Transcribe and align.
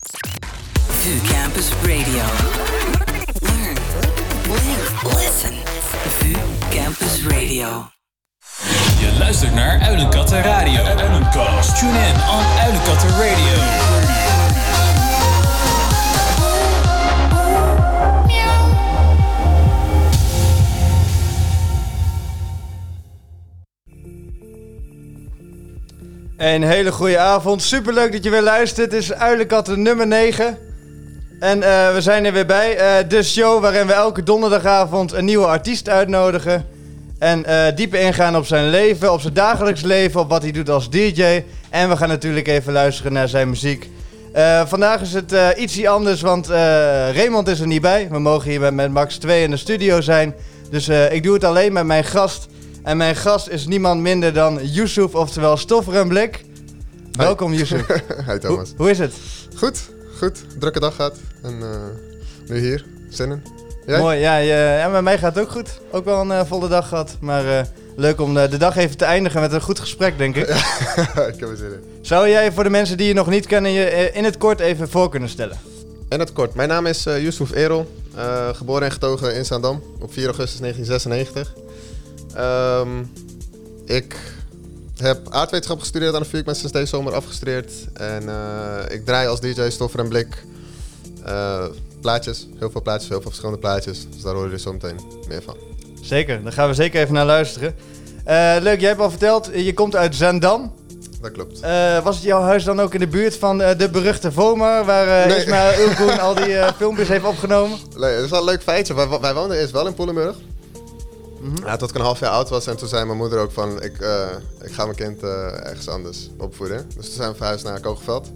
VU 0.00 1.20
Campus 1.32 1.70
Radio. 1.82 2.24
Learn, 3.42 3.76
live, 4.48 5.04
listen. 5.16 5.54
VU 6.18 6.38
Campus 6.70 7.22
Radio. 7.26 7.90
Je 8.98 9.16
luistert 9.18 9.54
naar 9.54 9.80
Uilenkatten 9.80 10.42
Radio. 10.42 10.84
Uilenkast. 10.84 11.78
Tune 11.78 12.08
in 12.08 12.14
on 12.14 12.44
Uilenkatten 12.60 13.10
Radio. 13.10 13.91
Een 26.42 26.62
hele 26.62 26.92
goede 26.92 27.18
avond. 27.18 27.62
Superleuk 27.62 28.12
dat 28.12 28.24
je 28.24 28.30
weer 28.30 28.42
luistert. 28.42 28.92
Het 28.92 29.02
is 29.02 29.12
Uilenkatten 29.12 29.82
nummer 29.82 30.06
9. 30.06 30.58
En 31.40 31.62
eh, 31.62 31.94
we 31.94 32.00
zijn 32.00 32.24
er 32.24 32.32
weer 32.32 32.46
bij. 32.46 32.76
Eh, 32.76 33.08
de 33.08 33.22
show 33.22 33.60
waarin 33.60 33.86
we 33.86 33.92
elke 33.92 34.22
donderdagavond 34.22 35.12
een 35.12 35.24
nieuwe 35.24 35.46
artiest 35.46 35.88
uitnodigen. 35.88 36.66
En 37.18 37.44
eh, 37.44 37.76
dieper 37.76 38.00
ingaan 38.00 38.36
op 38.36 38.46
zijn 38.46 38.70
leven, 38.70 39.12
op 39.12 39.20
zijn 39.20 39.34
dagelijks 39.34 39.82
leven, 39.82 40.20
op 40.20 40.28
wat 40.28 40.42
hij 40.42 40.50
doet 40.50 40.70
als 40.70 40.90
DJ. 40.90 41.44
En 41.70 41.88
we 41.88 41.96
gaan 41.96 42.08
natuurlijk 42.08 42.48
even 42.48 42.72
luisteren 42.72 43.12
naar 43.12 43.28
zijn 43.28 43.48
muziek. 43.48 43.90
Vandaag 44.66 45.00
is 45.00 45.12
het 45.12 45.34
ietsie 45.56 45.88
anders, 45.88 46.20
want 46.20 46.46
Raymond 47.14 47.48
is 47.48 47.60
er 47.60 47.66
niet 47.66 47.82
bij. 47.82 48.08
We 48.10 48.18
mogen 48.18 48.50
hier 48.50 48.60
met, 48.60 48.74
met 48.74 48.90
Max 48.90 49.16
2 49.16 49.42
in 49.42 49.50
de 49.50 49.56
studio 49.56 50.00
zijn. 50.00 50.34
Dus 50.70 50.88
ik 50.88 51.22
doe 51.22 51.34
het 51.34 51.44
alleen 51.44 51.72
met 51.72 51.84
mijn 51.84 52.04
gast. 52.04 52.46
En 52.82 52.96
mijn 52.96 53.16
gast 53.16 53.48
is 53.48 53.66
niemand 53.66 54.00
minder 54.00 54.32
dan 54.32 54.58
Yusuf, 54.62 55.14
oftewel 55.14 55.56
Stoffer 55.56 55.94
en 55.94 56.08
Blik. 56.08 56.44
Welkom 57.12 57.52
Yusuf. 57.52 57.86
Hi 58.28 58.38
Thomas. 58.38 58.72
hoe 58.76 58.90
is 58.90 58.98
het? 58.98 59.14
Goed, 59.56 59.80
goed. 60.18 60.44
Drukke 60.58 60.80
dag 60.80 60.94
gehad. 60.94 61.16
En 61.42 61.62
eh, 61.62 62.48
nu 62.48 62.58
hier. 62.58 62.84
Zin 63.08 63.30
in. 63.30 63.42
Jij? 63.86 63.98
Mooi, 63.98 64.18
ja, 64.18 64.36
je, 64.36 64.54
ja, 64.78 64.88
met 64.88 65.02
mij 65.02 65.18
gaat 65.18 65.34
het 65.34 65.44
ook 65.44 65.50
goed. 65.50 65.80
Ook 65.90 66.04
wel 66.04 66.20
een 66.20 66.30
eh, 66.30 66.44
volle 66.44 66.68
dag 66.68 66.88
gehad. 66.88 67.16
Maar 67.20 67.58
eh, 67.58 67.64
leuk 67.96 68.20
om 68.20 68.36
eh, 68.36 68.50
de 68.50 68.56
dag 68.56 68.76
even 68.76 68.96
te 68.96 69.04
eindigen 69.04 69.40
met 69.40 69.52
een 69.52 69.60
goed 69.60 69.80
gesprek, 69.80 70.18
denk 70.18 70.36
ik. 70.36 70.48
ik 71.32 71.40
heb 71.40 71.48
er 71.48 71.56
zin 71.56 71.72
in. 71.72 71.82
Zou 72.00 72.28
jij 72.28 72.52
voor 72.52 72.64
de 72.64 72.70
mensen 72.70 72.96
die 72.96 73.06
je 73.06 73.14
nog 73.14 73.28
niet 73.28 73.46
kennen, 73.46 73.70
je 73.70 74.10
in 74.12 74.24
het 74.24 74.38
kort 74.38 74.60
even 74.60 74.88
voor 74.88 75.08
kunnen 75.08 75.28
stellen? 75.28 75.58
En 76.08 76.20
het 76.20 76.32
kort. 76.32 76.54
Mijn 76.54 76.68
naam 76.68 76.86
is 76.86 77.02
Yusuf 77.02 77.54
Erol. 77.54 77.86
geboren 78.52 78.82
en 78.82 78.92
getogen 78.92 79.34
in 79.34 79.44
Zaandam 79.44 79.82
op 80.00 80.12
4 80.12 80.24
augustus 80.24 80.60
1996. 80.60 81.61
Ehm, 82.34 83.02
ik 83.84 84.16
heb 84.96 85.18
aardwetenschap 85.30 85.80
gestudeerd 85.80 86.14
aan 86.14 86.22
de 86.22 86.28
VU. 86.28 86.38
Ik 86.38 86.44
ben 86.44 86.56
sinds 86.56 86.72
deze 86.72 86.86
zomer 86.86 87.12
afgestudeerd. 87.14 87.72
En 87.92 88.28
eh, 88.28 88.94
ik 88.94 89.04
draai 89.04 89.28
als 89.28 89.40
DJ 89.40 89.70
Stoffer 89.70 90.00
en 90.00 90.08
Blik 90.08 90.44
eh, 91.24 91.64
plaatjes. 92.00 92.48
Heel 92.58 92.70
veel 92.70 92.82
plaatjes, 92.82 93.08
heel 93.08 93.20
veel 93.20 93.30
verschillende 93.30 93.60
plaatjes. 93.60 94.06
Dus 94.10 94.22
daar 94.22 94.34
hoor 94.34 94.46
je 94.46 94.52
er 94.52 94.58
zo 94.60 94.72
meteen 94.72 95.00
meer 95.28 95.42
van. 95.42 95.56
Zeker, 96.00 96.42
daar 96.42 96.52
gaan 96.52 96.68
we 96.68 96.74
zeker 96.74 97.00
even 97.00 97.14
naar 97.14 97.26
luisteren. 97.26 97.74
Eh, 98.24 98.56
leuk, 98.60 98.80
jij 98.80 98.88
hebt 98.88 99.00
al 99.00 99.10
verteld, 99.10 99.50
je 99.54 99.74
komt 99.74 99.96
uit 99.96 100.14
Zandam. 100.14 100.72
Dat 101.20 101.32
klopt. 101.32 101.60
Was 102.04 102.14
het 102.16 102.24
jouw 102.24 102.40
huis 102.40 102.64
dan 102.64 102.80
ook 102.80 102.94
in 102.94 103.00
de 103.00 103.06
buurt 103.06 103.36
van 103.36 103.58
de 103.58 103.88
beruchte 103.92 104.32
Voma, 104.32 104.84
waar 104.84 105.26
Nee. 105.26 105.36
Ismaël 105.38 105.80
Ulkoen 105.88 106.20
al 106.20 106.34
die 106.34 106.56
filmpjes 106.76 107.08
heeft 107.08 107.24
opgenomen? 107.24 107.78
Nee, 107.96 108.14
dat 108.14 108.24
is 108.24 108.30
wel 108.30 108.38
een 108.38 108.44
leuk 108.44 108.62
feitje. 108.62 108.94
Wij, 108.94 109.08
wij 109.20 109.34
woonden 109.34 109.58
eerst 109.58 109.72
wel 109.72 109.86
in 109.86 109.94
Poelenburg. 109.94 110.36
Mhm. 111.42 111.66
Ja, 111.66 111.76
tot 111.76 111.88
ik 111.90 111.94
een 111.94 112.00
half 112.02 112.20
jaar 112.20 112.30
oud 112.30 112.48
was 112.48 112.66
en 112.66 112.76
toen 112.76 112.88
zei 112.88 113.04
mijn 113.04 113.18
moeder 113.18 113.38
ook 113.38 113.52
van 113.52 113.82
ik, 113.82 114.00
eh, 114.00 114.26
ik 114.62 114.72
ga 114.72 114.84
mijn 114.84 114.96
kind 114.96 115.22
eh, 115.22 115.66
ergens 115.66 115.88
anders 115.88 116.30
opvoeden. 116.38 116.88
Dus 116.96 117.06
toen 117.06 117.14
zijn 117.14 117.30
we 117.30 117.36
verhuisd 117.36 117.64
naar 117.64 117.80
Kogelveld. 117.80 118.30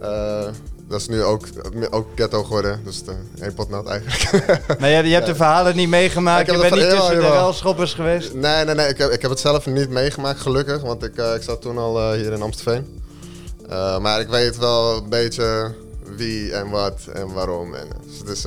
Eh, 0.00 0.44
dat 0.88 1.00
is 1.00 1.08
nu 1.08 1.22
ook, 1.22 1.46
ook 1.90 2.06
ghetto 2.14 2.42
geworden, 2.42 2.80
dus 2.84 3.02
één 3.40 3.54
pot 3.54 3.68
nat 3.68 3.86
eigenlijk. 3.86 4.60
Maar 4.80 4.88
je, 4.88 5.02
je 5.02 5.14
hebt 5.14 5.26
de 5.26 5.34
verhalen 5.34 5.76
niet 5.76 5.88
meegemaakt, 5.88 6.46
heb 6.46 6.56
je 6.56 6.62
bent 6.62 6.74
niet 6.74 6.90
tussen 6.90 7.14
de 7.14 7.20
ruilschoppers 7.20 7.94
geweest. 7.94 8.34
nee, 8.34 8.64
nee, 8.64 8.74
nee, 8.74 8.88
ik 8.88 8.98
heb, 8.98 9.10
ik 9.10 9.22
heb 9.22 9.30
het 9.30 9.40
zelf 9.40 9.66
niet 9.66 9.90
meegemaakt 9.90 10.40
gelukkig, 10.40 10.80
want 10.82 11.02
ik, 11.04 11.16
ik 11.16 11.42
zat 11.42 11.60
toen 11.60 11.78
al 11.78 12.12
hier 12.12 12.32
in 12.32 12.42
Amstelveen. 12.42 13.00
Maar 14.00 14.20
ik 14.20 14.28
weet 14.28 14.58
wel 14.58 14.96
een 14.96 15.08
beetje 15.08 15.74
wie 16.16 16.52
en 16.52 16.70
wat 16.70 17.00
en 17.12 17.32
waarom. 17.32 17.74
En, 17.74 17.86
dus 18.06 18.18
het 18.18 18.28
is 18.28 18.42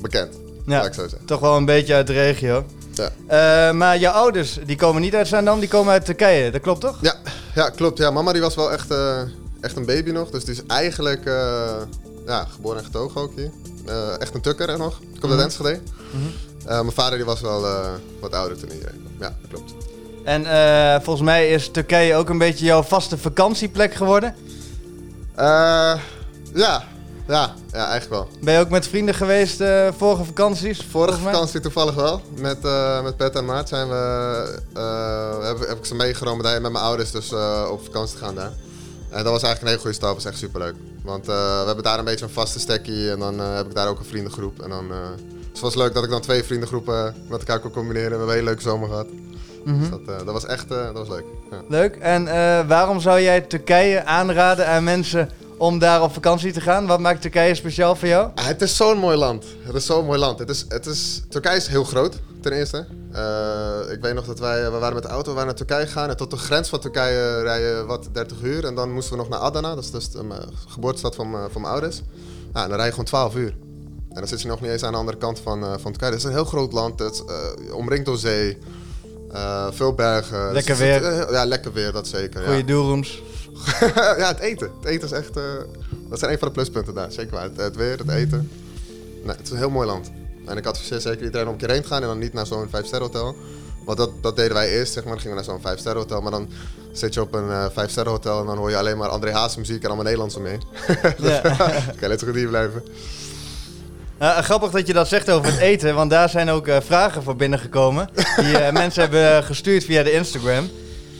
bekend, 0.00 0.34
Ja. 0.66 0.82
ik 0.84 0.94
zo 0.94 1.08
zeggen. 1.08 1.26
Toch 1.26 1.40
wel 1.40 1.56
een 1.56 1.64
beetje 1.64 1.94
uit 1.94 2.06
de 2.06 2.12
regio. 2.12 2.64
Ja. 2.94 3.10
Eh, 3.26 3.74
maar 3.74 3.98
jouw 3.98 4.12
ouders, 4.12 4.58
die 4.66 4.76
komen 4.76 5.02
niet 5.02 5.14
uit 5.14 5.28
Zandam, 5.28 5.60
die 5.60 5.68
komen 5.68 5.92
uit 5.92 6.04
Turkije. 6.04 6.50
Dat 6.50 6.60
klopt 6.60 6.80
toch? 6.80 6.98
Ja, 7.00 7.14
ja, 7.54 7.68
klopt. 7.68 7.98
Ja, 7.98 8.10
mama 8.10 8.32
die 8.32 8.40
was 8.40 8.54
wel 8.54 8.72
echt, 8.72 8.90
eh, 8.90 9.20
echt 9.60 9.76
een 9.76 9.86
baby 9.86 10.10
nog. 10.10 10.30
Dus 10.30 10.44
die 10.44 10.54
is 10.54 10.62
eigenlijk 10.66 11.26
eh, 11.26 11.76
ja, 12.26 12.44
geboren 12.44 12.78
en 12.78 12.84
getogen 12.84 13.20
ook 13.20 13.32
hier. 13.36 13.50
Echt 14.18 14.34
een 14.34 14.40
tukker 14.40 14.68
er 14.68 14.78
nog. 14.78 15.00
Ik 15.14 15.20
kom 15.20 15.30
uit 15.30 15.38
Mhm. 15.38 15.48
Enschede. 15.48 15.80
Mhm. 16.10 16.24
Mijn 16.66 16.92
vader 16.92 17.16
die 17.16 17.26
was 17.26 17.40
wel 17.40 17.66
wat 18.20 18.32
ouder 18.32 18.58
toen 18.58 18.68
hij... 18.68 18.78
ja, 19.20 19.36
dat 19.40 19.50
klopt. 19.50 19.74
En 20.24 20.44
volgens 21.02 21.24
mij 21.24 21.48
is 21.48 21.70
Turkije 21.70 22.14
ook 22.14 22.28
een 22.28 22.38
beetje 22.38 22.64
jouw 22.64 22.82
vaste 22.82 23.18
vakantieplek 23.18 23.94
geworden. 23.94 24.34
Ja, 26.54 26.84
ja, 27.26 27.54
ja, 27.72 27.88
eigenlijk 27.88 28.10
wel. 28.10 28.28
Ben 28.42 28.54
je 28.54 28.60
ook 28.60 28.68
met 28.68 28.86
vrienden 28.86 29.14
geweest 29.14 29.60
eh, 29.60 29.88
vorige 29.96 30.24
vakanties? 30.24 30.86
Vorige 30.90 31.20
vakantie 31.20 31.60
toevallig 31.60 31.94
wel. 31.94 32.20
Met, 32.36 32.64
eh, 32.64 33.02
met 33.02 33.16
Pet 33.16 33.34
en 33.34 33.44
Maart 33.44 33.68
zijn 33.68 33.88
we, 33.88 34.60
eh, 34.74 35.46
heb, 35.46 35.68
heb 35.68 35.78
ik 35.78 35.84
ze 35.84 35.94
meegenomen 35.94 36.44
daar 36.44 36.60
met 36.60 36.72
mijn 36.72 36.84
ouders 36.84 37.10
dus 37.10 37.32
op 37.70 37.84
vakantie 37.84 38.18
te 38.18 38.24
gaan 38.24 38.34
daar. 38.34 38.52
En 39.10 39.24
dat 39.24 39.32
was 39.32 39.42
eigenlijk 39.42 39.60
een 39.60 39.66
hele 39.66 39.80
goede 39.80 39.96
stap, 39.96 40.14
was 40.14 40.24
echt 40.24 40.38
superleuk. 40.38 40.74
Want 41.02 41.26
we 41.26 41.62
hebben 41.66 41.84
daar 41.84 41.98
een 41.98 42.04
beetje 42.04 42.24
een 42.24 42.30
vaste 42.30 42.60
stekkie 42.60 43.10
en 43.10 43.18
dan 43.18 43.38
heb 43.38 43.66
ik 43.66 43.74
daar 43.74 43.88
ook 43.88 43.98
een 43.98 44.04
vriendengroep. 44.04 44.62
En 44.62 44.70
dan, 44.70 44.88
dus 44.88 45.50
het 45.52 45.60
was 45.60 45.74
leuk 45.74 45.94
dat 45.94 46.04
ik 46.04 46.10
dan 46.10 46.20
twee 46.20 46.44
vriendengroepen 46.44 47.14
met 47.28 47.38
elkaar 47.38 47.58
kon 47.58 47.70
combineren. 47.70 48.10
We 48.10 48.16
hebben 48.16 48.28
een 48.28 48.34
hele 48.34 48.46
leuke 48.46 48.62
zomer 48.62 48.88
gehad. 48.88 49.06
Mhm. 49.64 49.78
Dus 49.78 49.90
dat, 49.90 50.06
dat 50.06 50.32
was 50.32 50.46
echt 50.46 50.68
dat 50.68 50.92
was 50.92 51.08
leuk. 51.08 51.24
Ja. 51.50 51.62
Leuk. 51.68 51.96
En 51.96 52.24
waarom 52.66 53.00
zou 53.00 53.20
jij 53.20 53.40
Turkije 53.40 54.04
aanraden 54.04 54.66
aan 54.66 54.84
mensen 54.84 55.30
om 55.58 55.78
daar 55.78 56.02
op 56.02 56.12
vakantie 56.12 56.52
te 56.52 56.60
gaan? 56.60 56.86
Wat 56.86 57.00
maakt 57.00 57.20
Turkije 57.20 57.54
speciaal 57.54 57.96
voor 57.96 58.08
jou? 58.08 58.30
Ah, 58.34 58.46
het 58.46 58.62
is 58.62 58.76
zo'n 58.76 58.98
mooi 58.98 59.16
land. 59.16 59.44
Het 59.62 59.74
is 59.74 59.86
zo'n 59.86 60.04
mooi 60.06 60.18
land. 60.18 60.38
Het 60.38 60.48
is, 60.48 60.64
het 60.68 60.86
is, 60.86 61.22
Turkije 61.28 61.56
is 61.56 61.66
heel 61.66 61.84
groot, 61.84 62.20
ten 62.40 62.52
eerste. 62.52 62.86
Eh, 63.12 63.92
ik 63.92 64.00
weet 64.00 64.14
nog 64.14 64.24
dat 64.24 64.38
wij, 64.38 64.70
we 64.70 64.78
waren 64.78 64.94
met 64.94 65.02
de 65.02 65.08
auto 65.08 65.28
we 65.28 65.32
waren 65.34 65.46
naar 65.46 65.56
Turkije 65.56 65.86
gegaan. 65.86 66.08
En 66.08 66.16
tot 66.16 66.30
de 66.30 66.36
grens 66.36 66.68
van 66.68 66.80
Turkije 66.80 67.42
rijden 67.42 67.86
wat 67.86 68.08
30 68.12 68.36
uur. 68.42 68.64
En 68.64 68.74
dan 68.74 68.92
moesten 68.92 69.12
we 69.12 69.18
nog 69.18 69.28
naar 69.28 69.38
Adana, 69.38 69.74
dat 69.74 69.84
is 69.84 69.90
dus 69.90 70.10
de 70.10 70.18
eh, 70.18 70.36
geboortestad 70.68 71.14
van, 71.14 71.30
mijn- 71.30 71.50
van 71.50 71.60
mijn 71.60 71.72
ouders. 71.72 72.00
Nou, 72.52 72.64
en 72.64 72.68
dan 72.68 72.76
rij 72.76 72.84
je 72.84 72.90
gewoon 72.90 73.04
12 73.06 73.34
uur. 73.34 73.54
En 74.08 74.20
dan 74.20 74.28
zit 74.28 74.42
je 74.42 74.48
nog 74.48 74.60
niet 74.60 74.70
eens 74.70 74.82
aan 74.82 74.92
de 74.92 74.98
andere 74.98 75.18
kant 75.18 75.38
van, 75.40 75.62
eh, 75.64 75.68
van 75.72 75.82
Turkije. 75.90 76.10
Het 76.10 76.18
is 76.20 76.24
een 76.24 76.32
heel 76.32 76.44
groot 76.44 76.72
land, 76.72 76.98
het 76.98 77.12
is 77.14 77.22
eh, 77.68 77.74
omringd 77.74 78.06
door 78.06 78.18
zee. 78.18 78.58
eh, 79.32 79.66
veel 79.70 79.92
bergen. 79.94 80.52
Lekker 80.52 80.70
het- 80.78 81.02
weer. 81.02 81.04
eh, 81.20 81.32
ja, 81.32 81.44
lekker 81.44 81.72
weer, 81.72 81.92
dat 81.92 82.06
zeker. 82.06 82.40
ja. 82.40 82.46
Goeie 82.46 82.64
doelrooms. 82.64 83.22
ja, 84.18 84.28
het 84.28 84.38
eten. 84.38 84.70
Het 84.80 84.88
eten 84.88 85.04
is 85.08 85.12
echt. 85.12 85.36
eh, 85.36 85.42
dat 86.10 86.18
zijn 86.18 86.32
een 86.32 86.38
van 86.38 86.48
de 86.48 86.54
pluspunten 86.54 86.94
daar. 86.94 87.12
Zeker 87.12 87.32
waar. 87.32 87.42
Het, 87.42 87.56
het 87.56 87.76
weer, 87.76 87.98
het 87.98 88.08
eten. 88.08 88.50
Nee, 89.24 89.36
het 89.36 89.44
is 89.46 89.50
een 89.50 89.56
heel 89.56 89.70
mooi 89.70 89.86
land. 89.86 90.10
En 90.46 90.56
ik 90.56 90.66
adviseer 90.66 91.00
zeker 91.00 91.24
iedereen 91.24 91.46
om 91.46 91.52
een 91.52 91.58
keer 91.58 91.70
heen 91.70 91.82
te 91.82 91.88
gaan 91.88 92.02
en 92.02 92.08
dan 92.08 92.18
niet 92.18 92.32
naar 92.32 92.46
zo'n 92.46 92.68
5-ster 92.68 93.00
hotel. 93.00 93.36
Want 93.84 93.98
dat, 93.98 94.10
dat 94.20 94.36
deden 94.36 94.54
wij 94.54 94.68
eerst, 94.78 94.92
zeg 94.92 95.04
maar. 95.04 95.12
Dan 95.12 95.22
gingen 95.22 95.36
we 95.36 95.42
naar 95.46 95.60
zo'n 95.60 95.72
5-ster 95.76 95.94
hotel. 95.96 96.20
Maar 96.20 96.30
dan 96.30 96.48
zit 96.92 97.14
je 97.14 97.20
op 97.20 97.34
een 97.34 97.50
eh 97.50 97.66
5-ster 97.70 98.08
hotel 98.08 98.40
en 98.40 98.46
dan 98.46 98.56
hoor 98.56 98.70
je 98.70 98.76
alleen 98.76 98.96
maar 98.98 99.08
André 99.08 99.32
Haas 99.32 99.56
muziek 99.56 99.78
en 99.80 99.86
allemaal 99.86 100.04
Nederlands 100.04 100.36
omheen. 100.36 100.62
Ja. 101.18 101.40
Oké, 101.94 102.06
let 102.06 102.20
zo 102.20 102.26
goed 102.26 102.34
hier 102.36 102.48
blijven. 102.48 102.82
Eh, 104.18 104.38
grappig 104.38 104.70
dat 104.70 104.86
je 104.86 104.92
dat 104.92 105.08
zegt 105.08 105.30
over 105.30 105.50
het 105.52 105.60
eten, 105.60 105.94
want 105.94 106.10
daar 106.10 106.28
zijn 106.28 106.48
ook 106.50 106.68
vragen 106.80 107.22
voor 107.22 107.36
binnengekomen. 107.36 108.08
Die 108.36 108.72
mensen 108.72 109.02
hebben 109.02 109.44
gestuurd 109.44 109.84
via 109.84 110.02
de 110.02 110.12
Instagram. 110.12 110.68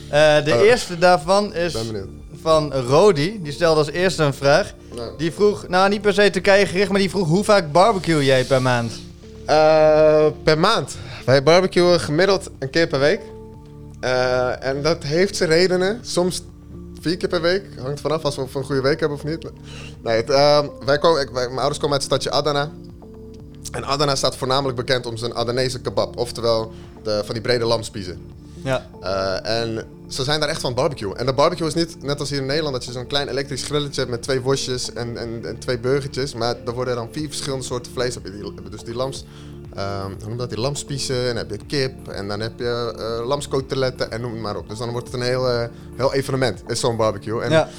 De 0.09 0.51
Oh. 0.53 0.61
eerste 0.61 0.97
daarvan 0.97 1.53
is 1.53 1.73
Ben 1.73 1.85
benieuwd. 1.85 2.09
Van 2.41 2.73
Rodi. 2.73 3.39
Die 3.43 3.51
stelde 3.51 3.79
als 3.79 3.89
eerste 3.89 4.23
een 4.23 4.33
vraag. 4.33 4.73
Nou. 4.95 5.11
Die 5.17 5.31
vroeg, 5.31 5.67
nou 5.67 5.89
niet 5.89 6.01
per 6.01 6.13
se 6.13 6.29
Turkije 6.29 6.65
gericht, 6.65 6.89
maar 6.89 6.99
die 6.99 7.09
vroeg 7.09 7.27
hoe 7.27 7.43
vaak 7.43 7.71
barbecue 7.71 8.25
jij 8.25 8.43
per 8.45 8.61
maand? 8.61 8.91
Eh, 9.45 10.25
per 10.43 10.59
maand. 10.59 10.95
Wij 11.25 11.43
barbecuen 11.43 11.99
gemiddeld 11.99 12.49
een 12.59 12.69
keer 12.69 12.87
per 12.87 12.99
week. 12.99 13.21
Eh, 13.99 14.63
en 14.65 14.81
dat 14.81 15.03
heeft 15.03 15.35
zijn 15.35 15.49
redenen. 15.49 15.99
Soms 16.01 16.41
vier 17.01 17.17
keer 17.17 17.29
per 17.29 17.41
week. 17.41 17.63
Hangt 17.81 18.01
vanaf 18.01 18.23
als 18.23 18.35
we 18.35 18.41
een 18.53 18.63
goede 18.63 18.81
week 18.81 18.99
hebben 18.99 19.17
of 19.17 19.23
niet. 19.23 19.47
Nee, 20.03 20.15
het, 20.15 20.29
ehm, 20.29 20.67
wij 20.85 20.97
komen, 20.97 21.33
wij- 21.33 21.45
mijn 21.45 21.57
ouders 21.59 21.79
komen 21.79 21.99
uit 21.99 22.03
het 22.03 22.11
stadje 22.21 22.31
Adana. 22.39 22.71
En 23.71 23.85
Adana 23.85 24.15
staat 24.15 24.35
voornamelijk 24.35 24.77
bekend 24.77 25.05
om 25.05 25.17
zijn 25.17 25.33
Adanese 25.35 25.81
kebab. 25.81 26.17
Oftewel 26.17 26.71
de, 27.03 27.21
van 27.25 27.33
die 27.33 27.43
brede 27.43 27.65
lamspiezen. 27.65 28.21
Ja. 28.63 28.85
Eh, 29.01 29.59
en 29.61 29.83
ze 30.07 30.23
zijn 30.23 30.39
daar 30.39 30.49
echt 30.49 30.61
van 30.61 30.73
barbecue. 30.73 31.15
En 31.15 31.25
de 31.25 31.33
barbecue 31.33 31.67
is 31.67 31.73
niet 31.73 32.03
net 32.03 32.19
als 32.19 32.29
hier 32.29 32.39
in 32.39 32.45
Nederland 32.45 32.73
dat 32.75 32.85
je 32.85 32.91
zo'n 32.91 33.07
klein 33.07 33.27
elektrisch 33.27 33.63
grilletje 33.63 33.99
hebt 33.99 34.11
met 34.11 34.21
twee 34.21 34.41
worstjes 34.41 34.93
en, 34.93 35.17
en, 35.17 35.45
en 35.45 35.59
twee 35.59 35.79
burgertjes. 35.79 36.33
Maar 36.33 36.55
er 36.65 36.73
worden 36.73 36.95
dan 36.95 37.07
vier 37.11 37.27
verschillende 37.27 37.65
soorten 37.65 37.91
vlees 37.91 38.17
op. 38.17 38.23
Die- 38.23 38.53
Dus 38.69 38.81
die 38.83 38.93
lams, 38.95 39.25
hoe 39.73 40.27
noem 40.27 40.37
dat, 40.37 40.49
die 40.49 40.59
lamspiezen, 40.59 41.19
en 41.19 41.25
dan 41.27 41.35
heb 41.37 41.49
je 41.51 41.65
kip 41.67 42.07
en 42.07 42.27
dan 42.27 42.39
heb 42.39 42.59
je 42.59 42.93
lamskoteletten 43.25 44.11
en 44.11 44.21
noem 44.21 44.31
het 44.31 44.41
maar 44.41 44.57
op. 44.57 44.69
Dus 44.69 44.77
dan 44.77 44.89
wordt 44.91 45.07
het 45.11 45.15
een 45.15 45.27
heel, 45.27 45.49
eh, 45.49 45.67
heel 45.95 46.13
evenement, 46.13 46.63
is 46.67 46.79
zo'n 46.79 46.97
barbecue. 46.97 47.41
En 47.41 47.51
ja. 47.51 47.69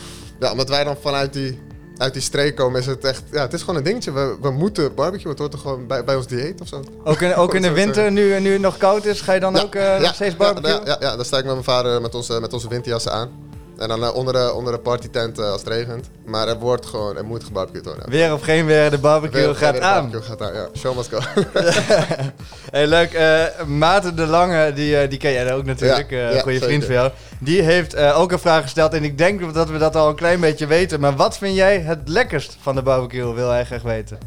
ja, 0.40 0.50
omdat 0.50 0.68
wij 0.68 0.84
dan 0.84 0.96
vanuit 1.00 1.32
die 1.32 1.58
uit 1.98 2.12
die 2.12 2.22
streek 2.22 2.56
komen, 2.56 2.80
is 2.80 2.86
het 2.86 3.04
echt... 3.04 3.22
Ja, 3.30 3.40
het 3.40 3.52
is 3.52 3.60
gewoon 3.60 3.76
een 3.76 3.82
dingetje. 3.82 4.12
We, 4.12 4.36
we 4.40 4.50
moeten 4.50 4.94
barbecue. 4.94 5.30
Het 5.30 5.38
hoort 5.38 5.52
er 5.52 5.58
gewoon 5.58 5.86
bij, 5.86 6.04
bij 6.04 6.16
ons 6.16 6.26
dieet 6.26 6.60
of 6.60 6.68
zo. 6.68 6.82
Ook 7.04 7.20
in, 7.20 7.34
ook 7.34 7.54
in 7.54 7.62
de 7.62 7.72
winter, 7.82 8.12
nu, 8.12 8.40
nu 8.40 8.52
het 8.52 8.60
nog 8.60 8.76
koud 8.76 9.04
is, 9.04 9.20
ga 9.20 9.32
je 9.32 9.40
dan 9.40 9.58
ook 9.58 9.74
eh, 9.74 10.00
nog 10.00 10.14
steeds 10.14 10.36
barbecue? 10.36 10.70
Ja, 10.70 10.80
ja, 10.84 10.96
ja, 11.00 11.16
dan 11.16 11.24
sta 11.24 11.38
ik 11.38 11.44
met 11.44 11.52
mijn 11.52 11.64
vader 11.64 12.00
met 12.00 12.14
onze, 12.14 12.40
met 12.40 12.52
onze 12.52 12.68
winterjassen 12.68 13.12
aan. 13.12 13.30
En 13.78 13.88
dan 13.88 14.04
eh, 14.04 14.14
onder, 14.14 14.32
de, 14.32 14.52
onder 14.52 14.72
de 14.72 14.78
partytent 14.78 15.38
eh, 15.38 15.50
als 15.50 15.60
het 15.60 15.68
regent. 15.70 16.10
Maar 16.24 16.48
er 16.48 16.58
wordt 16.58 16.86
gewoon, 16.86 17.16
er 17.16 17.24
moet 17.24 17.44
gebarbecued 17.44 17.84
worden. 17.84 18.10
Weer 18.10 18.32
of 18.32 18.42
geen 18.42 18.66
weer, 18.66 18.90
de 18.90 18.98
barbecue 18.98 19.44
Weer- 19.44 19.54
gaat 19.54 19.70
weer 19.72 19.80
de 19.80 19.86
aan. 19.86 20.00
barbecue 20.10 20.22
gaat 20.22 20.42
aan, 20.42 20.54
ja. 20.54 20.68
Show 20.76 20.96
must 20.96 21.08
go. 21.14 21.18
Hey, 22.70 22.86
leuk. 22.86 23.12
eh 23.12 23.64
Maarten 23.66 24.16
de 24.16 24.26
Lange, 24.26 24.72
die, 24.72 25.08
die 25.08 25.18
ken 25.18 25.32
jij 25.32 25.52
ook 25.54 25.64
natuurlijk. 25.64 26.10
Ja, 26.10 26.30
ja, 26.30 26.40
goede 26.40 26.58
vriend 26.60 26.84
van 26.84 26.94
jou. 26.94 27.10
Die 27.40 27.62
heeft 27.62 27.96
ook 27.96 28.32
een 28.32 28.38
vraag 28.38 28.62
gesteld. 28.62 28.92
En 28.94 29.04
ik 29.04 29.18
denk 29.18 29.54
dat 29.54 29.68
we 29.70 29.78
dat 29.78 29.96
al 29.96 30.08
een 30.08 30.14
klein 30.14 30.40
beetje 30.40 30.66
weten. 30.66 31.00
Maar 31.00 31.16
wat 31.16 31.38
vind 31.38 31.54
jij 31.56 31.80
het 31.80 32.08
lekkerst 32.08 32.56
van 32.60 32.74
de 32.74 32.82
barbecue? 32.82 33.34
Wil 33.34 33.50
hij 33.50 33.64
graag 33.64 33.82
weten. 33.82 34.18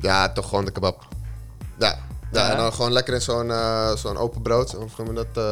ja, 0.00 0.32
toch 0.32 0.48
gewoon 0.48 0.64
de 0.64 0.70
kebab. 0.70 1.06
Ja, 1.78 1.98
ja, 2.32 2.50
en 2.50 2.56
dan 2.56 2.72
gewoon 2.72 2.92
lekker 2.92 3.14
in 3.14 3.20
zo'n 3.20 3.52
zo'n 3.94 4.16
open 4.16 4.42
brood. 4.42 4.76
Of 4.76 4.98
noem 4.98 5.06
je 5.06 5.26
dat... 5.32 5.44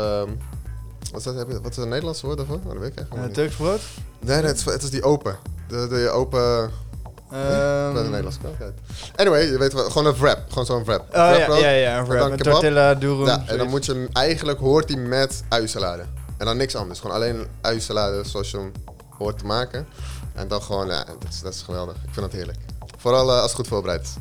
ehm, 1.09 1.13
wat, 1.13 1.19
is 1.21 1.25
dat, 1.25 1.35
heb 1.35 1.49
je, 1.49 1.61
wat 1.61 1.71
is 1.71 1.77
het 1.77 1.89
Nederlandse 1.89 2.27
woord 2.27 2.39
daarvoor? 2.39 2.57
Oh, 2.57 2.73
dat 2.73 2.79
weet 2.79 2.93
ik 2.93 2.99
echt 2.99 3.09
Eh. 3.15 3.33
Turks 3.33 3.55
brood? 3.55 3.81
Nee, 4.21 4.37
nee, 4.37 4.47
het 4.47 4.57
is, 4.57 4.65
het 4.65 4.83
is 4.83 4.91
die 4.91 5.03
open. 5.03 5.37
De, 5.69 5.87
de 5.89 6.11
open... 6.11 6.71
Ehm, 7.31 7.89
Ik 7.89 7.95
ben 7.95 8.05
een 8.05 8.11
Nederlands. 8.11 8.39
Anyway, 9.17 9.51
je 9.51 9.59
weet 9.59 9.73
wel, 9.73 9.85
gewoon 9.91 10.07
een 10.07 10.17
wrap. 10.19 10.39
Gewoon 10.49 10.67
zo'n 10.67 10.85
wrap. 10.85 11.01
Oh 11.01 11.07
ja, 11.15 11.31
Wrapbrood. 11.35 11.61
ja, 11.61 11.71
ja, 11.71 11.93
een 11.93 11.99
En 11.99 12.05
wrap. 12.07 12.19
dan 12.19 12.31
Een 12.31 12.37
kebab. 12.37 12.53
tortilla, 12.53 12.95
durum. 12.95 13.27
Ja, 13.27 13.43
en 13.47 13.59
dan 13.59 13.69
moet 13.69 13.85
je 13.87 13.93
hem, 13.93 14.09
eigenlijk 14.13 14.59
hoort 14.59 14.89
hij 14.89 14.99
met 14.99 15.43
uiensalade. 15.49 16.03
En 16.39 16.47
dan 16.47 16.57
niks 16.57 16.75
anders. 16.77 17.01
Gewoon 17.01 17.17
alleen 17.17 17.47
uiensalade 17.61 18.25
zoals 18.25 18.51
je 18.51 18.57
hem 18.57 18.73
hoort 19.19 19.39
te 19.39 19.45
maken. 19.47 19.87
En 20.35 20.49
dan 20.49 20.63
gewoon, 20.63 20.87
ja, 20.87 21.05
dat 21.05 21.29
is, 21.31 21.41
dat 21.41 21.55
is 21.55 21.63
geweldig. 21.63 21.95
Ik 21.95 22.01
vind 22.13 22.21
dat 22.27 22.33
heerlijk. 22.33 22.59
Vooral 22.99 23.29
eh, 23.29 23.35
als 23.35 23.43
het 23.45 23.55
goed 23.55 23.69
voorbereid 23.69 24.03
is. 24.03 24.15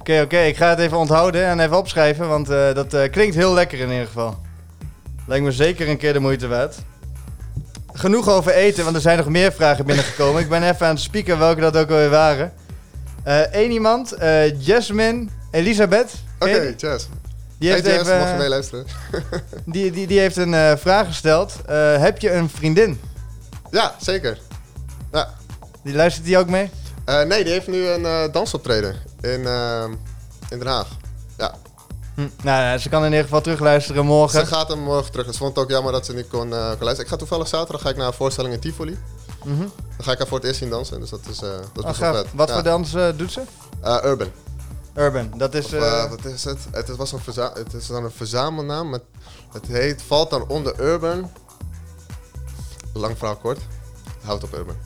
Oké, 0.00 0.20
oké. 0.24 0.38
Ik 0.38 0.56
ga 0.56 0.68
het 0.68 0.78
even 0.78 0.98
onthouden 0.98 1.44
en 1.44 1.60
even 1.60 1.76
opschrijven. 1.76 2.28
Want 2.28 2.50
eh, 2.50 2.74
dat 2.74 3.10
klinkt 3.10 3.34
heel 3.34 3.52
lekker 3.52 3.78
in 3.78 3.90
ieder 3.90 4.06
geval. 4.06 4.38
Lijkt 5.30 5.44
me 5.44 5.52
zeker 5.52 5.88
een 5.88 5.98
keer 5.98 6.12
de 6.12 6.18
moeite 6.18 6.48
waard. 6.48 6.76
Genoeg 7.92 8.28
over 8.28 8.52
eten, 8.52 8.84
want 8.84 8.96
er 8.96 9.02
zijn 9.02 9.16
nog 9.18 9.28
meer 9.28 9.52
vragen 9.52 9.86
binnengekomen. 9.86 10.42
ik 10.42 10.48
ben 10.48 10.62
even 10.62 10.86
aan 10.86 10.94
het 10.94 11.02
spieken 11.02 11.38
welke 11.38 11.60
dat 11.60 11.76
ook 11.76 11.90
alweer 11.90 12.10
waren. 12.10 12.52
Eén 13.52 13.70
iemand, 13.70 14.12
eh, 14.12 14.60
Jasmine 14.60 15.28
Elisabeth. 15.50 16.12
Oké, 16.38 16.50
je 16.50 16.60
die? 16.60 16.76
Jazz. 16.76 17.06
Die 17.58 17.70
Hey 17.70 17.80
heeft, 17.80 18.00
even, 18.00 18.18
mag 18.18 18.30
je 18.30 18.36
meeluisteren? 18.36 18.86
die, 19.64 19.90
die, 19.90 20.06
die 20.06 20.18
heeft 20.18 20.36
een 20.36 20.54
eh, 20.54 20.76
vraag 20.76 21.06
gesteld. 21.06 21.56
Eh, 21.66 21.98
heb 21.98 22.18
je 22.18 22.32
een 22.32 22.48
vriendin? 22.48 23.00
ja, 23.70 23.94
zeker. 24.00 24.38
Ja. 25.12 25.28
Die 25.82 25.94
luistert 25.94 26.24
die 26.24 26.38
ook 26.38 26.48
mee? 26.48 26.70
Eh, 27.04 27.22
nee, 27.22 27.44
die 27.44 27.52
heeft 27.52 27.66
nu 27.66 27.86
een 27.86 28.04
eh, 28.04 28.32
dansoptreden 28.32 28.94
in, 29.20 29.46
eh, 29.46 29.84
in 30.48 30.58
Den 30.58 30.66
Haag. 30.66 30.88
Hm. 32.20 32.28
Nou, 32.46 32.78
ze 32.78 32.88
kan 32.88 33.00
in 33.04 33.08
ieder 33.10 33.24
geval 33.24 33.40
terugluisteren 33.40 34.04
morgen. 34.06 34.40
ze 34.40 34.46
gaat 34.46 34.68
hem 34.68 34.78
morgen 34.78 35.10
terug. 35.12 35.26
Ze 35.32 35.38
vond 35.38 35.54
het 35.56 35.64
ook 35.64 35.70
jammer 35.70 35.92
dat 35.92 36.06
ze 36.06 36.12
niet 36.14 36.28
kon, 36.28 36.52
eh, 36.52 36.58
kon 36.58 36.66
luisteren. 36.68 37.00
Ik 37.00 37.08
ga 37.08 37.16
toevallig 37.16 37.48
zaterdag 37.48 37.82
ga 37.82 37.88
ik 37.88 37.96
naar 37.96 38.06
een 38.06 38.12
voorstelling 38.12 38.54
in 38.54 38.60
Tivoli. 38.60 38.98
Mhm. 39.44 39.58
Dan 39.58 39.68
ga 39.98 40.12
ik 40.12 40.18
haar 40.18 40.26
voor 40.26 40.36
het 40.38 40.46
eerst 40.46 40.58
zien 40.58 40.70
dansen, 40.70 41.00
dus 41.00 41.10
dat 41.10 41.20
is, 41.30 41.42
eh 41.42 41.48
dat 41.72 41.84
is 41.84 42.00
Oh, 42.00 42.12
vet. 42.12 42.26
Wat 42.34 42.48
Ja. 42.48 42.54
voor 42.54 42.62
dans 42.62 42.94
eh, 42.94 43.08
doet 43.16 43.32
ze? 43.32 43.40
Urban. 44.04 44.28
Urban. 44.94 45.30
Dat 45.36 45.54
is... 45.54 45.64
Of, 45.64 46.08
wat 46.08 46.24
is 46.24 46.44
het? 46.44 46.58
Het 46.70 46.96
was 46.96 47.12
een, 47.12 47.18
verza- 47.20 47.52
het 47.54 47.72
is 47.74 47.86
dan 47.86 48.04
een 48.04 48.10
verzamelnaam. 48.10 48.90
Met, 48.90 49.02
het 49.52 49.66
heet, 49.66 50.02
valt 50.06 50.30
dan 50.30 50.48
onder 50.48 50.80
Urban. 50.80 51.30
Lang 52.92 53.18
verhaal 53.18 53.36
kort. 53.36 53.58
Houd 54.24 54.42
op 54.44 54.54
Urban. 54.54 54.76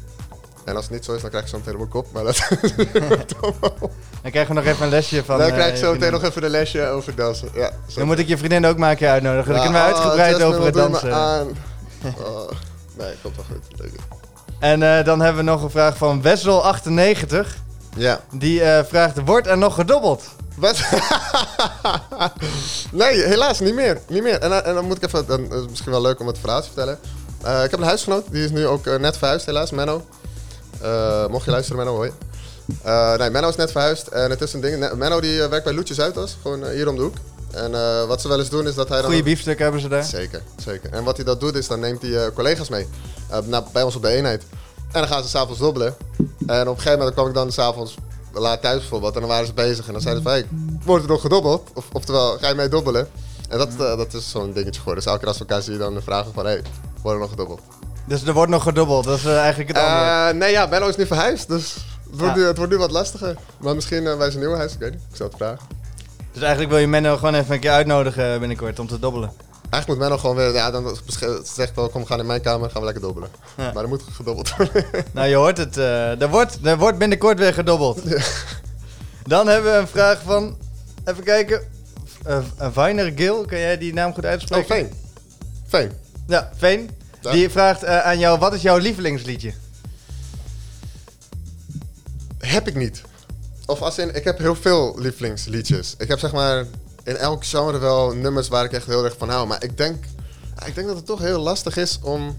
En 0.65 0.77
als 0.77 0.85
het 0.85 0.95
niet 0.95 1.05
zo 1.05 1.13
is, 1.15 1.21
dan 1.21 1.31
krijg 1.31 1.45
ik 1.45 1.51
zo 1.51 1.57
meteen 1.59 1.73
op 1.73 1.79
mijn 1.79 1.91
kop. 1.91 2.07
Maar 2.13 2.25
dat 2.25 2.39
dan 4.23 4.31
krijgen 4.31 4.55
we 4.55 4.61
nog 4.61 4.65
even 4.65 4.85
een 4.85 4.91
lesje 4.91 5.25
van... 5.25 5.39
dan 5.39 5.47
eh, 5.47 5.53
krijg 5.53 5.69
ik 5.69 5.75
je 5.77 5.83
zo 5.85 5.93
meteen 5.93 6.13
nog 6.13 6.23
even 6.25 6.45
een 6.45 6.51
lesje 6.51 6.87
over 6.87 7.15
dansen. 7.15 7.49
Ja, 7.55 7.71
zo. 7.89 7.99
Dan 7.99 8.07
moet 8.07 8.19
ik 8.19 8.29
je 8.29 8.39
vriendin 8.39 8.67
ook 8.67 8.97
keer 8.97 9.09
uitnodigen. 9.09 9.53
Dan 9.53 9.63
Ja, 9.63 9.63
kunnen 9.63 9.83
we 9.83 9.89
oh, 9.89 9.95
uitgebreid 9.95 10.43
over 10.43 10.65
het 10.65 10.75
dansen. 10.75 11.15
aan? 11.15 11.47
Oh, 12.25 12.51
nee, 12.99 13.15
komt 13.23 13.37
wel 13.37 13.45
goed. 13.51 13.81
Leuk. 13.81 13.93
En 14.59 14.83
eh, 14.99 15.05
dan 15.05 15.21
hebben 15.21 15.45
we 15.45 15.51
nog 15.51 15.63
een 15.63 15.71
vraag 15.71 15.97
van 15.97 16.23
Wessel98. 16.23 17.47
Ja. 17.97 18.21
Die 18.33 18.63
eh, 18.63 18.85
vraagt, 18.85 19.17
wordt 19.25 19.47
er 19.47 19.59
nog 19.59 19.75
gedobbeld? 19.75 20.25
Wat? 20.57 20.79
nee, 22.93 23.23
helaas 23.25 23.61
niet 23.61 23.75
meer. 23.75 24.01
Niet 24.09 24.23
meer. 24.23 24.39
En, 24.41 24.51
dan- 24.51 24.63
en 24.63 24.75
dan 24.75 24.85
moet 24.85 24.97
ik 24.97 25.03
even, 25.05 25.27
dan 25.27 25.41
is 25.45 25.49
het 25.61 25.69
misschien 25.71 25.91
wel 25.93 26.01
leuk 26.03 26.21
om 26.21 26.27
het 26.27 26.39
verhaal 26.39 26.61
te 26.61 26.67
vertellen. 26.67 26.99
Eh, 27.43 27.65
ik 27.65 27.71
heb 27.71 27.81
een 27.81 27.87
huisgenoot, 27.87 28.25
die 28.31 28.45
is 28.45 28.51
nu 28.51 28.67
ook 28.67 28.87
eh, 28.87 28.97
net 28.99 29.17
verhuisd 29.19 29.47
helaas, 29.47 29.71
Menno. 29.71 30.07
Eh, 30.85 31.27
mocht 31.27 31.45
je 31.45 31.51
luisteren, 31.51 31.79
Menno, 31.79 31.97
hoi. 31.97 32.13
Eh, 32.83 33.17
nee, 33.17 33.31
Menno 33.31 33.49
is 33.49 33.57
net 33.57 33.71
verhuisd 33.71 34.07
en 34.07 34.31
het 34.31 34.41
is 34.41 34.53
een 34.53 34.61
ding. 34.61 34.93
Menno 34.95 35.21
die 35.21 35.43
eh, 35.43 35.49
werkt 35.49 35.65
bij 35.65 35.75
Loetje 35.75 35.95
Zuidas, 35.95 36.37
gewoon 36.43 36.69
hier 36.69 36.89
om 36.89 36.97
de 36.97 37.03
hoek. 37.03 37.15
En 37.51 37.71
wat 38.07 38.21
ze 38.21 38.29
wel 38.29 38.39
eens 38.39 38.49
doen 38.49 38.67
is 38.67 38.75
dat 38.75 38.89
hij 38.89 38.97
dan... 38.97 39.07
Goede 39.07 39.23
biefstuk 39.23 39.59
hebben 39.59 39.81
ze 39.81 39.89
daar. 39.89 40.05
Zeker, 40.05 40.43
zeker. 40.57 40.93
En 40.93 41.05
wat 41.05 41.17
hij 41.17 41.25
dat 41.25 41.41
doet 41.41 41.55
is, 41.55 41.69
dan 41.69 41.81
neemt 41.81 42.03
hij 42.03 42.33
collega's 42.33 42.69
mee. 42.69 42.87
naar, 43.45 43.63
bij 43.73 43.83
ons 43.83 43.97
op 43.97 44.03
de 44.03 44.09
eenheid. 44.09 44.43
En 44.93 45.01
dan 45.01 45.09
gaan 45.09 45.23
ze 45.23 45.29
s'avonds 45.29 45.61
dobbelen. 45.61 45.97
En 46.47 46.61
op 46.61 46.67
een 46.67 46.83
gegeven 46.83 46.99
moment 46.99 47.15
kwam 47.15 47.29
ik 47.29 47.35
dan 47.35 47.53
s'avonds 47.53 47.95
laat 48.33 48.63
thuis 48.63 48.81
bijvoorbeeld. 48.81 49.15
En 49.15 49.21
dan 49.21 49.29
waren 49.29 49.47
ze 49.47 49.53
bezig. 49.53 49.87
En 49.87 49.93
dan 49.93 50.03
zeiden 50.03 50.23
ze 50.23 50.29
van, 50.29 50.39
hey, 50.39 50.49
wordt 50.85 51.05
er 51.05 51.11
nog 51.11 51.21
gedobbeld? 51.21 51.71
Of, 51.75 51.85
oftewel, 51.93 52.39
ga 52.39 52.49
je 52.49 52.55
mee 52.55 52.69
dobbelen? 52.69 53.09
En 53.49 53.59
dat, 53.59 53.79
dat 53.79 54.15
is 54.15 54.31
zo'n 54.31 54.53
dingetje 54.53 54.81
geworden. 54.81 55.05
Dus 55.05 55.13
elke 55.13 55.19
keer 55.19 55.29
als 55.29 55.39
we 55.39 55.45
elkaar 55.45 55.63
zien, 55.63 55.79
dan 55.79 56.03
vragen 56.03 56.33
van, 56.33 56.45
hey, 56.45 56.63
wordt 57.03 57.17
er 57.17 57.23
nog 57.23 57.31
gedobbeld? 57.31 57.61
Dus 58.07 58.23
er 58.27 58.33
wordt 58.33 58.51
nog 58.51 58.63
gedobbeld. 58.63 59.05
Dat 59.05 59.19
is 59.19 59.25
eh, 59.25 59.39
eigenlijk 59.39 59.69
het 59.69 59.79
antwoord. 59.79 60.07
Eh, 60.33 60.39
nee, 60.39 60.51
ja, 60.51 60.69
Bello 60.69 60.89
is 60.89 60.97
nu 60.97 61.07
verhuisd. 61.07 61.49
Dus 61.49 61.75
het 62.11 62.19
wordt, 62.21 62.35
Ja. 62.35 62.41
nu, 62.41 62.47
het 62.47 62.57
wordt 62.57 62.73
nu 62.73 62.79
wat 62.79 62.91
lastiger. 62.91 63.37
Maar 63.59 63.75
misschien 63.75 64.07
eh, 64.07 64.17
bij 64.19 64.29
zijn 64.31 64.43
nieuwe 64.43 64.57
huis, 64.59 64.73
ik 64.73 64.79
weet 64.79 64.91
niet. 64.91 65.01
Ik 65.11 65.17
zou 65.17 65.29
het 65.29 65.39
vragen. 65.39 65.59
Dus 66.33 66.43
eigenlijk 66.43 66.71
wil 66.73 66.81
je 66.81 66.87
Menno 66.87 67.17
gewoon 67.17 67.35
even 67.35 67.55
een 67.55 67.61
keer 67.61 67.71
uitnodigen 67.71 68.39
binnenkort 68.39 68.79
om 68.79 68.87
te 68.87 68.99
dobbelen. 68.99 69.33
Eigenlijk 69.71 69.87
moet 69.89 69.99
Menno 69.99 70.19
gewoon 70.21 70.37
weer, 70.37 70.53
ja, 70.55 70.71
dan 70.71 70.97
zegt 71.55 71.75
wel, 71.75 71.89
kom, 71.89 72.01
we 72.01 72.07
gaan 72.07 72.19
in 72.21 72.27
mijn 72.27 72.41
kamer, 72.41 72.71
gaan 72.71 72.81
we 72.81 72.85
lekker 72.87 73.03
dobbelen. 73.05 73.29
Ja. 73.57 73.71
Maar 73.73 73.83
er 73.83 73.89
moet 73.89 74.03
gedobbeld 74.13 74.51
worden. 74.57 74.85
Nou, 75.13 75.29
je 75.29 75.35
hoort 75.35 75.57
het. 75.59 75.77
eh, 75.77 76.21
er, 76.23 76.29
wordt, 76.29 76.59
er 76.63 76.79
wordt 76.79 76.99
binnenkort 76.99 77.39
weer 77.39 77.55
gedobbeld. 77.55 78.01
Dan 79.23 79.47
hebben 79.49 79.73
we 79.73 79.79
een 79.79 79.89
vraag 79.89 80.21
van... 80.25 80.57
Even 81.05 81.25
kijken. 81.25 81.63
Uh, 82.29 82.39
Viner 82.73 83.13
Gil, 83.17 83.45
kan 83.45 83.59
jij 83.59 83.79
die 83.79 83.93
naam 83.93 84.15
goed 84.15 84.25
Oh, 84.25 84.31
uitspreken? 84.31 84.67
Veen. 84.77 84.93
Veen. 85.69 85.93
Ja, 86.27 86.51
Veen. 86.57 86.91
Die 87.33 87.51
vraagt 87.51 87.83
eh, 87.83 87.99
aan 87.99 88.19
jou, 88.19 88.39
wat 88.39 88.55
is 88.55 88.63
jouw 88.63 88.77
lievelingsliedje? 88.77 89.53
Heb 92.39 92.69
ik 92.69 92.75
niet. 92.75 93.03
Of 93.67 93.83
als 93.83 93.99
in, 93.99 94.15
ik 94.15 94.25
heb 94.25 94.39
heel 94.39 94.55
veel 94.55 94.95
lievelingsliedjes. 94.99 95.95
Ik 95.99 96.09
heb 96.09 96.19
zeg 96.19 96.33
maar 96.33 96.65
in 97.05 97.17
elk 97.17 97.45
genre 97.45 97.79
wel 97.79 98.15
nummers 98.15 98.49
waar 98.49 98.65
ik 98.65 98.73
echt 98.73 98.87
heel 98.87 99.05
erg 99.05 99.17
van 99.19 99.29
hou. 99.29 99.47
Maar 99.47 99.63
ik 99.63 99.77
denk, 99.77 100.05
ik 100.67 100.75
denk 100.75 100.87
dat 100.87 100.97
het 100.97 101.07
toch 101.07 101.21
heel 101.21 101.41
lastig 101.41 101.77
is 101.77 101.99
om 102.03 102.39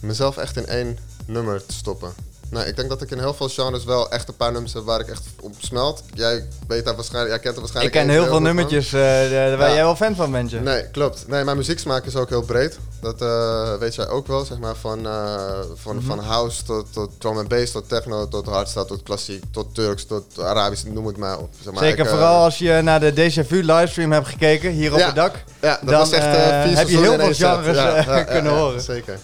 mezelf 0.00 0.36
echt 0.36 0.56
in 0.56 0.66
één 0.66 0.98
nummer 1.26 1.66
te 1.66 1.74
stoppen. 1.74 2.12
Nou, 2.52 2.66
ik 2.66 2.76
denk 2.76 2.88
dat 2.88 3.02
ik 3.02 3.10
in 3.10 3.18
heel 3.18 3.34
veel 3.34 3.48
genres 3.48 3.84
wel 3.84 4.10
echt 4.10 4.28
een 4.28 4.36
paar 4.36 4.52
nummers 4.52 4.72
heb 4.72 4.84
waar 4.84 5.00
ik 5.00 5.08
echt 5.08 5.22
op 5.40 5.54
smelt. 5.58 6.02
Jij 6.14 6.44
weet 6.68 6.84
daar 6.84 6.94
waarschijnlijk, 6.94 7.34
jij 7.34 7.42
kent 7.42 7.56
er 7.56 7.62
Ik 7.62 7.72
waarschijnlijk 7.72 7.94
ken 7.94 8.02
één 8.02 8.10
heel 8.10 8.20
heel 8.22 8.30
veel 8.30 8.40
nummertjes 8.40 8.92
eh, 8.92 9.00
waar 9.00 9.68
Ja. 9.68 9.74
jij 9.74 9.82
wel 9.84 9.96
fan 9.96 10.14
van 10.14 10.30
bent. 10.30 10.50
je. 10.50 10.60
Nee, 10.60 10.90
klopt. 10.90 11.24
Nee, 11.28 11.44
mijn 11.44 11.56
muzieksmaak 11.56 12.04
is 12.04 12.16
ook 12.16 12.28
heel 12.28 12.42
breed. 12.42 12.78
Dat 13.00 13.22
eh, 13.22 13.74
weet 13.78 13.94
jij 13.94 14.08
ook 14.08 14.26
wel, 14.26 14.44
zeg 14.44 14.58
maar. 14.58 14.74
Van, 14.76 15.06
eh, 15.06 15.34
van, 15.74 15.96
Mhm. 15.96 16.06
van 16.06 16.18
house 16.18 16.62
tot, 16.64 16.86
tot 16.92 17.10
drum 17.18 17.38
and 17.38 17.48
bass, 17.48 17.72
tot 17.72 17.88
techno, 17.88 18.28
tot 18.28 18.46
hardstyle, 18.46 18.84
tot 18.84 19.02
klassiek, 19.02 19.42
tot 19.50 19.74
Turks, 19.74 20.04
tot 20.06 20.40
Arabisch, 20.40 20.84
noem 20.84 21.06
het 21.06 21.16
maar 21.16 21.38
op. 21.38 21.48
Zeg 21.62 21.72
maar. 21.72 21.82
Zeker, 21.82 22.04
Ik, 22.04 22.10
vooral 22.10 22.42
als 22.44 22.58
je 22.58 22.80
naar 22.82 23.00
de 23.00 23.12
Déjà 23.12 23.46
Vu 23.46 23.62
livestream 23.64 24.12
hebt 24.12 24.28
gekeken, 24.28 24.70
hier 24.70 24.92
op 24.92 24.98
Ja. 24.98 25.06
het 25.06 25.14
dak. 25.14 25.34
Ja, 25.60 25.78
dat 25.82 25.88
dan, 25.90 25.98
was 25.98 26.10
echt 26.10 26.24
heb 26.76 26.88
je 26.88 26.98
heel 26.98 27.18
veel 27.18 27.32
genres, 27.34 27.76
Ja, 27.76 28.22
kunnen 28.22 28.52
horen. 28.52 28.80
Zeker. 28.80 29.18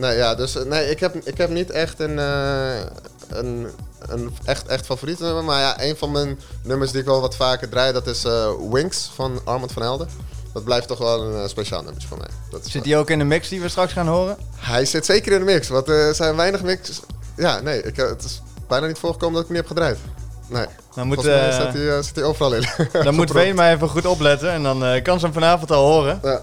Nee, 0.00 0.16
ja, 0.16 0.34
dus 0.34 0.56
eh, 0.56 0.64
nee, 0.64 0.90
ik, 0.90 1.00
heb, 1.00 1.14
ik 1.14 1.38
heb 1.38 1.50
niet 1.50 1.70
echt 1.70 2.00
een, 2.00 2.18
eh, 2.18 2.80
een, 3.28 3.68
een 4.08 4.32
echt, 4.44 4.66
echt 4.66 4.86
favoriet 4.86 5.18
nummer. 5.18 5.44
Maar 5.44 5.60
ja, 5.60 5.82
een 5.82 5.96
van 5.96 6.10
mijn 6.10 6.40
nummers 6.62 6.90
die 6.90 7.00
ik 7.00 7.06
wel 7.06 7.20
wat 7.20 7.36
vaker 7.36 7.68
draai, 7.68 7.92
dat 7.92 8.06
is 8.06 8.26
Wings 8.70 9.10
van 9.14 9.40
Armand 9.44 9.72
van 9.72 9.82
Helden. 9.82 10.08
Dat 10.52 10.64
blijft 10.64 10.88
toch 10.88 10.98
wel 10.98 11.22
een 11.22 11.48
speciaal 11.48 11.82
nummertje 11.82 12.08
voor 12.08 12.18
mij. 12.18 12.28
Dat 12.50 12.66
Zit 12.66 12.84
die 12.84 12.96
ook 12.96 13.10
in 13.10 13.18
de 13.18 13.24
mix 13.24 13.48
die 13.48 13.60
we 13.60 13.68
straks 13.68 13.92
gaan 13.92 14.06
horen? 14.06 14.36
Hij 14.56 14.84
zit 14.84 15.04
zeker 15.04 15.32
in 15.32 15.38
de 15.38 15.44
mix, 15.44 15.68
want 15.68 15.88
er 15.88 16.14
zijn 16.14 16.36
weinig 16.36 16.62
mixes. 16.62 17.00
Ja, 17.36 17.60
nee, 17.60 17.82
ik, 17.82 17.96
het 17.96 18.24
is 18.24 18.42
bijna 18.68 18.86
niet 18.86 18.98
voorgekomen 18.98 19.34
dat 19.34 19.42
ik 19.42 19.48
hem 19.48 19.56
niet 19.56 19.68
heb 19.68 19.76
gedraaid. 19.76 19.98
Nee, 20.46 20.66
Dan 20.94 21.06
moet, 21.06 21.22
zit 21.22 21.32
hij, 21.32 22.02
hij 22.14 22.22
overal 22.22 22.54
in. 22.54 22.66
Dan 23.04 23.14
moet 23.14 23.30
Veen 23.30 23.54
maar 23.54 23.72
even 23.72 23.88
goed 23.88 24.06
opletten 24.06 24.50
en 24.50 24.62
dan 24.62 25.02
kan 25.02 25.18
ze 25.18 25.24
hem 25.24 25.34
vanavond 25.34 25.70
al 25.70 25.86
horen. 25.86 26.20
Ja. 26.22 26.40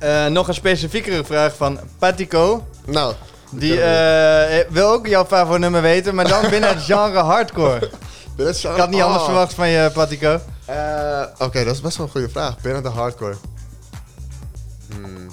Eh, 0.00 0.26
nog 0.26 0.48
een 0.48 0.54
specifiekere 0.54 1.24
vraag 1.24 1.56
van 1.56 1.78
Patico. 1.98 2.66
Nou, 2.84 3.14
Die 3.50 3.72
ik, 3.72 3.78
eh, 3.80 4.72
wil 4.72 4.88
ook 4.92 5.06
jouw 5.06 5.24
favoriete 5.24 5.58
nummer 5.58 5.82
weten, 5.82 6.14
maar 6.14 6.28
dan 6.28 6.50
binnen 6.50 6.68
het 6.68 6.82
genre 6.92 7.18
hardcore. 7.18 7.90
zo- 8.54 8.72
Ik 8.72 8.78
had 8.80 8.90
niet 8.90 9.02
anders 9.02 9.20
oh. 9.20 9.24
verwacht 9.24 9.54
van 9.54 9.68
je, 9.68 9.90
Patico. 9.94 10.40
Eh, 10.64 11.22
Oké, 11.38 11.64
dat 11.64 11.74
is 11.74 11.80
best 11.80 11.96
wel 11.96 12.06
een 12.06 12.12
goede 12.12 12.28
vraag. 12.28 12.60
Binnen 12.60 12.82
de 12.82 12.88
hardcore. 12.88 13.34
Hmm. 14.92 15.30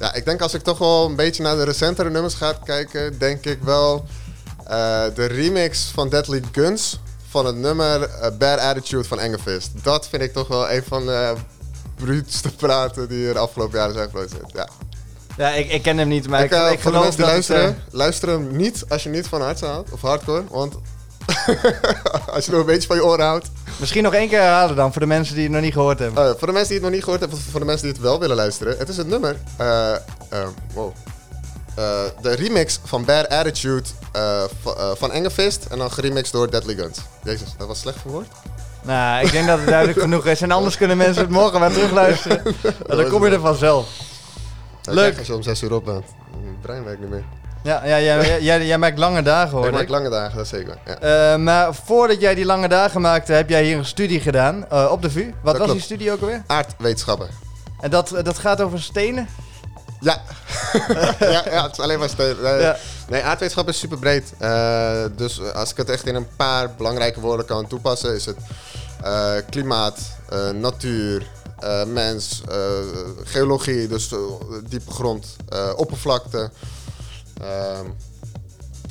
Ja, 0.00 0.14
ik 0.14 0.24
denk 0.24 0.40
als 0.40 0.54
ik 0.54 0.62
toch 0.62 0.78
wel 0.78 1.06
een 1.06 1.16
beetje 1.16 1.42
naar 1.42 1.56
de 1.56 1.64
recentere 1.64 2.10
nummers 2.10 2.34
ga 2.34 2.52
kijken, 2.64 3.18
denk 3.18 3.44
ik 3.44 3.62
wel 3.62 4.04
Eh, 4.66 5.02
de 5.14 5.24
remix 5.26 5.90
van 5.94 6.08
Deadly 6.08 6.42
Guns 6.52 7.00
van 7.28 7.46
het 7.46 7.56
nummer 7.56 8.02
eh, 8.02 8.30
Bad 8.38 8.58
Attitude 8.58 9.04
van 9.04 9.18
Engefist. 9.20 9.70
Dat 9.82 10.08
vind 10.08 10.22
ik 10.22 10.32
toch 10.32 10.48
wel 10.48 10.70
een 10.70 10.82
van 10.88 11.06
de 11.06 11.32
bruutste 11.94 12.54
praten 12.54 13.08
die 13.08 13.26
er 13.28 13.32
de 13.32 13.38
afgelopen 13.38 13.78
jaren 13.78 13.94
zijn 13.94 14.04
geproduceerd. 14.04 14.52
Ja. 14.52 14.68
Ja, 15.36 15.50
ik, 15.52 15.70
ik 15.70 15.82
ken 15.82 15.98
hem 15.98 16.08
niet, 16.08 16.28
maar 16.28 16.44
ik, 16.44 16.50
ik, 16.50 16.58
de 16.76 16.78
geloof 16.78 17.02
mensen 17.02 17.16
die 17.16 17.24
dat 17.24 17.34
het, 17.34 17.48
luisteren, 17.48 17.64
eh, 17.68 17.94
luister 17.94 18.28
hem 18.28 18.56
niet 18.56 18.84
als 18.88 19.02
je 19.02 19.08
niet 19.08 19.26
van 19.26 19.40
hard 19.42 19.60
houdt 19.60 19.90
of 19.90 20.00
hardcore. 20.00 20.42
Want 20.50 20.74
als 22.34 22.44
je 22.44 22.50
nog 22.50 22.60
een 22.60 22.66
beetje 22.66 22.86
van 22.88 22.96
je 22.96 23.04
oren 23.04 23.24
houdt. 23.24 23.50
misschien 23.76 24.02
nog 24.02 24.14
één 24.14 24.28
keer 24.28 24.40
herhalen 24.40 24.76
dan, 24.76 24.92
voor 24.92 25.00
de 25.00 25.06
mensen 25.06 25.34
die 25.34 25.44
het 25.44 25.52
nog 25.52 25.62
niet 25.62 25.72
gehoord 25.72 25.98
hebben. 25.98 26.24
Eh, 26.28 26.34
voor 26.38 26.46
de 26.46 26.52
mensen 26.52 26.68
die 26.68 26.74
het 26.74 26.82
nog 26.84 26.92
niet 26.92 27.02
gehoord 27.02 27.20
hebben, 27.20 27.38
of 27.38 27.44
voor 27.50 27.60
de 27.60 27.66
mensen 27.66 27.84
die 27.86 27.92
het 27.94 28.02
wel 28.02 28.20
willen 28.20 28.36
luisteren. 28.36 28.78
Het 28.78 28.88
is 28.88 28.96
het 28.96 29.06
nummer. 29.06 29.36
wow. 30.74 30.92
De 32.20 32.34
remix 32.34 32.80
van 32.84 33.04
Bad 33.04 33.28
Attitude 33.28 33.88
va- 34.62 34.94
van 34.94 35.12
Engefist. 35.12 35.64
En 35.70 35.78
dan 35.78 35.92
geremixed 35.92 36.32
door 36.32 36.50
Deadly 36.50 36.74
Guns. 36.74 36.98
Jezus, 37.24 37.48
dat 37.58 37.66
was 37.66 37.80
slecht 37.80 38.00
verwoord. 38.00 38.26
Nou, 38.84 39.24
ik 39.24 39.32
denk 39.32 39.46
dat 39.46 39.58
het 39.58 39.66
duidelijk 39.68 40.00
genoeg 40.06 40.26
is. 40.26 40.40
En 40.40 40.50
anders 40.50 40.76
kunnen 40.76 40.96
mensen 40.96 41.22
het 41.22 41.30
morgen 41.32 41.60
maar 41.60 41.72
terugluisteren. 41.72 42.42
En 42.88 42.96
dan 42.96 43.08
kom 43.08 43.24
je 43.24 43.30
er 43.30 43.40
vanzelf. 43.40 43.86
Leuk. 44.82 45.20
je 45.20 45.34
om 45.34 45.42
6 45.42 45.62
uur 45.62 45.72
op 45.74 45.84
bent. 45.84 46.04
Mijn 46.42 46.58
brein 46.60 46.84
werkt 46.84 47.00
niet 47.00 47.10
meer. 47.10 47.24
Ja, 47.62 47.84
ja, 47.84 48.00
jij, 48.00 48.42
jij, 48.42 48.66
jij 48.66 48.78
maakt 48.78 48.98
lange 48.98 49.22
dagen 49.22 49.56
hoor. 49.56 49.66
ik 49.66 49.72
maak 49.72 49.88
lange 49.88 50.10
dagen, 50.10 50.36
dat 50.36 50.46
zeker. 50.46 50.78
Ja. 50.86 50.98
Eh, 51.32 51.38
maar 51.38 51.74
voordat 51.74 52.20
jij 52.20 52.34
die 52.34 52.44
lange 52.44 52.68
dagen 52.68 53.00
maakte, 53.00 53.32
heb 53.32 53.48
jij 53.48 53.64
hier 53.64 53.76
een 53.76 53.84
studie 53.84 54.20
gedaan 54.20 54.68
eh, 54.68 54.88
op 54.90 55.02
de 55.02 55.10
VU. 55.10 55.24
Wat 55.26 55.34
was 55.42 55.54
klopt. 55.56 55.72
die 55.72 55.80
studie 55.80 56.12
ook 56.12 56.20
alweer? 56.20 56.42
Aardwetenschappen. 56.46 57.28
En 57.80 57.90
dat, 57.90 58.12
eh, 58.12 58.24
dat 58.24 58.38
gaat 58.38 58.60
over 58.60 58.82
stenen? 58.82 59.28
Ja. 60.00 60.22
ja, 61.18 61.42
ja, 61.50 61.62
het 61.62 61.72
is 61.72 61.80
alleen 61.80 61.98
maar 61.98 62.08
steun. 62.08 62.36
Nee, 62.42 62.60
Ja. 62.60 62.76
nee, 63.08 63.22
aardwetenschap 63.22 63.68
is 63.68 63.78
super 63.78 63.98
breed. 63.98 64.32
Dus 65.16 65.52
als 65.54 65.70
ik 65.70 65.76
het 65.76 65.90
echt 65.90 66.06
in 66.06 66.14
een 66.14 66.28
paar 66.36 66.70
belangrijke 66.76 67.20
woorden 67.20 67.46
kan 67.46 67.66
toepassen, 67.66 68.14
is 68.14 68.26
het 68.26 68.36
klimaat, 69.50 69.98
eh, 70.28 70.50
natuur, 70.50 71.30
eh, 71.58 71.84
mens, 71.84 72.42
eh, 72.48 72.78
geologie, 73.24 73.88
dus 73.88 74.12
eh, 74.12 74.18
diepe 74.68 74.90
grond, 74.90 75.36
eh, 75.48 75.72
oppervlakte. 75.76 76.50
Ehm, 77.40 77.86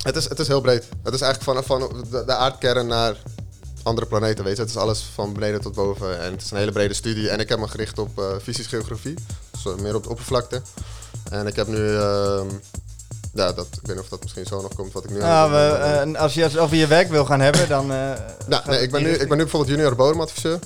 het, 0.02 0.16
is, 0.16 0.30
het 0.30 0.40
is 0.40 0.48
heel 0.48 0.62
breed. 0.62 0.88
Het 1.04 1.14
is 1.14 1.22
eigenlijk 1.22 1.66
van, 1.66 1.80
van 1.80 2.06
de, 2.10 2.36
aardkern 2.36 2.88
naar 2.88 3.18
andere 3.84 4.08
planeten, 4.08 4.44
weet 4.44 4.56
je. 4.56 4.62
Het 4.62 4.70
is 4.72 4.78
alles 4.78 5.02
van 5.14 5.34
beneden 5.34 5.62
tot 5.62 5.74
boven. 5.74 6.20
En 6.22 6.32
het 6.32 6.42
is 6.42 6.52
een 6.52 6.58
hele 6.58 6.72
brede 6.72 6.94
studie. 6.94 7.30
En 7.30 7.40
ik 7.40 7.50
heb 7.50 7.60
me 7.60 7.68
gericht 7.68 8.00
op 8.00 8.20
eh 8.20 8.26
fysisch 8.42 8.68
geografie. 8.68 9.16
Dus 9.52 9.66
eh, 9.66 9.76
meer 9.76 9.96
op 9.96 10.04
de 10.04 10.10
oppervlakte. 10.10 10.62
En 11.30 11.48
ik 11.48 11.56
heb 11.56 11.68
nu... 11.68 11.96
ehm, 11.96 12.48
ja, 13.34 13.52
dat, 13.54 13.68
ik 13.72 13.80
weet 13.88 13.96
niet 13.96 14.04
of 14.04 14.10
dat 14.10 14.22
misschien 14.22 14.46
zo 14.46 14.62
nog 14.62 14.76
komt 14.76 14.94
wat 14.94 15.04
ik 15.04 15.10
nu 15.10 15.18
Nou, 15.20 15.52
we, 15.52 15.58
eh, 15.58 16.22
als 16.22 16.34
je 16.34 16.42
het 16.42 16.58
over 16.58 16.76
je 16.76 16.88
werk 16.88 17.10
wil 17.10 17.26
gaan 17.26 17.40
hebben, 17.40 17.70
dan... 17.70 17.92
eh, 17.92 18.12
Nou, 18.48 18.64
nee, 18.66 18.82
ik, 18.82 18.92
ben 18.92 19.04
nu, 19.04 19.10
ik 19.10 19.28
ben 19.28 19.38
nu 19.38 19.44
bijvoorbeeld 19.44 19.72
junior 19.72 19.96
bodemadviseur. 19.96 20.60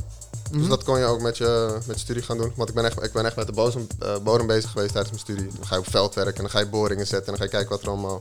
Mhm. 0.52 0.60
Dus 0.60 0.68
dat 0.68 0.84
kon 0.84 1.00
je 1.00 1.06
ook 1.06 1.22
met 1.22 1.38
je, 1.38 1.78
met 1.86 1.96
je 1.96 2.02
studie 2.02 2.24
gaan 2.24 2.38
doen. 2.38 2.54
Want 2.56 2.70
ik 2.70 2.76
ben 2.76 2.86
echt, 2.86 3.04
ik 3.04 3.12
ben 3.14 3.26
echt 3.26 3.36
met 3.36 3.48
de 3.48 3.54
bodem, 3.54 3.88
bodem 4.24 4.48
bezig 4.48 4.72
geweest 4.72 4.92
tijdens 4.92 5.12
mijn 5.14 5.24
studie. 5.24 5.48
Dan 5.58 5.68
ga 5.68 5.76
je 5.76 5.82
op 5.82 5.90
veld 5.90 6.16
werken 6.16 6.36
en 6.36 6.42
dan 6.42 6.50
ga 6.50 6.60
je 6.60 6.68
boringen 6.68 7.08
zetten. 7.08 7.34
En 7.34 7.38
dan 7.38 7.38
ga 7.38 7.44
je 7.44 7.50
kijken 7.50 7.70
wat 7.70 7.82
er 7.82 7.88
allemaal, 7.88 8.20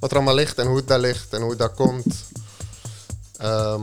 wat 0.00 0.10
er 0.10 0.16
allemaal 0.16 0.34
ligt 0.34 0.58
en 0.58 0.66
hoe 0.66 0.76
het 0.76 0.88
daar 0.88 0.98
ligt 0.98 1.32
en 1.32 1.40
hoe 1.40 1.50
het 1.50 1.58
daar 1.58 1.68
komt. 1.74 2.14
Ehm, 3.36 3.82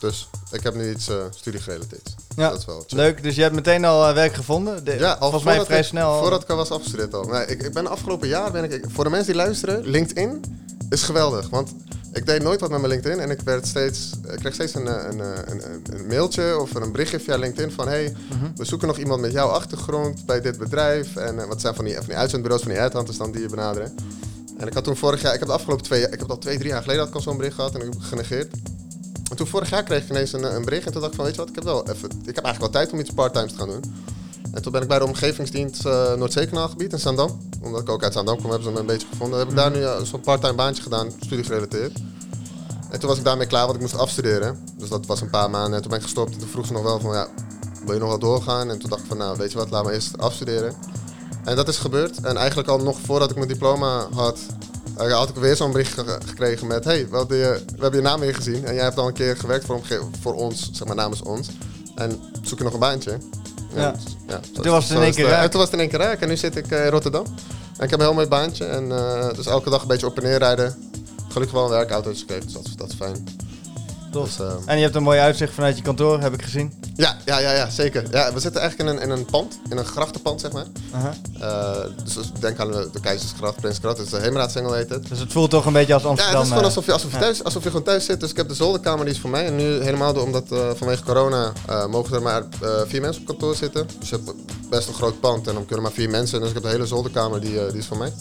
dus 0.00 0.28
ik 0.50 0.62
heb 0.62 0.74
nu 0.74 0.90
iets 0.90 1.08
eh 1.08 1.16
studiegerelateerd. 1.30 2.14
Ja, 2.36 2.50
dat 2.50 2.58
is 2.58 2.64
wel 2.64 2.84
chill. 2.86 2.98
Leuk, 2.98 3.22
dus 3.22 3.34
je 3.34 3.42
hebt 3.42 3.54
meteen 3.54 3.84
al 3.84 4.08
eh, 4.08 4.14
werk 4.14 4.34
gevonden? 4.34 4.84
De- 4.84 4.96
Ja, 4.98 5.10
al 5.12 5.18
volgens 5.30 5.44
mij 5.44 5.64
vrij 5.64 5.78
ik, 5.78 5.84
snel. 5.84 6.08
al. 6.10 6.20
Voordat 6.20 6.42
ik 6.42 6.48
al 6.50 6.56
was 6.56 6.70
afgestudeerd 6.70 7.14
al. 7.14 7.24
Nee, 7.24 7.46
ik, 7.46 7.62
ik 7.62 7.72
ben 7.72 7.86
afgelopen 7.86 8.28
jaar, 8.28 8.50
ben 8.52 8.72
ik, 8.72 8.84
voor 8.88 9.04
de 9.04 9.10
mensen 9.10 9.32
die 9.32 9.42
luisteren, 9.42 9.84
LinkedIn 9.86 10.44
is 10.90 11.02
geweldig. 11.02 11.48
Want 11.48 11.74
ik 12.12 12.26
deed 12.26 12.42
nooit 12.42 12.60
wat 12.60 12.70
met 12.70 12.78
mijn 12.80 12.92
LinkedIn 12.92 13.20
en 13.20 13.30
ik, 13.30 13.40
werd 13.40 13.66
steeds, 13.66 14.10
ik 14.32 14.38
kreeg 14.38 14.54
steeds 14.54 14.74
een, 14.74 14.86
eh, 14.88 15.04
een, 15.10 15.20
een, 15.50 15.62
een, 15.92 16.06
mailtje 16.06 16.58
of 16.60 16.74
een 16.74 16.92
berichtje 16.92 17.20
via 17.20 17.36
LinkedIn 17.36 17.72
van 17.72 17.88
hey, 17.88 18.16
Mhm. 18.30 18.44
we 18.56 18.64
zoeken 18.64 18.88
nog 18.88 18.98
iemand 18.98 19.20
met 19.20 19.32
jouw 19.32 19.48
achtergrond 19.48 20.26
bij 20.26 20.40
dit 20.40 20.58
bedrijf. 20.58 21.16
En 21.16 21.48
wat 21.48 21.60
zijn 21.60 21.74
van 21.74 21.84
die, 21.84 21.94
van 21.94 22.04
die 22.06 22.16
uitzendbureaus, 22.16 22.62
van 22.62 22.70
die 22.70 22.80
headhunters 22.80 23.16
dan 23.16 23.32
die 23.32 23.40
je 23.40 23.48
benaderen. 23.48 23.94
En 24.58 24.66
ik 24.66 24.74
had 24.74 24.84
toen 24.84 24.96
vorig 24.96 25.22
jaar, 25.22 25.32
ik 25.32 25.38
heb 25.38 25.48
de 25.48 25.54
afgelopen 25.54 25.84
twee 25.84 26.00
jaar, 26.00 26.12
ik 26.12 26.18
heb 26.18 26.28
dat 26.28 26.40
twee, 26.40 26.58
drie 26.58 26.70
jaar 26.70 26.80
geleden 26.82 27.00
had 27.00 27.08
ik 27.10 27.14
al 27.14 27.20
zo'n 27.20 27.36
bericht 27.36 27.54
gehad 27.54 27.70
en 27.74 27.78
ik 27.80 27.84
heb 27.84 27.92
het 27.94 28.02
genegeerd. 28.04 28.54
En 29.30 29.36
toen 29.36 29.46
vorig 29.46 29.70
jaar 29.70 29.82
kreeg 29.82 30.02
ik 30.02 30.10
ineens 30.10 30.32
een, 30.32 30.54
een 30.54 30.64
bericht 30.64 30.86
en 30.86 30.92
toen 30.92 31.00
dacht 31.00 31.12
ik 31.12 31.16
van 31.16 31.24
weet 31.24 31.34
je 31.34 31.40
wat, 31.40 31.48
ik 31.48 31.54
heb 31.54 31.64
wel 31.64 31.88
even, 31.88 32.10
ik 32.24 32.34
heb 32.34 32.44
eigenlijk 32.44 32.58
wel 32.58 32.82
tijd 32.82 32.92
om 32.92 32.98
iets 32.98 33.10
parttimes 33.10 33.52
te 33.52 33.58
gaan 33.58 33.68
doen. 33.68 33.82
En 34.52 34.62
toen 34.62 34.72
ben 34.72 34.82
ik 34.82 34.88
bij 34.88 34.98
de 34.98 35.04
omgevingsdienst 35.04 35.86
uh, 35.86 36.14
Noordzeekanaalgebied 36.14 36.92
in 36.92 36.98
Zandam. 36.98 37.40
Omdat 37.62 37.80
ik 37.80 37.88
ook 37.88 38.02
uit 38.02 38.12
Zandam 38.12 38.36
kom, 38.40 38.50
hebben 38.50 38.68
ze 38.68 38.70
me 38.70 38.80
een 38.80 38.86
beetje 38.86 39.06
gevonden. 39.10 39.38
Heb 39.38 39.48
ik 39.48 39.56
daar 39.56 39.70
nu 39.70 39.78
uh, 39.78 40.00
zo'n 40.02 40.20
parttime 40.20 40.54
baantje 40.54 40.82
gedaan, 40.82 41.10
studiegerelateerd. 41.20 41.98
En 42.90 43.00
toen 43.00 43.08
was 43.08 43.18
ik 43.18 43.24
daarmee 43.24 43.46
klaar, 43.46 43.62
want 43.62 43.74
ik 43.74 43.80
moest 43.80 43.96
afstuderen. 43.96 44.58
Dus 44.78 44.88
dat 44.88 45.06
was 45.06 45.20
een 45.20 45.30
paar 45.30 45.50
maanden. 45.50 45.74
En 45.74 45.80
toen 45.80 45.90
ben 45.90 45.98
ik 45.98 46.04
gestopt. 46.04 46.32
En 46.32 46.38
toen 46.38 46.48
vroeg 46.48 46.66
ze 46.66 46.72
nog 46.72 46.82
wel 46.82 47.00
van, 47.00 47.14
ja, 47.14 47.28
wil 47.84 47.94
je 47.94 48.00
nog 48.00 48.08
wel 48.08 48.18
doorgaan? 48.18 48.70
En 48.70 48.78
toen 48.78 48.90
dacht 48.90 49.02
ik 49.02 49.08
van, 49.08 49.16
nou, 49.16 49.36
weet 49.38 49.52
je 49.52 49.58
wat, 49.58 49.70
laat 49.70 49.84
me 49.84 49.92
eerst 49.92 50.18
afstuderen. 50.18 50.74
En 51.44 51.56
dat 51.56 51.68
is 51.68 51.76
gebeurd. 51.76 52.20
En 52.20 52.36
eigenlijk 52.36 52.68
al 52.68 52.78
nog 52.78 53.00
voordat 53.00 53.30
ik 53.30 53.36
mijn 53.36 53.48
diploma 53.48 54.06
had, 54.12 54.38
uh, 55.02 55.12
had 55.12 55.28
ik 55.28 55.34
weer 55.34 55.56
zo'n 55.56 55.72
bericht 55.72 55.92
ge 55.92 56.18
gekregen 56.26 56.66
met... 56.66 56.84
Hey, 56.84 57.08
we, 57.08 57.18
je, 57.28 57.62
we 57.76 57.80
hebben 57.82 58.00
je 58.00 58.06
naam 58.06 58.22
hier 58.22 58.34
gezien. 58.34 58.64
En 58.64 58.74
jij 58.74 58.82
hebt 58.84 58.98
al 58.98 59.06
een 59.06 59.12
keer 59.12 59.36
gewerkt 59.36 59.64
voor, 59.66 59.80
voor 60.20 60.34
ons, 60.34 60.70
zeg 60.72 60.86
maar 60.86 60.96
namens 60.96 61.22
ons. 61.22 61.48
En 61.94 62.20
zoek 62.42 62.58
je 62.58 62.64
nog 62.64 62.72
een 62.72 62.78
baantje? 62.78 63.18
Ja. 63.74 63.94
ja 64.28 64.40
zo- 64.54 64.62
Toen 64.62 64.72
was 64.72 64.88
het 64.88 64.96
in 64.96 65.02
één 65.04 65.14
keer 65.14 65.24
eh, 65.24 65.30
raak. 65.30 65.42
En 65.42 65.50
toen 65.50 65.60
was 65.60 65.70
het 65.70 65.78
in 65.80 65.80
één 65.80 65.88
keer 65.88 65.98
raak. 66.06 66.20
En 66.20 66.28
nu 66.28 66.36
zit 66.36 66.56
ik 66.56 66.70
eh, 66.70 66.84
in 66.84 66.90
Rotterdam. 66.90 67.24
En 67.76 67.84
ik 67.84 67.90
heb 67.90 67.98
een 67.98 68.04
heel 68.06 68.14
mooi 68.14 68.26
baantje. 68.26 68.64
En 68.64 68.92
eh, 68.92 69.34
dus 69.34 69.46
elke 69.46 69.70
dag 69.70 69.82
een 69.82 69.88
beetje 69.88 70.06
op 70.06 70.16
en 70.16 70.22
neer 70.22 70.38
rijden. 70.38 70.90
Gelukkig 71.28 71.56
wel 71.56 71.64
een 71.64 71.70
werkauto 71.70 72.10
dus 72.10 72.24
dat 72.76 72.88
is 72.88 72.94
fijn. 72.94 73.24
Tof. 74.10 74.40
En 74.66 74.76
je 74.76 74.82
hebt 74.82 74.94
een 74.94 75.02
mooi 75.02 75.18
uitzicht 75.18 75.54
vanuit 75.54 75.76
je 75.76 75.82
kantoor, 75.82 76.20
heb 76.20 76.32
ik 76.34 76.42
gezien. 76.42 76.72
ja, 76.96 77.16
ja, 77.24 77.38
ja, 77.38 77.52
ja, 77.52 77.70
zeker. 77.70 78.04
Ja, 78.10 78.32
we 78.32 78.40
zitten 78.40 78.60
eigenlijk 78.60 78.90
in 78.90 78.96
een, 78.96 79.02
in 79.02 79.10
een 79.10 79.24
pand, 79.24 79.58
in 79.68 79.76
een 79.76 79.84
grachtenpand, 79.84 80.40
zeg 80.40 80.52
maar. 80.52 80.66
Eh, 81.40 81.76
dus 82.04 82.32
denk 82.40 82.58
aan 82.58 82.72
de, 82.72 82.88
de 82.92 83.00
Keizersgracht, 83.00 83.56
Prinsgracht, 83.60 83.96
dus 83.96 84.08
de 84.08 84.18
Heemraadsingel 84.18 84.72
heet 84.72 84.88
het. 84.90 85.08
Dus 85.08 85.18
het 85.18 85.32
voelt 85.32 85.50
toch 85.50 85.66
een 85.66 85.72
beetje 85.72 85.94
als 85.94 86.02
Ja, 86.02 86.08
Amsterdam. 86.08 86.36
het 86.36 86.46
is 86.46 86.52
gewoon 86.52 86.62
eh, 86.62 86.76
alsof 86.76 86.86
je, 86.86 86.92
alsof, 86.92 87.10
je 87.10 87.16
ja. 87.16 87.22
thuis, 87.22 87.44
alsof 87.44 87.62
je 87.62 87.68
gewoon 87.68 87.84
thuis 87.84 88.04
zit. 88.04 88.20
Dus 88.20 88.30
ik 88.30 88.36
heb 88.36 88.48
de 88.48 88.54
zolderkamer, 88.54 89.04
die 89.04 89.14
is 89.14 89.20
voor 89.20 89.30
mij. 89.30 89.46
En 89.46 89.56
nu 89.56 89.82
helemaal 89.82 90.12
door, 90.12 90.22
omdat 90.24 90.52
eh, 90.52 90.70
vanwege 90.74 91.02
corona 91.02 91.52
mogen 91.90 92.14
er 92.14 92.22
maar 92.22 92.42
vier 92.86 93.00
mensen 93.00 93.20
op 93.20 93.28
kantoor 93.28 93.54
zitten. 93.54 93.86
Dus 93.98 94.08
je 94.08 94.16
hebt 94.16 94.32
best 94.70 94.88
een 94.88 94.94
groot 94.94 95.20
pand 95.20 95.46
en 95.46 95.54
dan 95.54 95.64
kunnen 95.66 95.84
maar 95.84 95.94
vier 95.94 96.10
mensen. 96.10 96.38
Dus 96.40 96.48
ik 96.48 96.54
heb 96.54 96.62
de 96.62 96.68
hele 96.68 96.86
zolderkamer, 96.86 97.40
die, 97.40 97.66
die 97.66 97.78
is 97.78 97.86
van 97.86 97.98
mij. 97.98 98.12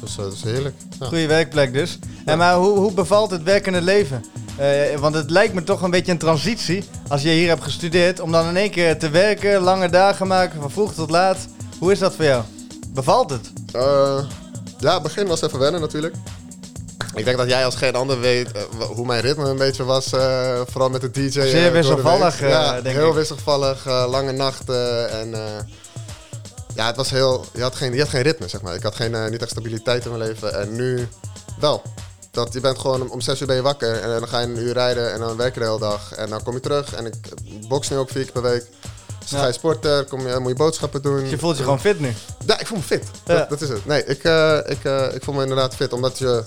Dus 0.00 0.14
dat 0.14 0.32
is 0.32 0.42
heerlijk. 0.42 0.74
Ja. 1.00 1.06
Goede 1.06 1.26
werkplek 1.26 1.72
dus. 1.72 1.98
En 2.24 2.38
maar 2.38 2.54
hoe, 2.54 2.78
hoe 2.78 2.92
bevalt 2.92 3.30
het 3.30 3.42
werkende 3.42 3.82
leven? 3.82 4.24
Eh, 4.56 4.98
want 4.98 5.14
het 5.14 5.30
lijkt 5.30 5.54
me 5.54 5.62
toch 5.62 5.82
een 5.82 5.90
beetje 5.90 6.12
een 6.12 6.18
transitie 6.18 6.84
als 7.08 7.22
je 7.22 7.28
hier 7.28 7.48
hebt 7.48 7.62
gestudeerd 7.62 8.20
om 8.20 8.32
dan 8.32 8.48
in 8.48 8.56
één 8.56 8.70
keer 8.70 8.98
te 8.98 9.10
werken, 9.10 9.60
lange 9.60 9.88
dagen 9.88 10.26
maken, 10.26 10.60
van 10.60 10.70
vroeg 10.70 10.94
tot 10.94 11.10
laat. 11.10 11.36
Hoe 11.78 11.92
is 11.92 11.98
dat 11.98 12.14
voor 12.14 12.24
jou? 12.24 12.42
Bevalt 12.88 13.30
het? 13.30 13.52
Eh, 13.72 14.18
ja, 14.78 14.94
het 14.94 15.02
begin 15.02 15.26
was 15.26 15.42
even 15.42 15.58
wennen 15.58 15.80
natuurlijk. 15.80 16.14
Ik 17.14 17.24
denk 17.24 17.36
dat 17.36 17.48
jij 17.48 17.64
als 17.64 17.74
geen 17.74 17.94
ander 17.94 18.20
weet 18.20 18.48
hoe 18.94 19.06
mijn 19.06 19.20
ritme 19.20 19.44
een 19.44 19.56
beetje 19.56 19.84
was. 19.84 20.08
vooral 20.70 20.90
met 20.90 21.00
de 21.00 21.10
DJ. 21.10 21.28
de 21.28 21.70
wisselvallig, 21.72 22.38
week. 22.38 22.50
ja, 22.50 22.80
denk 22.80 22.96
heel 22.96 23.08
ik. 23.08 23.14
wisselvallig. 23.14 23.84
lange 23.84 24.32
nachten. 24.32 25.10
En 25.10 25.34
ja, 26.74 26.86
het 26.86 26.96
was 26.96 27.10
heel... 27.10 27.44
Je 27.54 27.62
had, 27.62 27.74
geen, 27.74 27.92
je 27.92 28.00
had 28.00 28.08
geen 28.08 28.22
ritme, 28.22 28.48
zeg 28.48 28.62
maar. 28.62 28.74
Ik 28.74 28.82
had 28.82 28.94
geen, 28.94 29.14
eh, 29.14 29.28
niet 29.28 29.40
echt 29.40 29.50
stabiliteit 29.50 30.04
in 30.04 30.10
mijn 30.10 30.22
leven. 30.28 30.60
En 30.60 30.76
nu 30.76 31.08
wel. 31.60 31.82
Dat, 32.30 32.52
je 32.52 32.60
bent 32.60 32.78
gewoon 32.78 33.10
om 33.10 33.20
zes 33.20 33.40
uur 33.40 33.46
ben 33.46 33.56
je 33.56 33.62
wakker. 33.62 34.00
En 34.00 34.08
dan 34.08 34.28
ga 34.28 34.40
je 34.40 34.46
een 34.46 34.58
uur 34.58 34.72
rijden. 34.72 35.12
En 35.12 35.18
dan 35.20 35.36
werk 35.36 35.54
je 35.54 35.60
de 35.60 35.66
hele 35.66 35.78
dag. 35.78 36.12
En 36.12 36.28
dan 36.30 36.42
kom 36.42 36.54
je 36.54 36.60
terug. 36.60 36.94
En 36.94 37.06
ik 37.06 37.14
box 37.68 37.88
nu 37.90 37.96
ook 37.96 38.10
vier 38.10 38.22
keer 38.22 38.32
per 38.32 38.42
week. 38.42 38.66
Dus 39.20 39.30
Ja. 39.30 39.38
ga 39.38 39.46
je 39.46 39.52
sporten. 39.52 40.08
Kom 40.08 40.28
je, 40.28 40.38
moet 40.38 40.50
je 40.50 40.56
boodschappen 40.56 41.02
doen. 41.02 41.20
Dus 41.20 41.30
je 41.30 41.38
voelt 41.38 41.56
je 41.56 41.62
gewoon 41.62 41.80
fit 41.80 42.00
nu. 42.00 42.12
Ja, 42.46 42.58
ik 42.60 42.66
voel 42.66 42.78
me 42.78 42.84
fit. 42.84 43.04
Ja. 43.24 43.34
Dat, 43.36 43.48
dat 43.48 43.60
is 43.60 43.68
het. 43.68 43.86
Nee, 43.86 44.04
ik, 44.04 44.24
eh, 44.24 44.58
ik, 44.66 44.84
eh, 44.84 45.14
ik 45.14 45.22
voel 45.24 45.34
me 45.34 45.42
inderdaad 45.42 45.74
fit, 45.74 45.92
omdat 45.92 46.18
je 46.18 46.42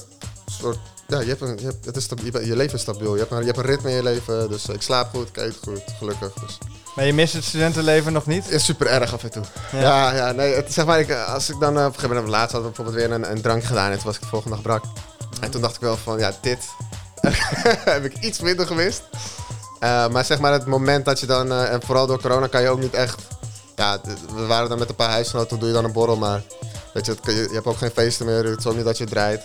soort... 0.45 0.77
Ja, 1.07 1.19
je, 1.19 1.27
hebt 1.27 1.41
een, 1.41 1.57
je, 1.57 1.65
hebt, 1.65 1.85
het 1.85 1.95
is 1.95 2.07
je, 2.23 2.45
je 2.45 2.55
leven 2.55 2.75
is 2.75 2.81
stabiel. 2.81 3.13
Je 3.13 3.19
hebt, 3.19 3.31
een, 3.31 3.39
je 3.39 3.45
hebt 3.45 3.57
een 3.57 3.65
ritme 3.65 3.89
in 3.89 3.95
je 3.95 4.03
leven. 4.03 4.49
Dus 4.49 4.67
eh, 4.67 4.75
ik 4.75 4.81
slaap 4.81 5.09
goed, 5.09 5.27
ik 5.27 5.37
eet 5.37 5.55
goed, 5.63 5.81
gelukkig. 5.97 6.33
Dus 6.33 6.57
Maar 6.97 7.05
je 7.05 7.13
mist 7.13 7.33
het 7.33 7.43
studentenleven 7.43 8.13
nog 8.13 8.25
niet? 8.25 8.43
het 8.43 8.53
is 8.53 8.65
super 8.65 8.87
erg 8.87 9.13
af 9.13 9.23
en 9.23 9.31
toe. 9.31 9.43
Ja. 9.71 9.79
Ja, 9.79 10.15
ja, 10.15 10.31
nee. 10.31 10.53
Het, 10.53 10.73
zeg 10.73 10.85
maar, 10.85 10.99
ik, 10.99 11.09
eh, 11.09 11.33
als 11.33 11.49
ik 11.49 11.59
dan 11.59 11.77
eh, 11.77 11.81
op 11.81 11.87
een 11.87 11.93
gegeven 11.93 12.15
moment 12.15 12.27
laatst 12.27 12.51
hadden 12.51 12.71
we 12.71 12.75
bijvoorbeeld 12.75 13.07
weer 13.07 13.17
een, 13.17 13.31
een 13.31 13.41
drankje 13.41 13.67
gedaan. 13.67 13.91
En 13.91 13.95
toen 13.95 14.05
was 14.05 14.15
ik 14.15 14.21
de 14.21 14.27
volgende 14.27 14.55
dag 14.55 14.63
brak. 14.63 14.83
En 15.41 15.51
toen 15.51 15.61
dacht 15.61 15.75
ik 15.75 15.81
wel 15.81 15.97
van, 15.97 16.19
ja, 16.19 16.31
dit 16.41 16.59
heb 17.93 18.05
ik 18.05 18.17
iets 18.19 18.39
minder 18.39 18.67
gemist. 18.67 19.03
Eh, 19.79 20.07
maar 20.07 20.25
zeg 20.25 20.39
maar 20.39 20.51
het 20.51 20.65
moment 20.65 21.05
dat 21.05 21.19
je 21.19 21.25
dan, 21.25 21.51
en 21.51 21.81
vooral 21.81 22.07
door 22.07 22.21
corona 22.21 22.47
kan 22.47 22.61
je 22.61 22.69
ook 22.69 22.79
niet 22.79 22.93
echt... 22.93 23.21
Ja, 23.75 23.99
we 24.35 24.45
waren 24.45 24.69
dan 24.69 24.79
met 24.79 24.89
een 24.89 24.95
paar 24.95 25.09
huisgenoten, 25.09 25.49
toen 25.49 25.59
doe 25.59 25.67
je 25.67 25.73
dan 25.73 25.83
een 25.83 25.91
borrel, 25.91 26.17
maar 26.17 26.41
weet 26.93 27.05
je, 27.05 27.11
het 27.11 27.19
je, 27.25 27.33
je 27.33 27.53
hebt 27.53 27.65
ook 27.65 27.77
geen 27.77 27.91
feesten 27.91 28.25
meer, 28.25 28.43
het 28.43 28.59
is 28.59 28.65
ook 28.65 28.75
niet 28.75 28.85
dat 28.85 28.97
je 28.97 29.05
draait. 29.05 29.41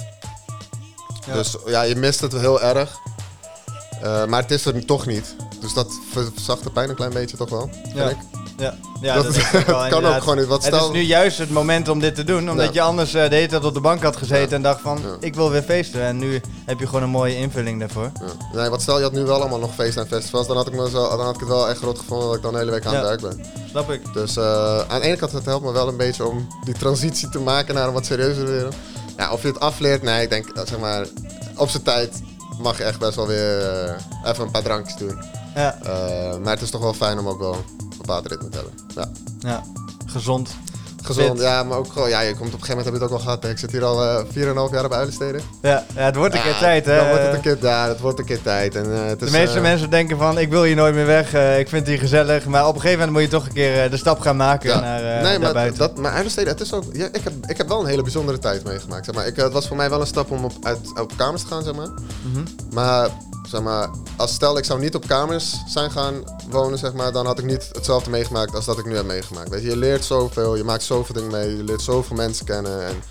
Ja. 1.26 1.32
Dus 1.32 1.56
ja, 1.66 1.82
je 1.82 1.96
mist 1.96 2.20
het 2.20 2.32
wel 2.32 2.40
heel 2.40 2.62
erg. 2.62 2.90
Maar 4.28 4.42
het 4.42 4.50
is 4.50 4.64
er 4.64 4.84
toch 4.84 5.06
niet. 5.06 5.34
Dus 5.62 5.72
dat 5.74 5.92
verzacht 6.34 6.62
de 6.64 6.70
pijn 6.70 6.88
een 6.88 6.94
klein 6.94 7.12
beetje 7.12 7.36
toch 7.36 7.50
wel, 7.50 7.70
Ja. 7.94 8.08
ik. 8.08 8.16
Ja, 8.58 8.74
ja 9.00 9.14
Dat 9.14 9.24
dat, 9.24 9.36
is- 9.36 9.42
is 9.52 9.54
ook 9.54 9.66
wel 9.76 9.88
kan 9.88 10.04
ook 10.06 10.20
gewoon 10.22 10.38
niet, 10.38 10.48
Het 10.48 10.62
stel- 10.64 10.86
is 10.86 10.92
nu 10.92 11.00
juist 11.00 11.38
het 11.38 11.50
moment 11.50 11.88
om 11.88 11.98
dit 12.00 12.14
te 12.14 12.24
doen, 12.24 12.50
omdat 12.50 12.66
Ja. 12.66 12.72
je 12.72 12.80
anders 12.80 13.14
eh, 13.14 13.28
de 13.28 13.34
hele 13.34 13.46
tijd 13.48 13.64
op 13.64 13.74
de 13.74 13.80
bank 13.80 14.02
had 14.02 14.16
gezeten 14.16 14.48
Ja. 14.48 14.54
en 14.56 14.62
dacht 14.62 14.80
van, 14.80 14.98
Ja. 15.02 15.16
ik 15.20 15.34
wil 15.34 15.50
weer 15.50 15.62
feesten. 15.62 16.00
En 16.02 16.18
nu 16.18 16.40
heb 16.64 16.78
je 16.80 16.86
gewoon 16.86 17.02
een 17.02 17.08
mooie 17.10 17.36
invulling 17.36 17.80
daarvoor. 17.80 18.10
Ja. 18.52 18.58
Nee, 18.60 18.68
wat 18.70 18.82
stel 18.82 18.96
je 18.96 19.02
had 19.02 19.12
nu 19.12 19.22
wel 19.24 19.40
allemaal 19.40 19.58
nog 19.58 19.74
feesten 19.74 20.02
en 20.02 20.08
festivals, 20.08 20.46
dan 20.46 20.56
had 20.56 20.66
ik, 20.66 20.74
me 20.74 20.90
zo, 20.90 21.08
dan 21.08 21.20
had 21.24 21.34
ik 21.34 21.40
het 21.40 21.48
wel 21.48 21.68
echt 21.68 21.80
rot 21.80 21.98
gevonden 21.98 22.26
dat 22.26 22.36
ik 22.36 22.42
dan 22.42 22.52
de 22.52 22.58
hele 22.58 22.70
week 22.70 22.86
aan 22.86 22.94
het 22.94 23.02
werk 23.02 23.20
ben. 23.20 23.44
Snap 23.70 23.90
ik. 23.90 24.12
Dus 24.12 24.36
eh, 24.36 24.78
aan 24.88 25.00
de 25.00 25.06
ene 25.06 25.16
kant, 25.16 25.32
het 25.32 25.44
helpt 25.44 25.64
me 25.64 25.72
wel 25.72 25.88
een 25.88 25.96
beetje 25.96 26.26
om 26.26 26.46
die 26.64 26.74
transitie 26.74 27.28
te 27.28 27.38
maken 27.38 27.74
naar 27.74 27.86
een 27.86 27.92
wat 27.92 28.06
serieuzere 28.06 28.50
wereld. 28.50 28.74
Ja, 29.16 29.32
of 29.32 29.42
je 29.42 29.48
het 29.48 29.60
afleert, 29.60 30.02
nee, 30.02 30.22
ik 30.22 30.30
denk, 30.30 30.48
eh, 30.48 30.62
zeg 30.66 30.78
maar, 30.78 31.06
op 31.56 31.68
zijn 31.68 31.82
tijd 31.82 32.22
mag 32.58 32.78
je 32.78 32.84
echt 32.84 32.98
best 32.98 33.14
wel 33.16 33.26
weer 33.26 33.96
even 34.24 34.44
een 34.44 34.50
paar 34.50 34.62
drankjes 34.62 34.96
doen. 34.96 35.22
Ja, 35.54 35.78
Eh, 35.82 36.36
maar 36.42 36.52
het 36.52 36.62
is 36.62 36.70
toch 36.70 36.80
wel 36.80 36.94
fijn 36.94 37.18
om 37.18 37.28
ook 37.28 37.38
wel 37.38 37.52
een 37.54 37.96
bepaald 37.98 38.26
ritme 38.26 38.48
te 38.48 38.56
hebben. 38.56 38.74
Ja. 38.94 39.08
ja. 39.50 39.62
Gezond. 40.06 40.50
Gezond, 41.04 41.30
Fit. 41.30 41.40
ja, 41.40 41.62
maar 41.62 41.78
ook 41.78 41.92
gewoon, 41.92 42.08
ja, 42.08 42.20
je 42.20 42.34
komt 42.36 42.54
op 42.54 42.60
een 42.60 42.66
gegeven 42.66 42.76
moment 42.76 42.84
heb 42.86 42.94
je 42.94 43.00
het 43.02 43.10
ook 43.10 43.18
al 43.18 43.24
gehad. 43.24 43.42
hè. 43.42 43.50
Ik 43.50 43.58
zit 43.58 43.70
hier 43.72 43.84
al 43.84 44.04
eh 44.04 44.24
4,5 44.68 44.72
jaar 44.72 44.84
op 44.84 44.92
Uilensteden. 44.92 45.40
Ja, 45.62 45.84
ja 45.94 46.02
het 46.02 46.16
wordt 46.16 46.34
een 46.34 46.40
Ja, 46.40 46.46
keer 46.46 46.58
tijd, 46.58 46.84
hè. 46.86 46.96
Dan 46.96 47.08
wordt 47.08 47.22
het 47.24 47.34
een 47.34 47.40
keer, 47.40 47.56
ja, 47.60 47.88
het 47.88 48.00
wordt 48.00 48.18
een 48.18 48.24
keer 48.24 48.42
tijd. 48.42 48.74
En, 48.74 48.92
eh, 48.94 49.04
het 49.06 49.18
De 49.20 49.26
is, 49.26 49.30
meeste 49.32 49.60
mensen 49.60 49.90
denken 49.90 50.18
van, 50.18 50.38
ik 50.38 50.50
wil 50.50 50.62
hier 50.62 50.76
nooit 50.76 50.94
meer 50.94 51.06
weg, 51.06 51.26
ik 51.34 51.68
vind 51.68 51.70
het 51.70 51.86
hier 51.86 51.98
gezellig. 51.98 52.46
Maar 52.46 52.66
op 52.66 52.74
een 52.74 52.80
gegeven 52.80 52.98
moment 53.06 53.16
moet 53.18 53.30
je 53.30 53.36
toch 53.36 53.46
een 53.46 53.52
keer 53.54 53.90
de 53.90 53.96
stap 53.96 54.20
gaan 54.20 54.36
maken 54.36 54.70
Ja. 54.70 54.80
naar, 54.80 55.22
nee, 55.22 55.38
maar, 55.38 55.52
buiten. 55.52 55.78
dat, 55.78 55.96
maar 55.98 56.12
Uilensteden, 56.12 56.52
het 56.52 56.60
is 56.60 56.72
ook... 56.72 56.84
Ja, 56.92 57.06
ik, 57.12 57.20
heb, 57.24 57.32
ik 57.46 57.56
heb 57.56 57.68
wel 57.68 57.80
een 57.80 57.86
hele 57.86 58.02
bijzondere 58.02 58.38
tijd 58.38 58.64
meegemaakt. 58.64 59.04
Zeg 59.04 59.14
maar. 59.14 59.26
ik, 59.26 59.36
het 59.36 59.52
was 59.52 59.66
voor 59.68 59.76
mij 59.76 59.90
wel 59.90 60.00
een 60.00 60.06
stap 60.06 60.30
om 60.30 60.44
op, 60.44 60.52
uit, 60.62 60.78
op 61.00 61.12
kamers 61.16 61.42
te 61.42 61.48
gaan, 61.48 61.62
zeg 61.62 61.74
maar. 61.74 61.88
Mhm. 62.32 62.44
Maar, 62.72 63.08
zeg 63.52 63.62
maar, 63.62 63.88
als 64.16 64.32
stel 64.32 64.58
ik 64.58 64.64
zou 64.64 64.80
niet 64.80 64.94
op 64.94 65.06
kamers 65.06 65.56
zijn 65.66 65.90
gaan 65.90 66.14
wonen, 66.50 66.78
zeg 66.78 66.92
maar, 66.92 67.12
dan 67.12 67.26
had 67.26 67.38
ik 67.38 67.44
niet 67.44 67.68
hetzelfde 67.72 68.10
meegemaakt 68.10 68.54
als 68.54 68.64
dat 68.64 68.78
ik 68.78 68.84
nu 68.84 68.96
heb 68.96 69.04
meegemaakt. 69.06 69.48
Weet 69.48 69.62
je, 69.62 69.68
je 69.68 69.76
leert 69.76 70.04
zoveel, 70.04 70.56
je 70.56 70.64
maakt 70.64 70.82
zoveel 70.82 71.14
dingen 71.14 71.30
mee, 71.30 71.56
je 71.56 71.64
leert 71.64 71.82
zoveel 71.82 72.16
mensen 72.16 72.44
kennen. 72.46 72.86
En 72.86 73.02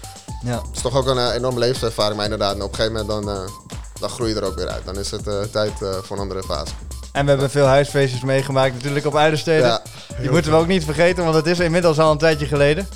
Ja. 0.43 0.55
het 0.55 0.75
is 0.75 0.81
toch 0.81 0.95
ook 0.95 1.07
een 1.07 1.17
eh, 1.17 1.33
enorme 1.33 1.60
levenservaring, 1.60 2.15
maar 2.15 2.24
inderdaad, 2.24 2.55
en 2.55 2.62
op 2.62 2.69
een 2.69 2.75
gegeven 2.75 3.05
moment 3.05 3.25
dan, 3.25 3.36
eh, 3.36 3.51
dan 4.00 4.10
groei 4.10 4.29
je 4.33 4.36
er 4.39 4.45
ook 4.45 4.55
weer 4.55 4.67
uit. 4.69 4.86
Dan 4.86 4.98
is 4.98 5.12
het 5.12 5.27
eh, 5.27 5.41
tijd 5.51 5.71
voor 5.77 6.15
een 6.15 6.21
andere 6.21 6.43
fase. 6.43 6.74
En 7.12 7.24
we 7.24 7.29
hebben 7.29 7.50
veel 7.50 7.65
huisfeestjes 7.65 8.21
meegemaakt 8.24 8.74
natuurlijk 8.74 9.05
op 9.05 9.15
Uilensteden. 9.15 9.67
Ja, 9.67 9.81
Die 10.19 10.31
moeten 10.31 10.51
we 10.51 10.57
ook 10.57 10.67
niet 10.67 10.83
vergeten, 10.86 11.24
want 11.24 11.36
het 11.36 11.45
is 11.48 11.60
inmiddels 11.60 12.00
al 12.00 12.12
een 12.12 12.17
tijdje 12.17 12.45
geleden. 12.45 12.88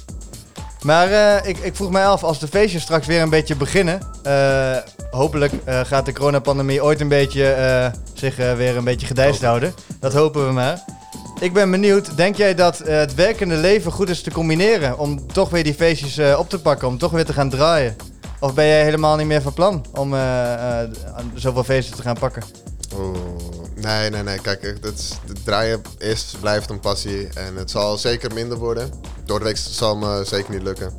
Maar 0.81 1.09
ik, 1.47 1.57
ik 1.57 1.75
vroeg 1.75 1.89
mij 1.89 2.07
af, 2.07 2.23
als 2.23 2.39
de 2.39 2.47
feestjes 2.47 2.81
straks 2.81 3.07
weer 3.07 3.21
een 3.21 3.29
beetje 3.29 3.55
beginnen... 3.55 3.99
hopelijk 5.15 5.53
eh, 5.63 5.79
gaat 5.79 6.05
de 6.05 6.13
coronapandemie 6.13 6.83
ooit 6.83 7.01
een 7.01 7.07
beetje 7.07 7.47
eh, 7.47 7.91
zich 8.13 8.39
eh, 8.39 8.53
weer 8.53 8.77
een 8.77 8.83
beetje 8.83 9.07
gedijst 9.07 9.41
houden. 9.41 9.73
Dat 9.99 10.13
hopen 10.13 10.47
we 10.47 10.53
maar. 10.53 10.83
Ik 11.39 11.53
ben 11.53 11.71
benieuwd, 11.71 12.17
denk 12.17 12.35
jij 12.35 12.55
dat 12.55 12.77
het 12.77 13.15
werkende 13.15 13.55
leven 13.55 13.91
goed 13.91 14.09
is 14.09 14.21
te 14.21 14.31
combineren... 14.31 14.97
om 14.97 15.27
toch 15.27 15.49
weer 15.49 15.63
die 15.63 15.73
feestjes 15.73 16.37
op 16.37 16.49
te 16.49 16.61
pakken, 16.61 16.87
om 16.87 16.97
toch 16.97 17.11
weer 17.11 17.25
te 17.25 17.33
gaan 17.33 17.49
draaien? 17.49 17.95
Of 18.39 18.53
ben 18.53 18.65
jij 18.65 18.83
helemaal 18.83 19.15
niet 19.15 19.27
meer 19.27 19.41
van 19.41 19.53
plan 19.53 19.85
om 19.93 20.15
zoveel 21.33 21.63
feesten 21.63 21.95
te 21.95 22.01
gaan 22.01 22.19
pakken? 22.19 22.43
Oeh, 22.99 23.17
nee, 23.75 24.09
nee, 24.09 24.23
nee. 24.23 24.39
Kijk, 24.39 24.61
het, 24.61 25.19
het 25.27 25.45
draaien 25.45 25.81
is, 25.97 26.35
blijft 26.39 26.69
een 26.69 26.79
passie. 26.79 27.27
En 27.33 27.55
het 27.55 27.71
zal 27.71 27.97
zeker 27.97 28.33
minder 28.33 28.57
worden. 28.57 28.89
Door 29.25 29.39
de 29.39 29.45
week 29.45 29.57
zal 29.57 29.95
me 29.95 30.23
zeker 30.25 30.53
niet 30.53 30.63
lukken. 30.63 30.93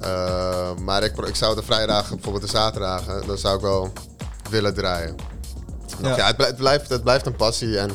Eh, 0.00 0.76
maar 0.84 1.02
ik, 1.02 1.36
zou 1.36 1.54
de 1.54 1.62
vrijdagen, 1.62 2.14
bijvoorbeeld 2.14 2.44
de 2.44 2.56
zaterdagen, 2.56 3.26
dan 3.26 3.38
zou 3.38 3.56
ik 3.56 3.60
wel 3.62 3.92
willen 4.50 4.74
draaien. 4.74 5.16
Ja. 6.02 6.16
ja. 6.16 6.26
het, 6.26 6.36
blij- 6.36 6.48
het 6.48 6.56
blijft, 6.56 6.88
het 6.88 7.02
blijft 7.02 7.26
een 7.26 7.36
passie. 7.36 7.78
En 7.78 7.90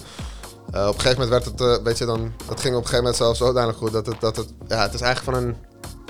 eh, 0.72 0.88
op 0.88 0.94
een 0.94 1.02
gegeven 1.02 1.22
moment 1.22 1.30
werd 1.30 1.46
het, 1.46 1.62
eh, 1.62 1.84
weet 1.84 1.98
je, 1.98 2.06
dan, 2.06 2.34
het 2.46 2.60
ging 2.60 2.76
op 2.76 2.82
een 2.82 2.88
gegeven 2.88 2.98
moment 2.98 3.16
zelfs 3.16 3.40
zodanig 3.40 3.76
goed 3.76 3.92
dat 3.92 4.06
het, 4.06 4.22
dat 4.22 4.36
het, 4.36 4.54
ja, 4.68 4.82
het 4.82 4.94
is 4.94 5.02
eigenlijk 5.02 5.38
van 5.38 5.48
een, 5.48 5.56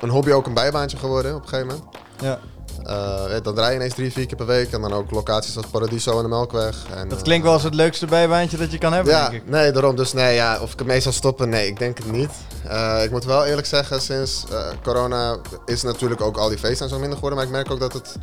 een 0.02 0.10
hobby 0.10 0.32
ook 0.32 0.46
een 0.46 0.54
bijbaantje 0.54 0.98
geworden 0.98 1.36
op 1.36 1.42
een 1.42 1.48
gegeven 1.48 1.68
moment. 1.68 1.96
Ja. 2.22 2.40
Eh, 2.84 3.24
dan 3.44 3.56
draai 3.56 3.70
je 3.70 3.76
ineens 3.76 3.94
drie, 3.94 4.12
vier 4.12 4.26
keer 4.26 4.38
per 4.38 4.46
week. 4.46 4.72
En 4.72 4.82
dan 4.82 4.94
ook 4.94 5.12
locaties 5.12 5.58
als 5.58 5.66
Paradiso 5.66 6.16
en 6.18 6.24
de 6.24 6.30
Melkweg. 6.30 6.76
En, 6.96 7.10
Dat 7.10 7.22
klinkt 7.22 7.44
wel 7.44 7.54
als 7.54 7.64
het 7.64 7.74
leukste 7.74 8.06
bijbaantje 8.06 8.58
dat 8.58 8.72
je 8.72 8.78
kan 8.78 8.94
hebben, 8.94 9.14
ja, 9.14 9.30
denk 9.30 9.44
ik. 9.44 9.50
nee, 9.50 9.72
daarom. 9.72 9.96
Dus 9.96 10.14
nee, 10.14 10.36
ja, 10.36 10.60
of 10.62 10.74
ik 10.74 10.80
ermee 10.80 11.00
zal 11.00 11.12
stoppen, 11.12 11.50
nee, 11.50 11.68
ik 11.68 11.80
denk 11.80 11.98
het 11.98 12.12
niet. 12.12 12.30
Eh, 12.68 13.04
ik 13.04 13.12
moet 13.12 13.26
wel 13.26 13.46
eerlijk 13.46 13.68
zeggen, 13.68 14.02
sinds 14.02 14.46
eh, 14.52 14.68
corona 14.84 15.38
is 15.66 15.82
natuurlijk 15.84 16.22
ook 16.22 16.38
al 16.38 16.50
die 16.50 16.58
feesten 16.58 16.86
en 16.86 16.92
zo 16.92 17.00
minder 17.00 17.16
geworden. 17.16 17.38
Maar 17.38 17.48
ik 17.48 17.54
merk 17.54 17.72
ook 17.72 17.80
dat 17.80 17.94
het 17.94 18.16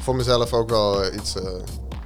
voor 0.00 0.16
mezelf 0.16 0.52
ook 0.52 0.70
wel 0.70 1.12
iets... 1.12 1.34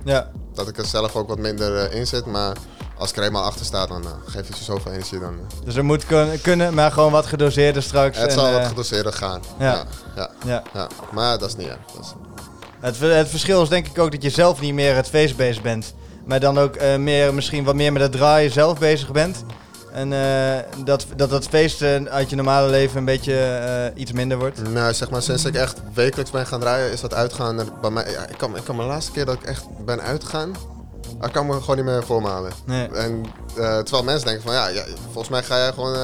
Ja, 0.05 0.31
dat 0.55 0.69
ik 0.69 0.79
er 0.79 0.85
zelf 0.87 1.17
ook 1.17 1.29
wat 1.29 1.39
minder 1.39 1.93
in 1.93 2.07
zit. 2.07 2.27
Maar 2.27 2.57
als 2.99 3.11
ik 3.11 3.17
er 3.17 3.23
eenmaal 3.23 3.43
achter 3.45 3.65
sta, 3.67 3.87
dan 3.87 4.03
eh, 4.05 4.11
geeft 4.27 4.49
het 4.49 4.59
je 4.59 4.65
zoveel 4.65 4.93
energie. 4.93 5.19
Dan, 5.21 5.33
eh, 5.35 5.65
dus 5.65 5.75
er 5.77 5.85
moet 5.85 6.07
kun- 6.07 6.41
kunnen, 6.41 6.75
maar 6.75 6.93
gewoon 6.93 7.13
wat 7.13 7.27
gedoseerder 7.27 7.83
straks. 7.83 8.19
het 8.19 8.27
en, 8.29 8.33
zal 8.35 8.47
eh, 8.47 8.53
wat 8.53 8.67
gedoseerder 8.67 9.13
gaan. 9.13 9.41
ja. 9.59 9.85
Ja. 10.17 10.31
Ja. 10.75 10.89
Maar 11.13 11.39
dat 11.39 11.49
is 11.49 11.57
niet 11.57 11.67
erg. 11.69 11.79
Is- 12.01 12.15
Het, 12.81 12.99
het 13.01 13.29
verschil 13.29 13.63
is 13.63 13.69
denk 13.69 13.87
ik 13.87 13.99
ook 13.99 14.13
dat 14.13 14.23
je 14.23 14.31
zelf 14.31 14.61
niet 14.61 14.75
meer 14.75 14.95
het 14.97 15.09
feestbeest 15.09 15.63
bent. 15.63 15.95
Maar 16.25 16.41
dan 16.41 16.59
ook 16.59 16.77
eh, 16.77 16.97
meer, 16.97 17.35
misschien 17.35 17.65
wat 17.65 17.75
meer 17.75 17.93
met 17.93 18.03
het 18.03 18.13
draaien 18.13 18.51
zelf 18.51 18.79
bezig 18.79 19.13
bent. 19.13 19.45
En 19.93 20.13
eh, 20.13 20.59
dat, 20.85 21.07
dat 21.17 21.31
dat 21.31 21.47
feesten 21.47 22.11
uit 22.11 22.31
je 22.31 22.37
normale 22.37 22.71
leven 22.71 22.99
een 22.99 23.05
beetje 23.05 23.39
eh, 23.41 24.01
iets 24.01 24.13
minder 24.13 24.39
wordt. 24.39 24.69
Nou, 24.73 24.95
zeg 24.95 25.11
maar, 25.11 25.23
sinds 25.23 25.45
ik 25.45 25.55
echt 25.55 25.77
wekelijks 25.95 26.31
ben 26.31 26.47
gaan 26.47 26.61
draaien, 26.61 26.93
is 26.93 27.01
dat 27.01 27.15
uitgaan 27.15 27.57
bij 27.81 27.91
mij... 27.91 28.11
Ja, 28.11 28.29
ik 28.29 28.39
kan, 28.39 28.57
ik 28.57 28.65
kan 28.65 28.77
mijn 28.77 28.89
laatste 28.89 29.13
keer 29.13 29.25
dat 29.25 29.35
ik 29.35 29.43
echt 29.43 29.65
ben 29.85 30.01
uitgegaan, 30.03 30.53
ik 31.27 31.33
kan 31.33 31.47
me 31.47 31.61
gewoon 31.61 31.77
niet 31.77 31.85
meer 31.85 32.05
voormalen. 32.05 32.53
Nee. 32.67 32.89
En 32.89 33.25
eh, 33.57 33.79
terwijl 33.79 34.03
mensen 34.05 34.25
denken 34.27 34.43
van, 34.45 34.53
ja, 34.55 34.69
ja, 34.69 34.85
volgens 35.05 35.29
mij 35.29 35.43
ga 35.43 35.57
jij 35.57 35.73
gewoon 35.73 35.95
eh, 35.95 36.01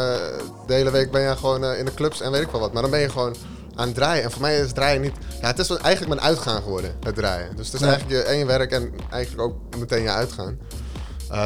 de 0.67 0.75
hele 0.75 0.91
week 0.91 1.11
ben 1.11 1.21
jij 1.23 1.37
gewoon 1.37 1.65
eh, 1.65 1.79
in 1.79 1.85
de 1.85 1.95
clubs 1.95 2.21
en 2.21 2.31
weet 2.31 2.43
ik 2.43 2.51
wel 2.51 2.61
wat. 2.61 2.73
Maar 2.73 2.83
dan 2.83 2.91
ben 2.91 3.01
je 3.01 3.09
gewoon 3.09 3.35
aan 3.75 3.87
het 3.87 3.95
draaien. 3.97 4.25
En 4.25 4.31
voor 4.31 4.41
mij 4.41 4.59
is 4.61 4.73
draaien 4.73 5.01
niet... 5.01 5.13
Ja, 5.41 5.47
het 5.47 5.59
is 5.59 5.69
eigenlijk 5.71 6.09
mijn 6.09 6.21
uitgaan 6.21 6.63
geworden, 6.63 6.95
het 7.05 7.15
draaien. 7.15 7.57
Dus 7.57 7.67
het 7.73 7.81
is 7.81 7.87
eigenlijk 7.89 8.11
je, 8.23 8.23
en 8.31 8.39
je 8.39 8.45
werk 8.47 8.71
en 8.71 8.93
eigenlijk 9.11 9.43
ook 9.43 9.57
meteen 9.79 10.03
je 10.03 10.11
uitgaan. 10.11 10.59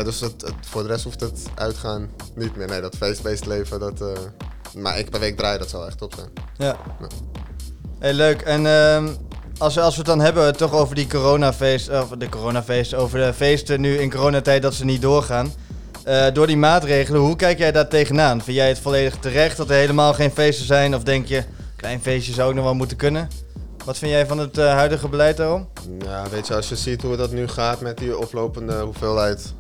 Dus 0.05 0.21
het, 0.21 0.41
het- 0.41 0.55
voor 0.61 0.83
de 0.83 0.89
rest 0.89 1.05
hoeft 1.05 1.21
het 1.21 1.41
uitgaan 1.55 2.11
niet 2.35 2.57
meer. 2.57 2.67
Nee, 2.67 2.81
dat 2.81 2.97
feestbeest 2.97 3.47
leven, 3.47 3.81
dat... 3.81 4.03
maar 4.75 4.99
ik 4.99 5.11
per 5.11 5.21
week 5.21 5.37
draaien, 5.37 5.59
dat 5.59 5.71
zou 5.71 5.87
echt 5.87 5.99
top 5.99 6.15
zijn. 6.15 6.29
Ja. 6.57 6.77
Ja. 7.01 7.07
Hey, 7.99 8.13
leuk. 8.13 8.41
En 8.43 8.67
ehm, 8.67 9.09
als, 9.59 9.75
we- 9.75 9.81
als 9.81 9.93
we 9.95 9.99
het 9.99 10.07
dan 10.09 10.21
hebben 10.21 10.57
toch 10.57 10.73
over 10.73 10.95
die 10.95 11.07
coronafeest, 11.07 11.89
of 11.91 12.09
de 12.19 12.29
coronafeest, 12.29 12.95
over 12.95 13.19
de 13.19 13.33
feesten 13.35 13.81
nu 13.81 13.97
in 13.99 14.11
coronatijd 14.11 14.63
dat 14.63 14.75
ze 14.75 14.85
niet 14.85 15.03
doorgaan. 15.03 15.53
Eh, 16.05 16.27
door 16.33 16.47
die 16.47 16.57
maatregelen, 16.57 17.21
hoe 17.21 17.37
kijk 17.37 17.59
jij 17.59 17.73
daar 17.73 17.89
tegenaan? 17.89 18.43
Vind 18.43 18.57
jij 18.57 18.69
het 18.69 18.79
volledig 18.79 19.17
terecht 19.21 19.57
dat 19.57 19.69
er 19.71 19.77
helemaal 19.77 20.15
geen 20.15 20.31
feesten 20.31 20.67
zijn? 20.67 20.95
Of 20.95 21.03
denk 21.03 21.27
je, 21.27 21.43
klein 21.77 22.01
feestje 22.01 22.33
zou 22.33 22.49
ook 22.49 22.55
nog 22.55 22.65
wel 22.65 22.75
moeten 22.75 22.97
kunnen? 22.97 23.29
Wat 23.85 23.99
vind 23.99 24.11
jij 24.11 24.27
van 24.27 24.39
het 24.39 24.59
eh, 24.59 24.73
huidige 24.73 25.09
beleid 25.09 25.37
daarom? 25.37 25.69
Ja, 26.05 26.29
weet 26.31 26.47
je, 26.47 26.55
als 26.55 26.69
je 26.69 26.77
ziet 26.77 27.03
hoe 27.03 27.17
dat 27.17 27.31
nu 27.31 27.49
gaat 27.49 27.81
met 27.81 27.99
die 27.99 28.19
oplopende 28.19 28.81
hoeveelheid 28.81 29.53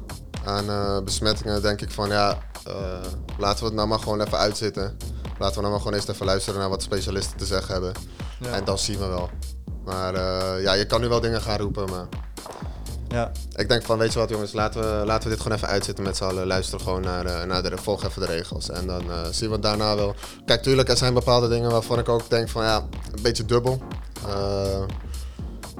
aan 0.44 0.68
eh, 0.70 0.98
besmettingen, 1.04 1.62
denk 1.62 1.80
ik 1.80 1.90
van 1.90 2.08
ja, 2.08 2.38
laten 3.38 3.58
we 3.60 3.64
het 3.64 3.74
nou 3.74 3.88
maar 3.88 3.98
gewoon 3.98 4.20
even 4.20 4.38
uitzitten. 4.38 4.96
Laten 5.38 5.54
we 5.54 5.60
nou 5.60 5.70
maar 5.72 5.78
gewoon 5.80 5.94
eerst 5.94 6.08
even 6.08 6.26
luisteren 6.26 6.60
naar 6.60 6.68
wat 6.68 6.82
specialisten 6.82 7.36
te 7.36 7.44
zeggen 7.46 7.72
hebben. 7.72 7.92
Ja. 8.40 8.48
En 8.52 8.64
dan 8.64 8.78
zien 8.78 8.98
we 8.98 9.06
wel. 9.06 9.30
Maar 9.84 10.14
eh, 10.14 10.62
ja, 10.62 10.72
je 10.72 10.84
kan 10.86 11.00
nu 11.00 11.08
wel 11.08 11.20
dingen 11.20 11.42
gaan 11.42 11.58
roepen, 11.58 11.90
maar 11.90 12.06
Ja. 13.08 13.32
ik 13.56 13.68
denk 13.68 13.82
van 13.82 13.98
weet 13.98 14.12
je 14.12 14.18
wat 14.18 14.28
jongens, 14.28 14.52
laten 14.52 14.80
we, 14.80 15.06
laten 15.06 15.24
we 15.28 15.34
dit 15.34 15.42
gewoon 15.42 15.56
even 15.56 15.68
uitzitten 15.68 16.04
met 16.04 16.16
z'n 16.16 16.24
allen. 16.24 16.46
Luister 16.46 16.80
gewoon 16.80 17.02
naar, 17.02 17.26
eh, 17.26 17.44
naar 17.44 17.62
de, 17.62 17.76
volg 17.76 18.04
even 18.04 18.20
de 18.20 18.26
regels. 18.26 18.70
En 18.70 18.86
dan 18.86 19.10
eh, 19.10 19.16
zien 19.30 19.48
we 19.48 19.54
het 19.54 19.62
daarna 19.62 19.96
wel. 19.96 20.14
Kijk, 20.44 20.62
tuurlijk, 20.62 20.88
er 20.88 20.96
zijn 20.96 21.14
bepaalde 21.14 21.48
dingen 21.48 21.70
waarvan 21.70 21.98
ik 21.98 22.08
ook 22.08 22.30
denk 22.30 22.48
van 22.48 22.64
ja, 22.64 22.76
een 23.12 23.22
beetje 23.22 23.44
dubbel. 23.44 23.82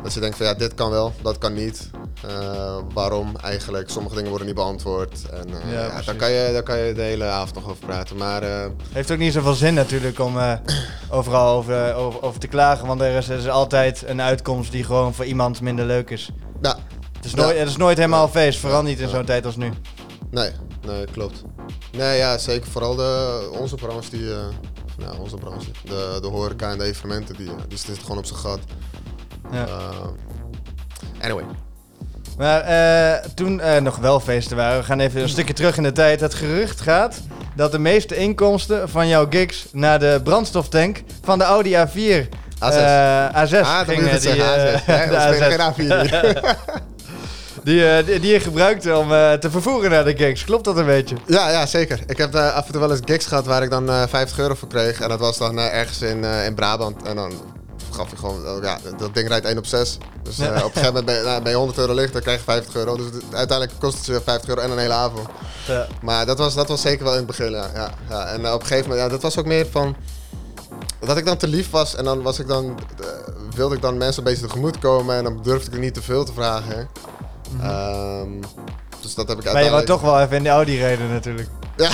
Dat 0.03 0.13
je 0.15 0.21
denkt 0.21 0.37
van 0.37 0.47
ja, 0.47 0.55
dit 0.55 0.75
kan 0.75 0.91
wel, 0.91 1.13
dat 1.23 1.39
kan 1.39 1.53
niet. 1.55 1.91
Eh, 2.23 2.77
waarom 2.93 3.37
eigenlijk? 3.37 3.91
Sommige 3.91 4.15
dingen 4.15 4.29
worden 4.29 4.47
niet 4.47 4.57
beantwoord. 4.57 5.31
En 5.31 5.49
eh, 5.63 5.73
Ja, 5.73 5.81
ja, 5.87 6.03
daar, 6.03 6.15
kan 6.15 6.31
je, 6.31 6.53
daar 6.53 6.63
kan 6.63 6.79
je 6.79 6.93
de 6.95 7.03
hele 7.03 7.25
avond 7.25 7.55
nog 7.55 7.65
over 7.69 7.87
praten. 7.87 8.17
Maar 8.17 8.43
eh, 8.43 8.71
Heeft 8.93 9.11
ook 9.11 9.19
niet 9.19 9.33
zoveel 9.33 9.55
zin 9.55 9.75
natuurlijk 9.75 10.19
om 10.19 10.37
overal 11.11 11.57
over, 11.57 11.95
over, 11.95 12.23
over 12.23 12.41
te 12.41 12.47
klagen. 12.47 12.87
Want 12.87 13.01
er 13.01 13.17
is, 13.17 13.29
er 13.29 13.39
is 13.39 13.49
altijd 13.49 14.03
een 14.07 14.21
uitkomst 14.21 14.73
die 14.73 14.85
gewoon 14.85 15.15
voor 15.15 15.25
iemand 15.25 15.61
minder 15.61 15.85
leuk 15.85 16.11
is. 16.11 16.31
ja, 16.63 16.77
Het 17.17 17.25
is, 17.25 17.35
nooit, 17.35 17.59
het 17.59 17.69
is 17.69 17.77
nooit 17.77 17.97
helemaal 17.97 18.29
feest, 18.29 18.59
vooral 18.59 18.83
niet 18.83 19.01
in 19.01 19.09
zo'n 19.09 19.25
tijd 19.25 19.47
als 19.47 19.57
nu. 19.57 19.73
nee, 20.31 20.51
nee, 20.87 21.05
klopt. 21.13 21.43
Nee, 21.93 22.19
ja, 22.19 22.39
zeker. 22.39 22.71
Vooral 22.71 22.95
de, 22.95 23.49
onze 23.59 23.75
branche, 23.75 24.11
die, 24.11 24.27
ja, 24.99 25.13
onze 25.19 25.37
branche. 25.37 25.71
De, 25.85 26.19
de 26.21 26.27
horeca 26.27 26.71
en 26.71 26.79
de 26.79 26.85
evenementen, 26.85 27.37
die, 27.37 27.51
die 27.69 27.79
zitten 27.79 28.03
gewoon 28.03 28.19
op 28.19 28.25
zijn 28.27 28.39
gat. 28.39 28.59
Ja. 29.53 29.67
Anyway. 31.21 31.45
Maar 32.39 32.61
eh, 32.61 33.25
toen 33.35 33.61
er 33.61 33.83
nog 33.83 33.97
wel 33.97 34.21
feesten 34.21 34.57
waren, 34.57 34.79
we 34.79 34.85
gaan 34.85 35.01
even 35.01 35.23
een 35.23 35.29
stukje 35.29 35.53
terug 35.55 35.77
in 35.77 35.83
de 35.83 35.93
tijd. 35.93 36.21
Het 36.21 36.35
gerucht 36.35 36.81
gaat 36.81 37.21
dat 37.57 37.73
de 37.73 37.79
meeste 37.79 38.17
inkomsten 38.17 38.89
van 38.89 39.09
jouw 39.09 39.27
gigs 39.31 39.67
naar 39.73 39.99
de 39.99 40.21
brandstoftank 40.25 41.03
van 41.25 41.39
de 41.39 41.45
Audi 41.45 41.75
A4 41.75 42.29
A6. 42.65 42.77
eh, 42.77 43.27
A6 43.45 43.61
Ah, 43.61 43.81
gingen. 43.89 44.09
het 44.11 44.23
die, 44.23 44.31
zeggen. 44.31 44.73
eh, 44.75 44.81
A6. 44.81 44.85
hè? 44.85 45.07
de 45.09 45.15
We 45.15 45.35
spelen 45.37 45.73
A6. 45.73 45.75
geen 45.75 46.07
A4 46.07 46.11
hier. 46.11 46.43
Die, 47.65 47.89
eh, 47.89 48.07
die, 48.07 48.21
die 48.21 48.33
je 48.33 48.41
gebruikte 48.41 48.97
om 48.97 49.13
eh, 49.13 49.33
te 49.33 49.51
vervoeren 49.51 49.91
naar 49.91 50.05
de 50.05 50.17
gigs. 50.17 50.45
Klopt 50.45 50.65
dat 50.65 50.77
een 50.77 50.87
beetje? 50.87 51.17
Ja, 51.27 51.51
ja, 51.51 51.67
zeker. 51.67 51.99
Ik 52.07 52.17
heb 52.19 52.35
eh, 52.35 52.55
af 52.55 52.67
en 52.67 52.73
toe 52.73 52.81
wel 52.81 52.91
eens 52.91 53.01
gigs 53.05 53.27
gehad 53.27 53.47
waar 53.47 53.63
ik 53.63 53.71
dan 53.71 53.91
eh 53.91 54.03
50 54.09 54.39
euro 54.39 54.55
voor 54.55 54.69
kreeg. 54.69 55.01
En 55.01 55.09
dat 55.09 55.19
was 55.19 55.39
dan 55.39 55.59
eh, 55.59 55.75
ergens 55.79 56.03
in, 56.03 56.25
eh, 56.25 56.45
in 56.47 56.55
Brabant. 56.55 57.03
En 57.03 57.17
dan 57.17 57.33
gaf 57.95 58.09
gewoon, 58.17 58.45
eh, 58.47 58.63
ja, 58.63 58.79
dat 58.99 59.15
ding 59.15 59.29
rijdt 59.29 59.47
1 59.47 59.59
op 59.59 59.67
6. 59.67 59.99
Dus 60.23 60.39
eh, 60.39 60.47
op 60.49 60.55
een 60.55 60.61
gegeven 60.61 60.85
moment 60.87 61.05
ben 61.05 61.15
je, 61.15 61.23
nou, 61.23 61.43
ben 61.43 61.53
je 61.53 61.59
100 61.59 61.79
euro 61.79 61.95
licht, 61.95 62.13
dan 62.13 62.23
krijg 62.23 62.39
je 62.39 62.45
50 62.45 62.75
euro. 62.75 62.97
Dus 62.97 63.05
het- 63.07 63.23
uiteindelijk 63.35 63.79
kost 63.81 63.97
het 63.97 64.07
je 64.07 64.21
50 64.25 64.49
euro 64.49 64.61
en 64.61 64.71
een 64.71 64.79
hele 64.79 64.93
avond. 64.93 65.29
Ja. 65.67 65.87
Maar 66.03 66.27
dat 66.27 66.39
was, 66.39 66.55
dat 66.55 66.69
was 66.69 66.81
zeker 66.81 67.05
wel 67.05 67.13
in 67.13 67.19
het 67.19 67.27
begin, 67.27 67.51
ja. 67.51 67.67
ja, 67.75 67.91
ja. 68.09 68.27
En 68.27 68.45
eh, 68.45 68.53
op 68.53 68.61
een 68.61 68.67
gegeven 68.67 68.89
moment, 68.91 69.07
ja, 69.07 69.13
dat 69.13 69.23
was 69.23 69.39
ook 69.39 69.47
meer 69.47 69.67
van... 69.71 69.97
Dat 71.01 71.17
ik 71.17 71.25
dan 71.25 71.37
te 71.37 71.47
lief 71.49 71.71
was 71.71 71.95
en 71.97 72.05
dan 72.05 72.23
was 72.23 72.39
ik 72.39 72.47
dan... 72.49 72.79
eh, 73.01 73.07
wilde 73.55 73.75
ik 73.75 73.83
dan 73.83 73.97
mensen 73.97 74.19
een 74.27 74.31
beetje 74.33 74.47
tegemoet 74.47 74.79
komen 74.79 75.17
en 75.17 75.25
dan 75.25 75.39
durfde 75.43 75.71
ik 75.73 75.79
niet 75.79 75.95
te 75.95 76.03
veel 76.03 76.25
te 76.25 76.33
vragen. 76.33 76.89
Ehm, 77.63 78.29
dus 79.01 79.15
dat 79.15 79.29
heb 79.29 79.39
ik 79.39 79.45
Mhm. 79.45 79.53
Maar 79.53 79.63
je 79.63 79.71
wou 79.71 79.77
uiteindelijk... 79.77 79.87
toch 79.87 80.01
wel 80.01 80.21
even 80.21 80.37
in 80.37 80.43
de 80.43 80.49
Audi 80.49 80.77
rijden 80.79 81.09
natuurlijk. 81.13 81.49
Ja. 81.77 81.91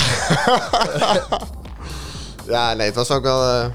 ja, 2.54 2.74
nee, 2.74 2.86
het 2.86 2.94
was 2.94 3.10
ook 3.10 3.22
wel. 3.22 3.70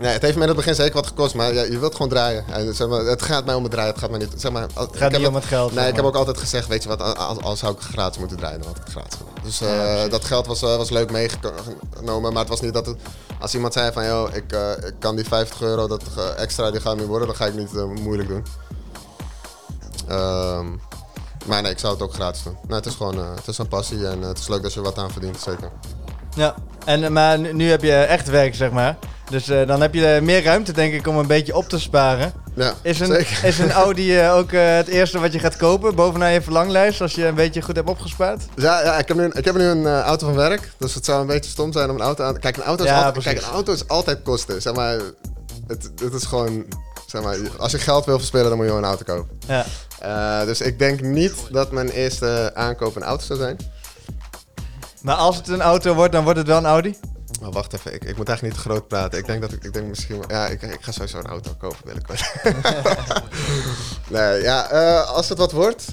Nee, 0.00 0.12
het 0.12 0.22
heeft 0.22 0.36
me 0.36 0.42
in 0.42 0.48
het 0.48 0.56
begin 0.56 0.74
zeker 0.74 0.94
wat 0.94 1.06
gekost, 1.06 1.34
maar 1.34 1.54
ja, 1.54 1.62
je 1.62 1.78
wilt 1.78 1.92
gewoon 1.94 2.08
draaien. 2.08 2.44
En, 2.52 2.74
zeg 2.74 2.88
maar, 2.88 3.00
het 3.00 3.22
gaat 3.22 3.44
mij 3.44 3.54
om 3.54 3.62
het 3.62 3.72
draaien, 3.72 3.90
het 3.90 4.00
gaat 4.00 4.10
mij 4.10 4.18
niet. 4.18 4.32
Zeg 4.36 4.52
maar, 4.52 4.62
het 4.62 4.74
Het 4.74 4.96
gaat 4.96 5.12
niet 5.12 5.26
om 5.26 5.34
het 5.34 5.44
geld. 5.44 5.70
Nee, 5.70 5.80
zeg 5.80 5.88
ik 5.88 5.96
heb 5.96 6.04
ook 6.04 6.14
altijd 6.14 6.38
gezegd, 6.38 6.68
weet 6.68 6.82
je 6.82 6.88
wat, 6.88 7.16
als, 7.16 7.38
als 7.38 7.58
zou 7.58 7.74
ik 7.74 7.80
gratis 7.80 8.18
moeten 8.18 8.36
draaien, 8.36 8.58
dan 8.58 8.68
had 8.68 8.76
ik 8.76 8.82
het 8.82 8.92
gratis 8.92 9.18
gedaan. 9.18 9.34
Dus 9.44 9.60
eh, 9.60 10.02
Ja, 10.02 10.08
dat 10.08 10.24
geld 10.24 10.46
was, 10.46 10.62
eh, 10.62 10.76
was 10.76 10.90
leuk 10.90 11.10
meegenomen, 11.10 12.32
maar 12.32 12.40
het 12.40 12.48
was 12.48 12.60
niet 12.60 12.72
dat 12.72 12.86
het... 12.86 12.96
Als 13.40 13.54
iemand 13.54 13.72
zei 13.72 13.92
van, 13.92 14.06
joh, 14.06 14.34
ik, 14.34 14.52
eh, 14.52 14.70
ik 14.70 14.94
kan 14.98 15.16
die 15.16 15.24
50 15.24 15.60
euro 15.60 15.86
dat 15.86 16.02
extra, 16.36 16.70
die 16.70 16.80
gaat 16.80 16.96
niet 16.96 17.06
worden, 17.06 17.26
dan 17.26 17.36
ga 17.36 17.46
ik 17.46 17.54
niet 17.54 17.72
moeilijk 18.00 18.28
doen. 18.28 18.44
Ehm, 20.08 20.66
maar 21.46 21.62
nee, 21.62 21.72
ik 21.72 21.78
zou 21.78 21.92
het 21.92 22.02
ook 22.02 22.14
gratis 22.14 22.42
doen. 22.42 22.56
Nee, 22.66 22.76
het 22.76 22.86
is 22.86 22.94
gewoon, 22.94 23.18
het 23.18 23.48
is 23.48 23.58
een 23.58 23.68
passie 23.68 24.06
en 24.06 24.22
het 24.22 24.38
is 24.38 24.48
leuk 24.48 24.62
dat 24.62 24.72
je 24.72 24.80
wat 24.80 24.98
aan 24.98 25.10
verdient, 25.10 25.40
zeker. 25.40 25.70
Ja, 26.34 26.54
en, 26.84 27.12
maar 27.12 27.38
nu, 27.38 27.52
nu 27.52 27.70
heb 27.70 27.82
je 27.82 27.92
echt 27.92 28.28
werk, 28.28 28.54
zeg 28.54 28.70
maar. 28.70 28.96
Dus 29.30 29.48
eh, 29.48 29.66
dan 29.66 29.80
heb 29.80 29.94
je 29.94 30.18
meer 30.22 30.42
ruimte, 30.42 30.72
denk 30.72 30.92
ik, 30.92 31.06
om 31.06 31.16
een 31.16 31.26
beetje 31.26 31.56
op 31.56 31.68
te 31.68 31.78
sparen. 31.78 32.32
Ja, 32.54 32.74
Is 32.82 33.00
een, 33.00 33.06
zeker. 33.06 33.44
is 33.44 33.58
een 33.58 33.70
Audi 33.72 34.18
eh, 34.18 34.36
ook 34.36 34.52
eh, 34.52 34.74
het 34.74 34.88
eerste 34.88 35.18
wat 35.18 35.32
je 35.32 35.38
gaat 35.38 35.56
kopen, 35.56 35.94
bovenaan 35.94 36.32
je 36.32 36.42
verlanglijst, 36.42 37.00
als 37.00 37.14
je 37.14 37.26
een 37.26 37.34
beetje 37.34 37.62
goed 37.62 37.76
hebt 37.76 37.88
opgespaard? 37.88 38.42
Ja, 38.56 38.82
ja 38.82 38.98
ik, 38.98 39.08
heb 39.08 39.16
nu, 39.16 39.30
ik 39.32 39.44
heb 39.44 39.56
nu 39.56 39.64
een 39.64 39.86
auto 39.86 40.26
van 40.26 40.34
werk, 40.34 40.72
dus 40.78 40.94
het 40.94 41.04
zou 41.04 41.20
een 41.20 41.26
beetje 41.26 41.50
stom 41.50 41.72
zijn 41.72 41.90
om 41.90 41.96
een 41.96 42.02
auto 42.02 42.24
aan... 42.24 42.38
Kijk, 42.38 42.56
een 42.56 42.62
auto 42.62 42.84
is, 42.84 42.90
Ja, 42.90 43.04
altijd, 43.04 43.24
kijk, 43.24 43.38
een 43.38 43.52
auto 43.52 43.72
is 43.72 43.88
altijd 43.88 44.22
kosten. 44.22 44.62
Zeg 44.62 44.74
maar, 44.74 44.96
het, 45.66 45.90
het 46.02 46.12
is 46.12 46.24
gewoon... 46.24 46.64
Zeg 47.06 47.22
maar, 47.22 47.36
als 47.58 47.72
je 47.72 47.78
geld 47.78 48.04
wil 48.04 48.18
verspillen, 48.18 48.48
dan 48.48 48.56
moet 48.56 48.66
je 48.66 48.72
gewoon 48.72 48.84
een 48.84 48.96
auto 48.96 49.14
kopen. 49.14 49.38
Ja. 49.46 50.44
Dus 50.44 50.60
ik 50.60 50.78
denk 50.78 51.00
niet 51.00 51.34
dat 51.50 51.70
mijn 51.70 51.88
eerste 51.88 52.50
aankoop 52.54 52.96
een 52.96 53.02
auto 53.02 53.24
zou 53.24 53.38
zijn. 53.38 53.56
Maar 55.04 55.14
als 55.16 55.36
het 55.36 55.48
een 55.48 55.62
auto 55.62 55.94
wordt, 55.94 56.12
dan 56.12 56.22
wordt 56.24 56.38
het 56.38 56.46
wel 56.48 56.58
een 56.58 56.66
Audi? 56.66 56.98
Maar 57.40 57.50
wacht 57.50 57.72
even, 57.72 57.94
ik, 57.94 58.04
ik 58.04 58.16
moet 58.16 58.28
eigenlijk 58.28 58.42
niet 58.56 58.64
te 58.64 58.70
groot 58.70 58.88
praten. 58.88 59.18
Ik 59.18 59.26
denk 59.26 59.40
dat 59.40 59.52
ik, 59.52 59.64
ik 59.64 59.72
denk 59.72 59.86
misschien... 59.86 60.18
wel- 60.18 60.30
Ja, 60.30 60.46
ik, 60.46 60.62
ik 60.62 60.78
ga 60.82 60.92
sowieso 60.92 61.18
een 61.18 61.26
auto 61.26 61.50
kopen 61.58 61.78
binnenkort. 61.84 62.32
nee, 64.08 64.42
ja, 64.42 64.70
eh, 64.70 65.10
als 65.10 65.28
het 65.28 65.38
wat 65.38 65.52
wordt... 65.52 65.84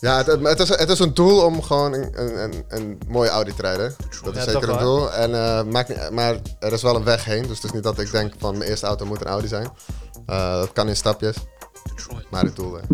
Ja, 0.00 0.16
het, 0.16 0.26
het, 0.42 0.60
is, 0.60 0.68
het 0.68 0.88
is 0.88 0.98
een 0.98 1.14
doel 1.14 1.44
om 1.44 1.62
gewoon 1.62 1.92
een, 1.92 2.10
een, 2.42 2.64
een, 2.68 2.98
mooie 3.08 3.28
Audi 3.30 3.54
te 3.54 3.62
rijden. 3.62 3.96
Dat 4.22 4.36
is 4.36 4.44
Ja, 4.44 4.50
zeker 4.50 4.68
een 4.68 4.76
wel. 4.76 4.78
doel. 4.98 5.12
En, 5.12 5.34
eh, 5.34 5.62
maakt 5.64 5.88
niet, 5.88 6.10
maar 6.10 6.36
er 6.58 6.72
is 6.72 6.82
wel 6.82 6.96
een 6.96 7.04
weg 7.04 7.24
heen. 7.24 7.42
Dus 7.46 7.56
het 7.56 7.64
is 7.64 7.72
niet 7.72 7.82
dat 7.82 7.98
ik 7.98 8.10
denk 8.10 8.32
van 8.38 8.58
mijn 8.58 8.70
eerste 8.70 8.86
auto 8.86 9.06
moet 9.06 9.20
een 9.20 9.26
Audi 9.26 9.48
zijn. 9.48 9.68
Eh, 10.26 10.52
dat 10.54 10.72
kan 10.72 10.88
in 10.88 10.96
stapjes. 10.96 11.36
Maar 12.30 12.42
het 12.44 12.56
doel... 12.56 12.78
Ik 12.78 12.84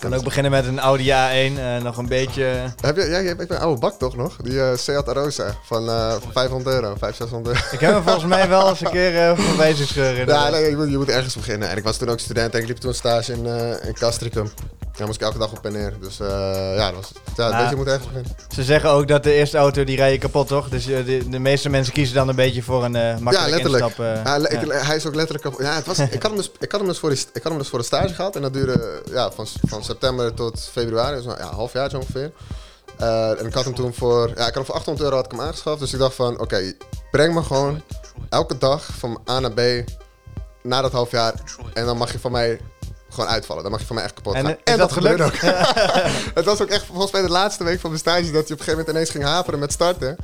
kan 0.00 0.14
ook 0.14 0.24
beginnen 0.24 0.50
met 0.50 0.66
een 0.66 0.78
Audi 0.78 1.04
A1, 1.08 1.58
eh, 1.58 1.76
nog 1.82 1.96
een 1.96 2.08
beetje... 2.08 2.44
Heb 2.80 2.96
je, 2.96 3.02
ja, 3.06 3.18
je 3.18 3.28
hebt 3.28 3.50
een 3.50 3.58
oude 3.58 3.80
bak 3.80 3.98
toch 3.98 4.16
nog? 4.16 4.36
Die 4.42 4.60
eh 4.62 4.76
Seat 4.76 5.08
Arosa 5.08 5.54
van, 5.64 5.88
eh, 5.88 6.10
van 6.10 6.32
500 6.32 6.74
euro, 6.74 6.94
500, 6.98 7.16
600 7.16 7.56
euro. 7.56 7.66
Ik 7.72 7.80
heb 7.80 7.92
hem 7.92 8.02
volgens 8.02 8.24
mij 8.24 8.48
wel 8.48 8.68
eens 8.68 8.80
een 8.80 8.90
keer 8.90 9.16
eh 9.16 9.74
zien 9.74 9.86
scheuren. 9.86 10.26
Ja, 10.26 10.48
nee, 10.50 10.70
je, 10.70 10.76
moet, 10.76 10.90
je 10.90 10.96
moet 10.98 11.08
ergens 11.08 11.36
beginnen. 11.36 11.68
En 11.68 11.76
ik 11.76 11.84
was 11.84 11.96
toen 11.96 12.08
ook 12.08 12.18
student 12.20 12.54
en 12.54 12.60
ik 12.60 12.66
liep 12.66 12.76
toen 12.76 12.94
stage 12.94 13.32
in, 13.32 13.46
eh 13.46 13.86
in 13.88 13.94
Castricum. 13.94 14.50
Daar 14.96 15.06
moest 15.08 15.20
ik 15.20 15.26
elke 15.26 15.38
dag 15.38 15.52
op 15.52 15.64
en 15.64 15.72
neer. 15.72 15.92
Dus 16.00 16.20
eh, 16.20 16.28
ja, 16.76 16.90
dat 16.90 16.94
was, 16.94 17.12
ja 17.36 17.70
je, 17.70 17.76
moet 17.76 17.86
ergens 17.86 18.06
beginnen. 18.06 18.32
Ze 18.54 18.62
zeggen 18.64 18.90
ook 18.90 19.08
dat 19.08 19.22
de 19.22 19.32
eerste 19.32 19.58
auto, 19.58 19.84
die 19.84 19.96
rij 19.96 20.12
je 20.12 20.18
kapot, 20.18 20.46
toch? 20.48 20.68
Dus 20.68 20.86
eh, 20.88 21.04
de, 21.04 21.28
de 21.28 21.38
meeste 21.38 21.68
mensen 21.68 21.92
kiezen 21.92 22.14
dan 22.14 22.28
een 22.28 22.34
beetje 22.34 22.62
voor 22.62 22.84
een 22.84 22.96
eh 22.96 23.02
makkelijk 23.18 23.36
ja, 23.38 23.48
letterlijk. 23.48 23.84
instap. 23.84 24.04
eh, 24.04 24.24
Ja, 24.24 24.38
le- 24.38 24.48
ja. 24.52 24.60
ik- 24.60 24.72
hij 24.86 24.96
is 24.96 25.06
ook 25.06 25.14
letterlijk 25.14 25.44
kapot. 25.44 25.60
Ja, 25.66 25.74
het 25.74 25.86
was, 25.86 25.98
ik, 25.98 26.12
had 26.12 26.22
hem 26.22 26.36
dus, 26.36 26.50
ik, 26.58 26.70
had 26.70 26.80
hem 26.80 26.88
dus 26.88 26.98
voor 26.98 27.10
die, 27.10 27.18
ik 27.32 27.42
had 27.42 27.52
hem 27.52 27.58
dus 27.58 27.68
voor 27.68 27.78
de 27.78 27.84
stage 27.84 28.14
gehad. 28.14 28.36
En 28.36 28.42
dat 28.42 28.52
duurde 28.52 29.00
eh, 29.06 29.12
ja, 29.12 29.30
van, 29.30 29.46
van 29.68 29.84
september 29.90 30.34
tot 30.34 30.68
februari. 30.72 31.16
Dus 31.16 31.24
ja, 31.24 31.40
een 31.40 31.54
half 31.54 31.72
jaar 31.72 31.90
zo 31.90 31.96
ongeveer. 31.96 32.32
Eh, 32.98 33.40
en 33.40 33.46
ik 33.46 33.54
had 33.54 33.64
hem 33.64 33.74
toen 33.74 33.94
voor... 33.94 34.28
Ja, 34.28 34.32
ik 34.34 34.38
had 34.38 34.54
hem 34.54 34.64
voor 34.64 34.74
800 34.74 35.04
euro 35.04 35.16
had 35.16 35.24
ik 35.24 35.30
hem 35.30 35.40
aangeschaft. 35.40 35.80
Dus 35.80 35.92
ik 35.92 35.98
dacht 35.98 36.14
van, 36.14 36.40
oké, 36.40 36.72
breng 37.10 37.34
me 37.34 37.42
gewoon 37.42 37.82
elke 38.28 38.58
dag 38.58 38.88
van 38.98 39.20
A 39.30 39.40
naar 39.40 39.52
B 39.52 39.60
na 40.62 40.80
dat 40.80 40.92
half 40.92 41.10
jaar. 41.10 41.34
En 41.72 41.84
dan 41.84 41.96
mag 41.96 42.12
je 42.12 42.18
van 42.18 42.32
mij 42.32 42.60
gewoon 43.08 43.30
uitvallen. 43.30 43.62
Dan 43.62 43.72
mag 43.72 43.80
je 43.80 43.86
van 43.86 43.96
mij 43.96 44.04
echt 44.04 44.14
kapot 44.14 44.34
En, 44.34 44.44
gaan. 44.44 44.56
eh, 44.64 44.72
is 44.72 44.78
dat 44.78 44.92
gebeurde 44.92 45.24
ook. 45.24 45.36
het 46.38 46.44
was 46.44 46.62
ook 46.62 46.68
echt 46.68 46.84
volgens 46.84 47.12
mij 47.12 47.22
de 47.22 47.28
laatste 47.28 47.64
week 47.64 47.80
van 47.80 47.90
mijn 47.90 48.02
stage 48.02 48.30
dat 48.30 48.48
je 48.48 48.54
op 48.54 48.58
een 48.58 48.64
gegeven 48.64 48.70
moment 48.70 48.88
ineens 48.88 49.10
ging 49.10 49.24
haperen 49.24 49.58
met 49.58 49.72
starten. 49.72 50.16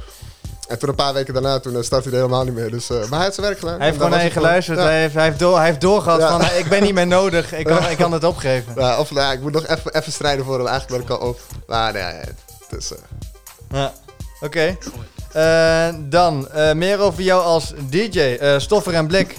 En 0.69 0.79
toen 0.79 0.89
een 0.89 0.95
paar 0.95 1.13
weken 1.15 1.33
daarna, 1.35 1.59
toen 1.61 1.77
eh, 1.77 1.83
startte 1.83 2.09
hij 2.09 2.19
helemaal 2.19 2.45
niet 2.45 2.55
meer. 2.55 2.71
Dus, 2.71 2.91
eh, 2.91 2.99
maar 2.99 3.09
hij 3.09 3.21
heeft 3.23 3.35
zijn 3.35 3.47
werk 3.47 3.59
gedaan. 3.59 3.77
Hij 3.77 3.85
heeft 3.85 3.97
gewoon 3.97 4.13
naar 4.13 4.25
je 4.25 4.31
geluisterd. 4.31 4.79
Hij, 4.79 5.01
heeft, 5.01 5.15
hij, 5.15 5.25
heeft 5.25 5.39
door, 5.39 5.57
hij 5.57 5.67
heeft 5.67 5.81
doorgehad 5.81 6.21
Ja. 6.21 6.29
van, 6.29 6.41
eh, 6.41 6.59
ik 6.59 6.69
ben 6.69 6.83
niet 6.83 6.95
meer 6.95 7.07
nodig. 7.07 7.53
Ik 7.53 7.65
kan, 7.65 7.89
ik 7.91 7.97
kan 7.97 8.13
het 8.13 8.25
opgeven. 8.25 8.73
Ja. 8.77 8.99
Of 8.99 9.11
nou, 9.11 9.33
ik 9.33 9.41
moet 9.41 9.53
nog 9.53 9.67
even, 9.67 9.95
even 9.95 10.13
strijden 10.13 10.45
voor 10.45 10.59
hem. 10.59 10.67
Eigenlijk 10.67 11.07
ben 11.07 11.17
ik 11.17 11.23
al 11.23 11.29
op. 11.29 11.41
Maar 11.67 11.93
nee, 11.93 12.03
het 12.03 12.79
is... 12.79 12.93
Ja, 13.71 13.93
oké. 14.41 14.77
Dan, 16.09 16.49
meer 16.75 16.99
over 16.99 17.23
jou 17.23 17.43
als 17.43 17.73
DJ. 17.89 18.39
Stoffer 18.59 18.95
en 18.95 19.07
Blik. 19.07 19.37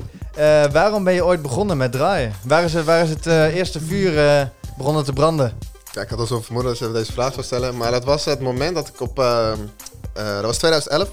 Waarom 0.71 1.03
ben 1.03 1.13
je 1.13 1.25
ooit 1.25 1.41
begonnen 1.41 1.77
met 1.77 1.91
draaien? 1.91 2.33
Waar 2.43 2.63
is 2.63 2.73
het, 2.73 2.85
waar 2.85 3.03
is 3.03 3.09
het 3.09 3.25
eerste 3.53 3.79
vuur 3.79 4.49
begonnen 4.77 5.03
te 5.03 5.13
branden? 5.13 5.53
Ja, 5.91 6.01
ik 6.01 6.09
had 6.09 6.19
al 6.19 6.25
zo'n 6.25 6.43
vermoeden 6.43 6.71
dat 6.71 6.79
je 6.79 6.91
deze 6.91 7.11
vraag 7.11 7.33
zou 7.33 7.45
stellen. 7.45 7.77
Maar 7.77 7.91
dat 7.91 8.03
was 8.03 8.25
het 8.25 8.39
moment 8.39 8.75
dat 8.75 8.87
ik 8.87 9.01
op... 9.01 9.23
eh, 10.17 10.33
dat 10.35 10.43
was 10.43 10.57
2011. 10.57 11.09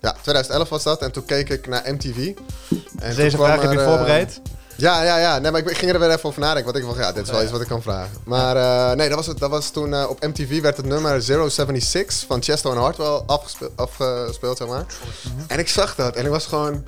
Ja, 0.00 0.12
2011 0.12 0.68
was 0.68 0.82
dat. 0.82 1.02
En 1.02 1.12
toen 1.12 1.24
keek 1.24 1.48
ik 1.48 1.66
naar 1.66 1.82
MTV. 1.86 2.16
En 2.16 2.84
Dus 2.98 3.16
deze 3.16 3.36
vraag 3.36 3.62
heb 3.62 3.72
je 3.72 3.78
eh, 3.78 3.86
voorbereid? 3.86 4.40
Ja, 4.76 5.02
ja, 5.02 5.18
ja. 5.18 5.38
Nee, 5.38 5.50
maar 5.50 5.60
ik, 5.60 5.70
ik 5.70 5.76
ging 5.76 5.92
er 5.92 5.98
weer 5.98 6.10
even 6.10 6.24
over 6.24 6.40
nadenken. 6.40 6.72
Want 6.72 6.76
ik 6.84 6.90
dacht, 6.90 6.98
ja, 6.98 7.12
dit 7.12 7.24
is 7.24 7.30
wel 7.30 7.42
iets 7.42 7.50
wat 7.50 7.60
ik 7.60 7.66
kan 7.66 7.82
vragen. 7.82 8.16
Maar 8.24 8.56
eh, 8.56 8.96
nee, 8.96 9.08
dat 9.08 9.16
was, 9.16 9.26
het, 9.26 9.38
dat 9.38 9.50
was 9.50 9.70
toen 9.70 10.06
op 10.06 10.20
MTV 10.20 10.60
werd 10.60 10.76
het 10.76 10.86
nummer 10.86 11.22
076 11.22 12.24
van 12.26 12.42
Chesto 12.42 12.70
en 12.72 12.76
Hartwell 12.78 13.22
afgespeeld, 13.26 13.72
afgespeeld, 13.76 14.56
zeg 14.56 14.68
maar. 14.68 14.84
En 15.46 15.58
ik 15.58 15.68
zag 15.68 15.94
dat 15.94 16.16
en 16.16 16.24
ik 16.24 16.30
was 16.30 16.46
gewoon... 16.46 16.84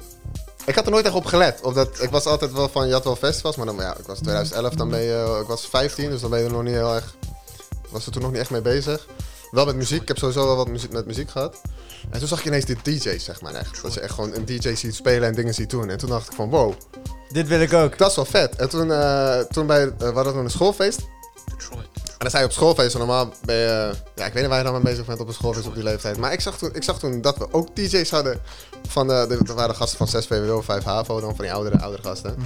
Ik 0.65 0.75
had 0.75 0.85
er 0.85 0.91
nooit 0.91 1.05
echt 1.05 1.15
op 1.15 1.25
gelet. 1.25 1.61
Of 1.63 1.75
dat, 1.75 1.89
ik 2.03 2.11
was 2.11 2.27
altijd 2.27 2.53
wel 2.53 2.69
van, 2.69 2.87
je 2.87 2.93
had 2.93 3.05
wel 3.05 3.17
festivals, 3.17 3.57
maar 3.57 3.67
dan, 3.67 3.77
ja, 3.77 3.97
ik 3.97 4.07
was 4.07 4.19
2011, 4.19 4.75
dan 4.75 4.89
ben 4.91 5.01
je, 5.01 5.39
ik 5.41 5.47
was 5.47 5.67
15, 5.67 6.11
dus 6.11 6.21
dan 6.21 6.31
ben 6.31 6.39
je 6.39 6.45
er 6.45 6.53
nog 6.53 6.63
niet 6.63 6.75
heel 6.75 6.95
erg... 6.95 7.15
Was 7.89 8.07
er 8.07 8.13
toen 8.13 8.23
nog 8.23 8.31
niet 8.31 8.41
echt 8.41 8.51
mee 8.51 8.61
bezig. 8.61 9.07
Wel 9.53 9.65
met 9.65 9.77
muziek, 9.77 10.03
ik 10.03 10.09
heb 10.09 10.19
sowieso 10.19 10.47
wel 10.47 10.57
wat 10.57 10.69
muziek, 10.69 10.93
met 10.93 11.07
muziek 11.07 11.31
gehad. 11.31 11.61
En 12.11 12.19
toen 12.19 12.29
zag 12.29 12.39
ik 12.39 12.45
ineens 12.45 12.65
die 12.65 12.77
DJ's, 12.83 13.25
zeg 13.25 13.41
maar 13.41 13.55
echt. 13.55 13.83
Dat 13.83 13.95
je 13.95 14.01
echt 14.01 14.15
gewoon 14.15 14.35
een 14.35 14.45
DJ 14.45 14.75
ziet 14.75 14.95
spelen 14.95 15.29
en 15.29 15.35
dingen 15.35 15.55
ziet 15.55 15.71
doen. 15.71 15.89
En 15.89 15.99
toen 15.99 16.09
dacht 16.09 16.27
ik 16.27 16.33
van, 16.33 16.51
wow, 16.51 16.75
Dit 17.29 17.49
wil 17.49 17.61
ik 17.61 17.73
ook. 17.73 17.99
dat 17.99 18.11
is 18.11 18.17
wel 18.17 18.25
vet. 18.25 18.57
En 18.57 18.69
toen, 18.69 18.93
eh, 18.93 19.39
toen 19.39 19.67
bij, 19.67 19.83
eh, 19.83 20.09
we 20.09 20.13
hadden 20.13 20.37
een 20.37 20.51
schoolfeest. 20.51 20.99
En 20.99 22.19
dan 22.19 22.29
sta 22.29 22.39
je 22.39 22.45
op 22.45 22.53
schoolfeest 22.53 22.93
en 22.93 22.99
normaal 22.99 23.33
ben 23.45 23.57
je... 23.57 23.93
Ja, 24.15 24.27
ik 24.27 24.33
weet 24.33 24.43
niet 24.43 24.47
waar 24.47 24.59
je 24.59 24.65
dan 24.65 24.73
mee 24.73 24.83
bezig 24.83 25.07
bent 25.07 25.21
op 25.21 25.29
een 25.29 25.35
schoolfeest 25.35 25.67
op 25.67 25.75
die 25.75 25.83
leeftijd. 25.83 26.17
Maar 26.17 26.33
ik 26.33 26.41
zag 26.41 26.59
toen, 26.59 26.71
ik 26.75 26.83
zag 26.83 26.99
toen 26.99 27.21
dat 27.21 27.39
we 27.39 27.53
ook 27.53 27.77
DJ's 27.77 28.11
hadden. 28.11 28.41
Van 28.89 29.07
de, 29.09 29.25
de, 29.29 29.39
er 29.49 29.55
waren 29.55 29.75
gasten 29.75 29.99
van 29.99 30.09
6 30.09 30.27
VWO, 30.27 30.61
5 30.61 30.85
HAVO, 30.85 31.21
dan 31.21 31.37
van 31.37 31.45
die 31.45 31.55
oudere, 31.55 31.81
oudere 31.81 32.03
gasten. 32.03 32.37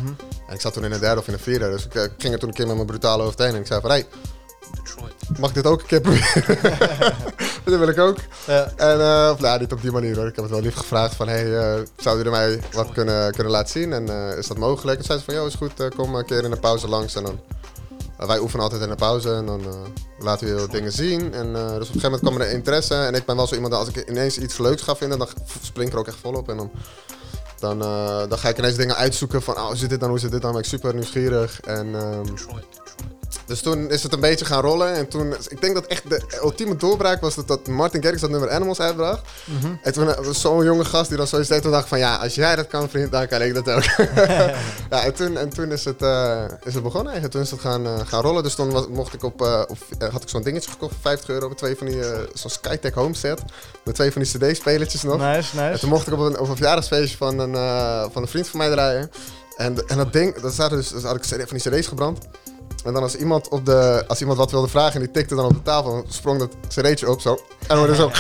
En 0.49 0.55
ik 0.55 0.61
zat 0.61 0.73
toen 0.73 0.85
in 0.85 0.91
de 0.91 0.99
derde 0.99 1.21
of 1.21 1.27
in 1.27 1.33
de 1.33 1.39
vierde. 1.39 1.71
Dus 1.71 1.85
ik 1.85 1.95
eh, 1.95 2.03
ging 2.19 2.33
er 2.33 2.39
toen 2.39 2.49
een 2.49 2.55
keer 2.55 2.67
met 2.67 2.75
mijn 2.75 2.87
brutale 2.87 3.23
hoofd 3.23 3.39
heen. 3.39 3.55
En 3.55 3.61
ik 3.61 3.67
zei 3.67 3.81
van, 3.81 3.91
hey, 3.91 4.07
mag 5.39 5.49
ik 5.49 5.55
dit 5.55 5.67
ook 5.67 5.81
een 5.81 5.87
keer 5.87 6.01
proberen? 6.01 6.43
dat 7.65 7.79
wil 7.79 7.89
ik 7.89 7.99
ook. 7.99 8.17
Ja. 8.47 8.73
En, 8.77 9.01
eh, 9.01 9.31
of 9.33 9.41
nou, 9.41 9.61
niet 9.61 9.73
op 9.73 9.83
die 9.83 9.93
manier 9.93 10.17
hoor. 10.17 10.27
Ik 10.27 10.35
heb 10.35 10.45
het 10.45 10.55
wel 10.55 10.63
lief 10.63 10.75
gevraagd 10.75 11.15
van, 11.15 11.29
hey, 11.29 11.59
eh, 11.59 11.83
zou 11.97 12.17
jullie 12.17 12.33
mij 12.33 12.61
wat 12.73 12.93
kunnen, 12.93 13.33
kunnen 13.33 13.53
laten 13.53 13.71
zien? 13.71 13.93
En 13.93 14.09
eh, 14.09 14.39
is 14.39 14.47
dat 14.47 14.59
mogelijk? 14.59 14.99
En 14.99 15.05
zei 15.05 15.19
ze 15.19 15.25
van, 15.25 15.35
joh, 15.35 15.47
is 15.47 15.55
goed, 15.55 15.95
kom 15.97 16.15
een 16.15 16.27
keer 16.27 16.45
in 16.45 16.51
de 16.51 16.57
pauze 16.57 16.89
langs. 16.89 17.15
En 17.15 17.23
dan, 17.23 17.41
wij 18.17 18.39
oefenen 18.39 18.65
altijd 18.65 18.83
in 18.83 18.89
de 18.89 18.95
pauze 18.95 19.33
en 19.33 19.47
dan 19.47 19.61
eh, 19.61 19.69
laten 20.19 20.47
we 20.47 20.61
wat 20.61 20.71
dingen 20.71 20.93
zien. 20.93 21.35
En 21.35 21.57
eh, 21.57 21.63
dus 21.63 21.73
op 21.73 21.81
een 21.81 21.87
gegeven 21.87 22.03
moment 22.03 22.21
kwam 22.21 22.41
er 22.41 22.51
interesse. 22.51 22.95
En 22.95 23.15
ik 23.15 23.25
ben 23.25 23.37
wel 23.37 23.47
zo 23.47 23.55
iemand, 23.55 23.73
dat 23.73 23.87
als 23.87 23.95
ik 23.95 24.09
ineens 24.09 24.39
iets 24.39 24.59
leuks 24.59 24.83
ga 24.83 24.97
vinden, 24.97 25.19
dan 25.19 25.29
spring 25.63 25.87
ik 25.89 25.93
er 25.93 25.99
ook 25.99 26.07
echt 26.07 26.17
volop. 26.21 26.49
En 26.49 26.57
dan, 26.57 26.71
dan, 27.59 27.83
eh, 27.83 28.29
dan 28.29 28.39
ga 28.39 28.49
ik 28.49 28.59
ineens 28.59 28.77
dingen 28.77 28.97
uitzoeken 28.97 29.43
van, 29.43 29.55
oh, 29.55 29.67
hoe 29.67 29.77
zit 29.77 29.91
dit 29.91 30.01
dan, 30.01 30.09
hoe 30.09 30.19
zit 30.19 30.31
dit 30.31 30.43
dan? 30.43 30.53
Dan 30.53 30.61
ben 30.61 30.71
ik 30.71 30.79
super 30.79 30.95
nieuwsgierig. 30.95 31.61
En 31.61 31.95
ehm, 31.95 32.25
dus 33.47 33.61
toen 33.61 33.91
is 33.91 34.03
het 34.03 34.13
een 34.13 34.21
beetje 34.21 34.45
gaan 34.45 34.61
rollen. 34.61 34.95
En 34.95 35.09
toen, 35.09 35.35
ik 35.49 35.61
denk 35.61 35.75
dat 35.75 35.87
echt 35.87 36.11
de 36.11 36.39
ultieme 36.43 36.77
doorbraak 36.77 37.21
was 37.21 37.35
dat, 37.35 37.49
dat 37.49 37.67
Martin 37.67 38.03
Garrix 38.03 38.21
dat 38.21 38.31
nummer 38.31 38.51
Animals 38.51 38.81
uitbracht. 38.81 39.21
En 39.83 39.93
toen 39.93 40.11
eh, 40.11 40.25
was 40.25 40.41
zo'n 40.41 40.65
jonge 40.65 40.85
gast 40.85 41.09
die 41.09 41.17
dan 41.19 41.27
zoiets 41.27 41.49
deed. 41.49 41.63
Toen 41.63 41.71
dacht 41.71 41.89
van 41.89 41.99
ja, 41.99 42.17
als 42.17 42.35
jij 42.35 42.57
dat 42.57 42.67
kan 42.67 42.89
vriend, 42.89 43.13
dan 43.13 43.27
kan 43.27 43.43
ik 43.43 43.55
dat 43.55 43.71
ook. 43.71 43.83
ja, 44.91 45.05
en 45.05 45.15
toen, 45.15 45.37
en 45.37 45.49
toen 45.49 45.73
is, 45.73 45.85
het, 45.85 46.03
eh, 46.03 46.45
is 46.65 46.75
het 46.75 46.83
begonnen 46.83 47.13
eigenlijk. 47.13 47.33
Toen 47.33 47.43
is 47.43 47.51
het 47.51 47.61
gaan, 47.61 47.87
eh, 47.87 48.07
gaan 48.07 48.23
rollen. 48.23 48.43
Dus 48.43 48.55
toen 48.55 48.71
was, 48.71 48.87
mocht 48.89 49.15
ik 49.15 49.23
op, 49.23 49.41
op, 49.69 49.79
had 50.13 50.23
ik 50.23 50.29
zo'n 50.29 50.43
dingetje 50.43 50.71
gekocht 50.71 50.93
voor 50.93 51.03
50 51.03 51.29
euro. 51.29 51.49
Met 51.49 51.59
twee 51.59 51.77
van 51.77 51.87
die, 51.87 52.03
zo'n 52.35 52.51
Skytech 52.51 52.95
home 52.95 53.15
set. 53.15 53.43
Met 53.85 53.95
twee 53.95 54.13
van 54.13 54.23
die 54.23 54.39
cd-spelertjes 54.39 55.03
nog. 55.03 55.19
Nice, 55.19 55.59
En 55.59 55.69
nice. 55.69 55.81
toen 55.81 55.89
mocht 55.89 56.07
ik 56.07 56.13
op 56.13 56.19
een, 56.19 56.39
op 56.39 56.49
een 56.49 56.57
verjaardagsfeestje 56.57 57.17
van 57.17 57.39
een, 57.39 57.53
van 58.13 58.23
een 58.23 58.29
vriend 58.29 58.49
van 58.49 58.59
mij 58.59 58.71
draaien. 58.71 59.11
En, 59.57 59.89
en 59.89 59.97
dat 59.97 60.13
ding, 60.13 60.41
dat 60.41 60.53
zaten 60.55 60.77
dus, 60.77 61.03
had 61.03 61.17
ik 61.17 61.25
van 61.25 61.59
die 61.59 61.71
cd's 61.71 61.87
gebrand. 61.87 62.19
En 62.87 62.93
dan 62.93 63.03
als 63.03 63.17
iemand, 63.17 63.49
op 63.49 63.67
de, 63.67 64.05
als 64.09 64.21
iemand 64.21 64.39
wat 64.39 64.51
wilde 64.51 64.69
vragen 64.69 64.95
en 64.95 65.01
die 65.01 65.11
tikte 65.11 65.35
dan 65.35 65.45
op 65.45 65.55
de 65.55 65.63
tafel, 65.63 65.91
dan 65.91 66.05
sprong 66.09 66.39
dat 66.39 66.51
cd'tje 66.69 67.11
op 67.11 67.21
zo. 67.21 67.39
En 67.67 67.77
dan 67.87 67.95
zo... 67.95 68.11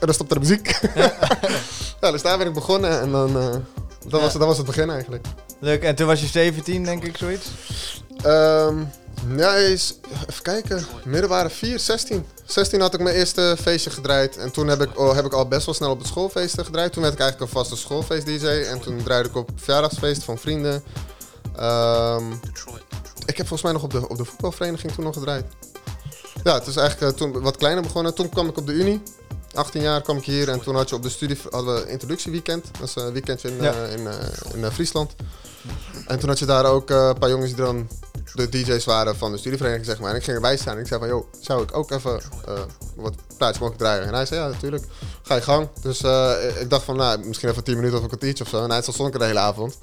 En 0.00 0.06
dan 0.06 0.14
stopte 0.14 0.34
de 0.34 0.40
muziek. 0.40 0.80
ja, 2.00 2.10
dus 2.10 2.22
daar 2.22 2.38
ben 2.38 2.46
ik 2.46 2.52
begonnen 2.52 3.00
en 3.00 3.10
dan... 3.10 3.38
eh, 3.38 3.48
dat, 4.08 4.20
was, 4.20 4.32
dat 4.32 4.46
was 4.46 4.56
het 4.56 4.66
begin 4.66 4.90
eigenlijk. 4.90 5.26
Leuk. 5.58 5.82
En 5.82 5.94
toen 5.94 6.06
was 6.06 6.20
je 6.20 6.26
17, 6.26 6.84
denk 6.84 7.04
ik, 7.04 7.16
zoiets? 7.16 7.50
Ehm 8.22 8.82
ja, 9.36 9.54
is, 9.54 9.94
even 10.28 10.42
kijken. 10.42 10.86
Middelbare 11.04 11.50
4, 11.50 11.78
16. 11.78 12.26
16 12.44 12.80
had 12.80 12.94
ik 12.94 13.00
mijn 13.00 13.16
eerste 13.16 13.56
feestje 13.60 13.90
gedraaid. 13.90 14.36
En 14.36 14.52
toen 14.52 14.68
heb 14.68 14.80
ik, 14.80 14.98
oh, 14.98 15.14
heb 15.14 15.24
ik 15.24 15.32
al 15.32 15.48
best 15.48 15.66
wel 15.66 15.74
snel 15.74 15.90
op 15.90 16.00
de 16.00 16.06
schoolfeesten 16.06 16.64
gedraaid. 16.64 16.92
Toen 16.92 17.02
werd 17.02 17.14
ik 17.14 17.20
eigenlijk 17.20 17.50
een 17.50 17.58
vaste 17.58 17.76
schoolfeest-dj. 17.76 18.46
En 18.46 18.80
toen 18.80 19.02
draaide 19.02 19.28
ik 19.28 19.36
op 19.36 19.50
verjaardagsfeest 19.54 20.24
van 20.24 20.38
vrienden. 20.38 20.82
Ehm, 21.56 22.32
ik 22.32 22.89
heb 23.40 23.48
volgens 23.48 23.62
mij 23.62 23.72
nog 23.72 23.82
op 23.82 23.90
de, 23.90 24.08
op 24.08 24.16
de 24.16 24.24
voetbalvereniging 24.24 24.92
toen 24.92 25.04
nog 25.04 25.14
gedraaid. 25.14 25.44
Ja, 26.44 26.54
het 26.54 26.66
is 26.66 26.76
eigenlijk 26.76 27.12
eh, 27.12 27.18
toen 27.18 27.42
wat 27.42 27.56
kleiner 27.56 27.82
begonnen. 27.82 28.14
Toen 28.14 28.28
kwam 28.28 28.48
ik 28.48 28.56
op 28.58 28.66
de 28.66 28.72
Unie. 28.72 29.02
18 29.54 29.82
jaar 29.82 30.00
kwam 30.02 30.16
ik 30.16 30.24
hier 30.24 30.48
en 30.48 30.60
toen 30.60 30.74
had 30.74 30.88
je 30.88 30.94
op 30.94 31.02
de 31.02 31.08
studie 31.08 31.38
hadden 31.50 31.74
we 31.74 31.90
introductieweekend. 31.90 32.66
Dat 32.78 32.88
is 32.88 32.94
een 32.96 33.12
weekendje 33.12 33.48
in, 33.50 33.62
Ja. 33.62 33.72
eh, 33.72 33.92
in, 33.92 34.06
eh, 34.06 34.14
in 34.54 34.70
Friesland. 34.70 35.14
En 36.06 36.18
toen 36.18 36.28
had 36.28 36.38
je 36.38 36.44
daar 36.46 36.64
ook 36.64 36.90
een 36.90 37.18
paar 37.18 37.28
jongens 37.30 37.54
die 37.54 37.64
dan 37.64 37.88
de 38.34 38.48
DJ's 38.48 38.84
waren 38.84 39.16
van 39.16 39.32
de 39.32 39.38
studievereniging, 39.38 39.86
zeg 39.86 40.00
maar. 40.00 40.10
En 40.10 40.16
ik 40.16 40.24
ging 40.24 40.36
erbij 40.36 40.56
staan 40.56 40.74
en 40.74 40.80
ik 40.80 40.86
zei 40.86 41.00
van, 41.00 41.08
joh, 41.08 41.26
zou 41.40 41.62
ik 41.62 41.76
ook 41.76 41.90
even 41.90 42.20
eh, 42.46 42.54
wat 42.96 43.14
plaatjes 43.36 43.60
mogen 43.60 43.76
draaien? 43.76 44.06
En 44.06 44.14
hij 44.14 44.26
zei, 44.26 44.40
ja, 44.40 44.48
natuurlijk. 44.48 44.84
Ga 45.22 45.34
je 45.34 45.40
gang. 45.40 45.68
Dus 45.82 46.02
eh, 46.02 46.32
ik 46.60 46.70
dacht 46.70 46.84
van, 46.84 46.96
nou, 46.96 47.26
misschien 47.26 47.48
even 47.48 47.64
10 47.64 47.74
minuten 47.74 47.96
of 47.96 48.02
een 48.02 48.08
kwartiertje 48.08 48.44
of 48.44 48.50
zo. 48.50 48.62
En 48.62 48.70
hij 48.70 48.80
stond 48.80 48.96
zonker 48.96 49.18
de 49.18 49.24
hele 49.24 49.38
avond. 49.38 49.78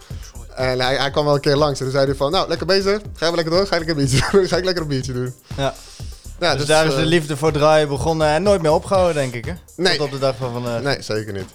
En 0.56 0.80
hij, 0.80 0.96
hij 0.96 1.12
kwam 1.12 1.26
wel 1.26 1.36
een 1.36 1.42
keer 1.42 1.56
langs 1.56 1.80
en 1.80 1.86
toen 1.86 1.94
zei 1.94 2.06
hij 2.06 2.16
van, 2.16 2.32
nou, 2.32 2.48
lekker 2.48 2.68
bezig. 2.68 3.02
Ga 3.02 3.26
je 3.26 3.26
wel 3.26 3.36
lekker 3.36 3.54
door? 3.54 3.68
Ga 3.68 3.76
ik 3.76 3.86
lekker 3.86 3.98
een 3.98 4.10
biertje 4.10 4.32
doen? 4.32 4.48
Ga 4.50 4.58
ik 4.58 4.64
lekker 4.64 4.84
een 4.84 4.90
biertje 4.90 5.14
doen? 5.14 5.34
Ja. 5.58 5.74
Ja, 6.40 6.56
dus, 6.56 6.66
daar 6.66 6.86
is 6.86 6.94
eh, 6.94 7.00
de 7.00 7.06
liefde 7.06 7.38
voor 7.38 7.52
draaien 7.52 7.88
begonnen 7.88 8.28
en 8.28 8.44
nooit 8.44 8.62
meer 8.62 8.72
opgehouden, 8.72 9.16
denk 9.16 9.34
ik, 9.34 9.46
hè? 9.46 9.54
Nee. 9.76 9.98
Tot 9.98 10.06
op 10.06 10.12
de 10.12 10.20
dag 10.20 10.36
van 10.36 10.54
vandaag. 10.54 10.82
Nee, 10.82 11.02
zeker 11.02 11.34
niet. 11.34 11.50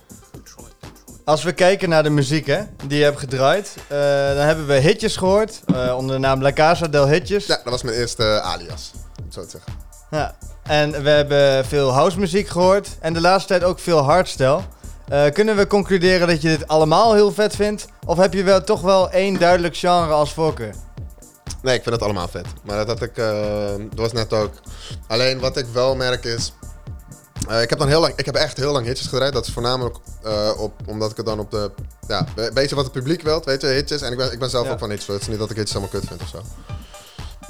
Als 1.25 1.43
we 1.43 1.53
kijken 1.53 1.89
naar 1.89 2.03
de 2.03 2.11
muziek, 2.11 2.47
hè, 2.47 2.63
die 2.87 2.99
je 2.99 3.05
hebt 3.05 3.19
gedraaid, 3.19 3.75
eh, 3.89 3.99
dan 4.35 4.47
hebben 4.47 4.67
we 4.67 4.75
hitjes 4.75 5.17
gehoord, 5.17 5.61
eh, 5.75 5.95
onder 5.97 6.15
de 6.15 6.21
naam 6.21 6.43
La 6.43 6.53
Casa 6.53 6.89
del 6.89 7.09
Hitjes. 7.09 7.47
Ja, 7.47 7.55
dat 7.55 7.73
was 7.73 7.83
mijn 7.83 7.97
eerste 7.97 8.41
alias, 8.41 8.91
om 8.95 9.25
het 9.25 9.35
zo 9.35 9.43
te 9.43 9.51
zeggen. 9.51 9.73
Ja. 10.11 10.35
En 10.63 11.03
we 11.03 11.09
hebben 11.11 11.65
veel 11.65 11.93
house 11.93 12.19
muziek 12.19 12.49
gehoord 12.49 12.89
en 13.01 13.13
de 13.13 13.21
laatste 13.21 13.49
tijd 13.49 13.65
ook 13.65 13.79
veel 13.79 13.99
hardstyle. 13.99 14.61
Eh, 15.09 15.31
kunnen 15.33 15.57
we 15.57 15.67
concluderen 15.67 16.29
dat 16.29 16.43
je 16.43 16.49
dit 16.49 16.69
allemaal 16.69 17.15
heel 17.15 17.33
vet 17.33 17.57
vindt? 17.57 17.87
Of 18.07 18.17
heb 18.19 18.33
je 18.33 18.43
wel 18.43 18.65
toch 18.65 18.81
wel 18.81 19.11
één 19.11 19.39
duidelijk 19.39 19.77
genre 19.77 20.13
als 20.13 20.33
voorkeur? 20.33 20.75
Nee, 21.63 21.75
ik 21.75 21.83
vind 21.83 21.95
het 21.95 22.05
allemaal 22.05 22.29
vet. 22.29 22.47
Maar 22.65 22.77
dat 22.77 22.87
had 22.87 23.03
ik, 23.03 23.17
eh, 23.17 23.75
dat 23.77 23.99
was 23.99 24.13
net 24.13 24.33
ook. 24.33 24.53
Alleen 25.09 25.41
wat 25.41 25.57
ik 25.57 25.67
wel 25.73 25.97
merk 25.97 26.25
is. 26.25 26.53
Eh, 27.49 27.63
ik 27.63 27.71
heb 27.71 27.79
dan 27.79 27.89
heel 27.89 28.01
lang, 28.01 28.13
ik 28.17 28.27
heb 28.27 28.35
echt 28.35 28.57
heel 28.57 28.73
lang 28.73 28.87
hitjes 28.87 29.07
gedraaid. 29.07 29.33
Dat 29.33 29.47
is 29.47 29.53
voornamelijk 29.53 29.97
eh, 30.23 30.51
op, 30.57 30.73
omdat 30.87 31.11
ik 31.11 31.17
het 31.17 31.27
dan 31.27 31.39
op 31.39 31.51
de, 31.51 31.71
ja, 32.09 32.27
we- 32.37 32.51
weet 32.55 32.69
je 32.69 32.75
wat 32.75 32.85
het 32.85 32.93
publiek 32.93 33.23
wilt, 33.23 33.45
weet 33.45 33.61
je, 33.61 33.67
hitjes. 33.67 34.03
En 34.03 34.13
ik 34.13 34.19
ben, 34.19 34.33
ik 34.33 34.39
ben 34.39 34.51
zelf 34.51 34.67
Ja. 34.67 34.73
ook 34.73 34.79
van 34.79 34.91
hitjes, 34.91 35.07
het 35.09 35.21
is 35.21 35.29
niet 35.29 35.39
dat 35.39 35.51
ik 35.51 35.57
hitjes 35.57 35.77
helemaal 35.77 36.01
kut 36.01 36.09
vind 36.09 36.23
of 36.23 36.29
zo. 36.29 36.43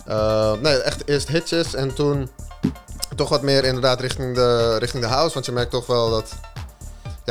Eh, 0.06 0.52
nee, 0.60 0.76
echt 0.76 1.08
eerst 1.08 1.28
hitjes 1.28 1.74
en 1.74 1.94
toen 1.94 2.28
toch 3.16 3.28
wat 3.28 3.42
meer 3.42 3.64
inderdaad 3.64 4.00
richting 4.00 4.34
de, 4.34 4.76
richting 4.78 5.02
de 5.02 5.08
house. 5.08 5.34
Want 5.34 5.46
je 5.46 5.52
merkt 5.52 5.70
toch 5.70 5.86
wel 5.86 6.10
dat, 6.10 6.32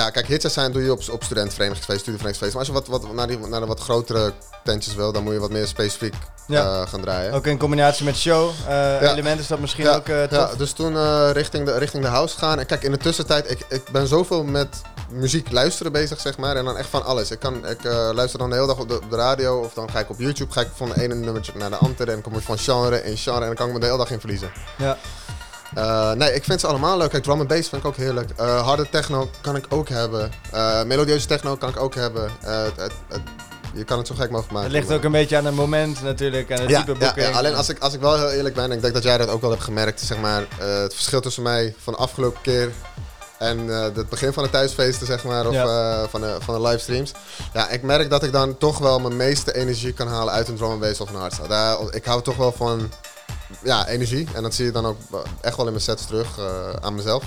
ja, 0.01 0.09
kijk, 0.09 0.27
hitjes 0.27 0.53
zijn 0.53 0.71
doe 0.71 0.83
je 0.83 0.91
op, 0.91 1.01
op 1.11 1.23
studentverenigingsfeest, 1.23 1.99
studieverenigingsfeest. 1.99 2.51
Maar 2.51 2.59
als 2.59 2.67
je 2.85 2.91
wat, 2.91 3.01
wat, 3.01 3.13
naar, 3.13 3.27
die, 3.27 3.37
naar 3.37 3.59
de 3.59 3.65
wat 3.65 3.79
grotere 3.79 4.33
tentjes 4.63 4.95
wil, 4.95 5.11
dan 5.11 5.23
moet 5.23 5.33
je 5.33 5.39
wat 5.39 5.51
meer 5.51 5.67
specifiek 5.67 6.13
Ja. 6.47 6.63
eh, 6.81 6.87
gaan 6.87 7.01
draaien. 7.01 7.33
Ook 7.33 7.45
in 7.45 7.57
combinatie 7.57 8.05
met 8.05 8.15
show 8.15 8.49
eh, 8.67 9.01
Ja. 9.01 9.15
is 9.15 9.47
dat 9.47 9.59
misschien 9.59 9.83
ja, 9.83 9.95
ook 9.95 10.05
tof. 10.05 10.29
ja, 10.29 10.49
dus 10.57 10.71
toen 10.71 11.31
richting, 11.31 11.65
de, 11.65 11.77
richting 11.77 12.03
de 12.03 12.09
house 12.09 12.37
gaan. 12.37 12.59
En 12.59 12.65
kijk, 12.65 12.83
in 12.83 12.91
de 12.91 12.97
tussentijd, 12.97 13.51
ik, 13.51 13.59
ik 13.69 13.83
ben 13.91 14.07
zoveel 14.07 14.43
met 14.43 14.81
muziek 15.11 15.51
luisteren 15.51 15.91
bezig, 15.91 16.19
zeg 16.19 16.37
maar. 16.37 16.55
En 16.55 16.65
dan 16.65 16.77
echt 16.77 16.89
van 16.89 17.03
alles. 17.05 17.31
Ik, 17.31 17.39
kan, 17.39 17.67
ik 17.67 17.83
luister 18.13 18.39
dan 18.39 18.49
de 18.49 18.55
hele 18.55 18.67
dag 18.67 18.79
op 18.79 18.87
de, 18.89 18.95
op 18.95 19.09
de 19.09 19.15
radio. 19.15 19.59
Of 19.59 19.73
dan 19.73 19.89
ga 19.91 19.99
ik 19.99 20.09
op 20.09 20.19
YouTube, 20.19 20.51
ga 20.51 20.61
ik 20.61 20.69
van 20.75 20.89
de 20.89 21.01
ene 21.01 21.15
nummertje 21.15 21.51
naar 21.55 21.69
de 21.69 21.75
andere. 21.75 22.03
En 22.11 22.21
dan 22.21 22.21
kom 22.21 22.35
ik 22.35 22.43
van 22.45 22.57
genre 22.57 23.03
in 23.03 23.17
genre. 23.17 23.39
En 23.39 23.45
dan 23.45 23.55
kan 23.55 23.67
ik 23.67 23.73
me 23.73 23.79
de 23.79 23.85
hele 23.85 23.97
dag 23.97 24.11
in 24.11 24.19
verliezen. 24.19 24.51
Ja. 24.77 24.97
Eh, 25.75 26.11
nee, 26.11 26.33
ik 26.33 26.43
vind 26.43 26.59
ze 26.59 26.67
allemaal 26.67 26.97
leuk. 26.97 27.09
Kijk, 27.09 27.23
drum 27.23 27.39
and 27.39 27.47
bass 27.47 27.69
vind 27.69 27.81
ik 27.81 27.87
ook 27.87 27.95
heerlijk. 27.95 28.29
Eh, 28.35 28.61
harde 28.63 28.89
techno 28.89 29.29
kan 29.41 29.55
ik 29.55 29.65
ook 29.69 29.89
hebben. 29.89 30.31
Eh, 30.51 30.83
melodieuze 30.83 31.27
techno 31.27 31.55
kan 31.55 31.69
ik 31.69 31.79
ook 31.79 31.95
hebben. 31.95 32.29
Het, 32.39 32.71
het, 32.75 32.91
het- 33.07 33.21
je 33.73 33.83
kan 33.83 33.97
het 33.97 34.07
zo 34.07 34.15
gek 34.15 34.29
mogelijk 34.29 34.51
maken. 34.53 34.71
Het 34.71 34.79
ligt 34.79 34.91
ook 34.97 35.03
een 35.03 35.11
beetje 35.11 35.37
aan 35.37 35.45
het 35.45 35.55
moment 35.55 36.01
natuurlijk 36.03 36.49
en 36.49 36.61
het 36.61 36.69
Ja, 36.69 36.79
type 36.79 36.91
ja, 36.91 36.97
boeking. 36.97 37.27
ja, 37.27 37.37
alleen 37.37 37.55
als 37.55 37.69
ik, 37.69 37.79
als 37.79 37.93
ik 37.93 37.99
wel 37.99 38.17
heel 38.17 38.29
eerlijk 38.31 38.55
ben, 38.55 38.63
en 38.63 38.71
ik 38.71 38.81
denk 38.81 38.93
dat 38.93 39.03
jij 39.03 39.17
dat 39.17 39.29
ook 39.29 39.41
wel 39.41 39.49
hebt 39.49 39.63
gemerkt, 39.63 39.99
zeg 40.01 40.17
maar, 40.17 40.43
het 40.59 40.93
verschil 40.93 41.21
tussen 41.21 41.43
mij 41.43 41.75
van 41.83 41.93
de 41.93 41.99
afgelopen 41.99 42.41
keer 42.41 42.71
en 43.37 43.67
het 43.67 44.09
begin 44.09 44.33
van 44.33 44.43
de 44.43 44.49
thuisfeesten, 44.49 45.07
zeg 45.07 45.23
maar, 45.23 45.47
of 45.47 45.53
Ja. 45.53 46.07
van, 46.07 46.21
de, 46.21 46.35
van 46.39 46.55
de 46.61 46.67
livestreams. 46.67 47.11
Ja, 47.53 47.69
ik 47.69 47.81
merk 47.81 48.09
dat 48.09 48.23
ik 48.23 48.31
dan 48.31 48.57
toch 48.57 48.77
wel 48.77 48.99
mijn 48.99 49.15
meeste 49.15 49.53
energie 49.55 49.93
kan 49.93 50.07
halen 50.07 50.33
uit 50.33 50.47
een 50.47 50.55
drum 50.55 50.69
and 50.69 50.79
bass 50.79 50.99
of 50.99 51.09
een 51.09 51.15
hardstyle. 51.15 51.47
Daar, 51.47 51.77
ik 51.91 52.05
hou 52.05 52.21
toch 52.21 52.35
wel 52.35 52.51
van 52.51 52.91
ja, 53.63 53.87
energie 53.87 54.27
en 54.33 54.43
dat 54.43 54.53
zie 54.53 54.65
je 54.65 54.71
dan 54.71 54.85
ook 54.85 54.97
echt 55.41 55.55
wel 55.57 55.65
in 55.65 55.71
mijn 55.71 55.83
sets 55.83 56.05
terug 56.05 56.37
eh, 56.37 56.45
aan 56.81 56.95
mezelf. 56.95 57.23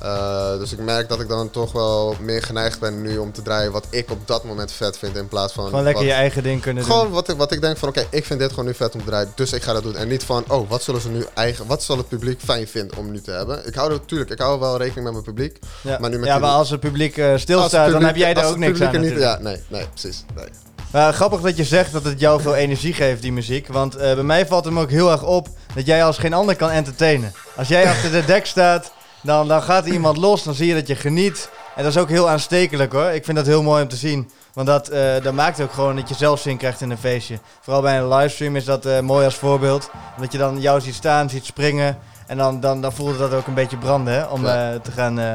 Eh, 0.00 0.58
dus 0.58 0.72
ik 0.72 0.78
merk 0.78 1.08
dat 1.08 1.20
ik 1.20 1.28
dan 1.28 1.50
toch 1.50 1.72
wel 1.72 2.16
meer 2.20 2.42
geneigd 2.42 2.80
ben 2.80 3.02
nu 3.02 3.18
om 3.18 3.32
te 3.32 3.42
draaien 3.42 3.72
wat 3.72 3.86
ik 3.90 4.10
op 4.10 4.26
dat 4.26 4.44
moment 4.44 4.72
vet 4.72 4.98
vind 4.98 5.16
in 5.16 5.28
plaats 5.28 5.52
van 5.52 5.64
Gewoon 5.64 5.82
lekker 5.82 6.02
wat- 6.02 6.12
je 6.12 6.16
eigen 6.18 6.42
ding 6.42 6.60
kunnen 6.62 6.84
gewoon 6.84 7.04
doen. 7.04 7.12
wat 7.12 7.28
ik, 7.28 7.36
wat 7.36 7.52
ik 7.52 7.60
denk 7.60 7.76
van, 7.76 7.88
oké, 7.88 8.06
ik 8.10 8.24
vind 8.24 8.40
dit 8.40 8.50
gewoon 8.50 8.64
nu 8.64 8.74
vet 8.74 8.94
om 8.94 9.00
te 9.00 9.06
draaien, 9.06 9.32
dus 9.34 9.52
ik 9.52 9.62
ga 9.62 9.72
dat 9.72 9.82
doen. 9.82 9.96
En 9.96 10.08
niet 10.08 10.24
van, 10.24 10.44
oh, 10.48 10.70
wat 10.70 10.82
zullen 10.82 11.00
ze 11.00 11.08
nu 11.08 11.24
eigen, 11.34 11.66
wat 11.66 11.82
zal 11.82 11.96
het 11.96 12.08
publiek 12.08 12.40
fijn 12.40 12.68
vinden 12.68 12.96
om 12.96 13.10
nu 13.10 13.20
te 13.20 13.30
hebben? 13.30 13.66
Ik 13.66 13.74
hou 13.74 13.92
er 13.92 13.96
natuurlijk, 13.98 14.30
ik 14.30 14.38
hou 14.38 14.60
wel 14.60 14.76
rekening 14.76 15.04
met 15.04 15.12
mijn 15.12 15.24
publiek. 15.24 15.58
Ja, 15.80 15.98
maar 16.00 16.10
nu 16.10 16.18
met 16.18 16.28
ja, 16.28 16.38
maar 16.38 16.50
als 16.50 16.70
het 16.70 16.80
publiek 16.80 17.16
eh, 17.16 17.36
stilstaat, 17.36 17.90
dan 17.90 18.04
heb 18.04 18.16
jij 18.16 18.34
daar 18.34 18.44
als 18.44 18.52
ook 18.52 18.58
niks 18.58 18.80
aan 18.80 19.00
niet. 19.00 19.18
Ja, 19.18 19.38
nee, 19.40 19.62
nee, 19.68 19.86
precies. 19.88 20.24
Nee. 20.34 20.48
Maar 20.96 21.12
grappig 21.12 21.40
dat 21.40 21.56
je 21.56 21.64
zegt 21.64 21.92
dat 21.92 22.04
het 22.04 22.20
jou 22.20 22.40
veel 22.40 22.54
energie 22.54 22.92
geeft, 22.92 23.22
die 23.22 23.32
muziek. 23.32 23.68
Want 23.68 23.96
eh, 23.96 24.14
bij 24.14 24.22
mij 24.22 24.46
valt 24.46 24.64
hem 24.64 24.78
ook 24.78 24.90
heel 24.90 25.10
erg 25.10 25.22
op 25.22 25.48
dat 25.74 25.86
jij 25.86 26.04
als 26.04 26.18
geen 26.18 26.32
ander 26.32 26.56
kan 26.56 26.70
entertainen. 26.70 27.32
Als 27.56 27.68
jij 27.68 27.88
achter 27.88 28.10
de 28.10 28.24
dek 28.24 28.46
staat, 28.46 28.92
dan, 29.22 29.48
dan 29.48 29.62
gaat 29.62 29.86
iemand 29.86 30.16
los, 30.16 30.42
dan 30.42 30.54
zie 30.54 30.66
je 30.66 30.74
dat 30.74 30.86
je 30.86 30.96
geniet. 30.96 31.50
En 31.74 31.82
dat 31.82 31.92
is 31.92 31.98
ook 31.98 32.08
heel 32.08 32.28
aanstekelijk 32.28 32.92
hoor. 32.92 33.10
Ik 33.10 33.24
vind 33.24 33.36
dat 33.36 33.46
heel 33.46 33.62
mooi 33.62 33.82
om 33.82 33.88
te 33.88 33.96
zien. 33.96 34.30
Want 34.52 34.66
dat, 34.66 34.88
eh, 34.88 35.22
dat 35.22 35.34
maakt 35.34 35.60
ook 35.60 35.72
gewoon 35.72 35.96
dat 35.96 36.08
je 36.08 36.14
zelfzin 36.14 36.56
krijgt 36.56 36.80
in 36.80 36.90
een 36.90 36.98
feestje. 36.98 37.38
Vooral 37.60 37.82
bij 37.82 37.98
een 37.98 38.08
livestream 38.08 38.56
is 38.56 38.64
dat 38.64 38.86
eh, 38.86 39.00
mooi 39.00 39.24
als 39.24 39.34
voorbeeld. 39.34 39.90
Omdat 40.16 40.32
je 40.32 40.38
dan 40.38 40.60
jou 40.60 40.80
ziet 40.80 40.94
staan, 40.94 41.30
ziet 41.30 41.44
springen. 41.44 41.98
En 42.26 42.36
dan, 42.36 42.60
dan, 42.60 42.80
dan 42.80 42.92
voelde 42.92 43.18
dat 43.18 43.32
ook 43.32 43.46
een 43.46 43.54
beetje 43.54 43.76
branden 43.76 44.14
hè, 44.14 44.24
om, 44.24 44.46
eh, 44.46 44.74
te 44.82 44.90
gaan, 44.90 45.18
eh, 45.18 45.32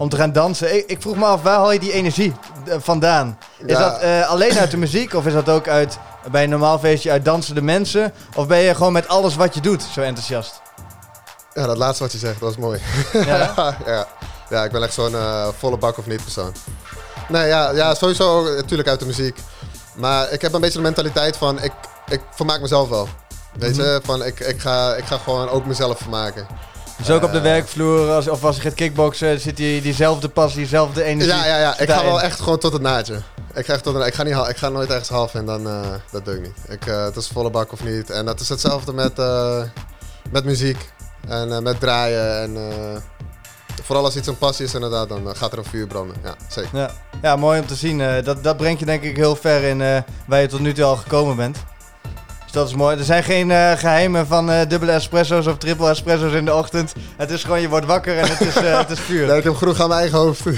om 0.00 0.08
te 0.08 0.16
gaan 0.16 0.32
dansen. 0.32 0.76
Ik, 0.76 0.84
ik 0.86 1.00
vroeg 1.00 1.16
me 1.16 1.24
af, 1.24 1.42
waar 1.42 1.56
haal 1.58 1.72
je 1.72 1.78
die 1.78 1.92
energie 1.92 2.34
eh, 2.66 2.74
vandaan? 2.78 3.38
Is 3.66 3.72
Ja. 3.76 3.90
dat 3.90 4.00
eh, 4.00 4.28
alleen 4.28 4.58
uit 4.58 4.70
de 4.70 4.76
muziek 4.76 5.14
of 5.14 5.26
is 5.26 5.32
dat 5.32 5.48
ook 5.48 5.68
uit, 5.68 5.98
bij 6.30 6.42
een 6.44 6.50
normaal 6.50 6.78
feestje 6.78 7.10
uit 7.10 7.24
dansende 7.24 7.62
mensen? 7.62 8.12
Of 8.34 8.46
ben 8.46 8.58
je 8.58 8.74
gewoon 8.74 8.92
met 8.92 9.08
alles 9.08 9.36
wat 9.36 9.54
je 9.54 9.60
doet 9.60 9.82
zo 9.82 10.00
enthousiast? 10.00 10.60
Ja, 11.54 11.66
dat 11.66 11.76
laatste 11.76 12.02
wat 12.02 12.12
je 12.12 12.18
zegt, 12.18 12.40
dat 12.40 12.48
was 12.48 12.56
mooi. 12.56 12.80
Ja, 13.12 13.52
ja. 13.86 14.06
ja, 14.50 14.64
ik 14.64 14.70
ben 14.72 14.82
echt 14.82 14.94
zo'n 14.94 15.14
eh, 15.14 15.48
volle 15.58 15.76
bak 15.76 15.98
of 15.98 16.06
niet 16.06 16.22
persoon. 16.22 16.52
Nee, 17.28 17.46
ja, 17.46 17.70
ja 17.70 17.94
sowieso 17.94 18.54
natuurlijk 18.54 18.88
uit 18.88 19.00
de 19.00 19.06
muziek. 19.06 19.38
Maar 19.94 20.32
ik 20.32 20.42
heb 20.42 20.52
een 20.52 20.60
beetje 20.60 20.76
de 20.78 20.84
mentaliteit 20.84 21.36
van, 21.36 21.62
ik, 21.62 21.72
ik 22.08 22.20
vermaak 22.34 22.60
mezelf 22.60 22.88
wel. 22.88 23.08
Weet 23.58 23.76
Mhm. 23.76 23.80
je, 23.86 24.00
van 24.04 24.24
ik, 24.24 24.40
ik, 24.40 24.60
ga, 24.60 24.94
ik 24.94 25.04
ga 25.04 25.18
gewoon 25.18 25.48
ook 25.48 25.66
mezelf 25.66 25.98
vermaken. 25.98 26.46
Dus 27.00 27.10
ook 27.10 27.22
op 27.22 27.32
de 27.32 27.40
werkvloer, 27.40 28.10
als, 28.10 28.28
of 28.28 28.44
als 28.44 28.56
je 28.56 28.62
gaat 28.62 28.74
kickboksen, 28.74 29.40
zit 29.40 29.56
die, 29.56 29.82
diezelfde 29.82 30.28
passie, 30.28 30.58
diezelfde 30.58 31.02
energie. 31.02 31.32
Ja, 31.32 31.46
ja, 31.46 31.58
ja. 31.58 31.78
Ik 31.78 31.90
ga 31.90 32.04
wel 32.04 32.22
echt 32.22 32.40
gewoon 32.40 32.58
tot 32.58 32.72
het 32.72 32.82
naadje. 32.82 33.14
Ik 33.54 33.66
ga, 33.66 33.72
echt 33.72 33.82
tot 33.82 33.94
een, 33.94 34.06
ik 34.06 34.14
ga, 34.14 34.22
niet, 34.22 34.48
ik 34.48 34.56
ga 34.56 34.68
nooit 34.68 34.88
ergens 34.88 35.08
half 35.08 35.34
in, 35.34 35.46
dan, 35.46 35.66
eh, 35.66 35.80
dat 36.10 36.24
doe 36.24 36.34
ik 36.34 36.40
niet. 36.40 36.56
Ik, 36.68 36.86
eh, 36.86 37.04
het 37.04 37.16
is 37.16 37.28
volle 37.28 37.50
bak 37.50 37.72
of 37.72 37.84
niet. 37.84 38.10
En 38.10 38.24
dat 38.24 38.40
is 38.40 38.48
hetzelfde 38.48 38.92
met, 38.92 39.18
eh, 39.18 39.62
met 40.30 40.44
muziek 40.44 40.90
en 41.28 41.62
met 41.62 41.80
draaien. 41.80 42.42
En, 42.42 42.58
vooral 43.82 44.04
als 44.04 44.16
iets 44.16 44.26
een 44.26 44.38
passie 44.38 44.64
is 44.64 44.74
inderdaad, 44.74 45.08
dan 45.08 45.36
gaat 45.36 45.52
er 45.52 45.58
een 45.58 45.64
vuur 45.64 45.86
branden. 45.86 46.16
Ja, 46.22 46.34
zeker. 46.48 46.78
Ja, 46.78 46.90
ja 47.22 47.36
mooi 47.36 47.60
om 47.60 47.66
te 47.66 47.74
zien. 47.74 48.24
dat, 48.24 48.44
dat 48.44 48.56
brengt 48.56 48.80
je 48.80 48.86
denk 48.86 49.02
ik 49.02 49.16
heel 49.16 49.36
ver 49.36 49.62
in 49.62 50.04
waar 50.26 50.40
je 50.40 50.46
tot 50.46 50.60
nu 50.60 50.72
toe 50.72 50.84
al 50.84 50.96
gekomen 50.96 51.36
bent. 51.36 51.58
Dus 52.50 52.60
dat 52.60 52.68
is 52.68 52.74
mooi. 52.74 52.98
Er 52.98 53.04
zijn 53.04 53.22
geen 53.22 53.50
eh, 53.50 53.72
geheimen 53.72 54.26
van 54.26 54.50
eh, 54.50 54.68
dubbele 54.68 54.92
espresso's 54.92 55.46
of 55.46 55.56
triple 55.58 55.88
espresso's 55.88 56.32
in 56.32 56.44
de 56.44 56.54
ochtend. 56.54 56.92
Het 57.16 57.30
is 57.30 57.44
gewoon, 57.44 57.60
je 57.60 57.68
wordt 57.68 57.86
wakker 57.86 58.18
en 58.18 58.28
het 58.28 58.40
is, 58.40 58.56
eh, 58.56 58.78
het 58.78 58.90
is 58.90 59.00
puur. 59.00 59.26
Nee, 59.26 59.38
ik 59.38 59.44
heb 59.44 59.54
genoeg 59.54 59.80
aan 59.80 59.88
mijn 59.88 60.00
eigen 60.00 60.18
hoofd. 60.18 60.44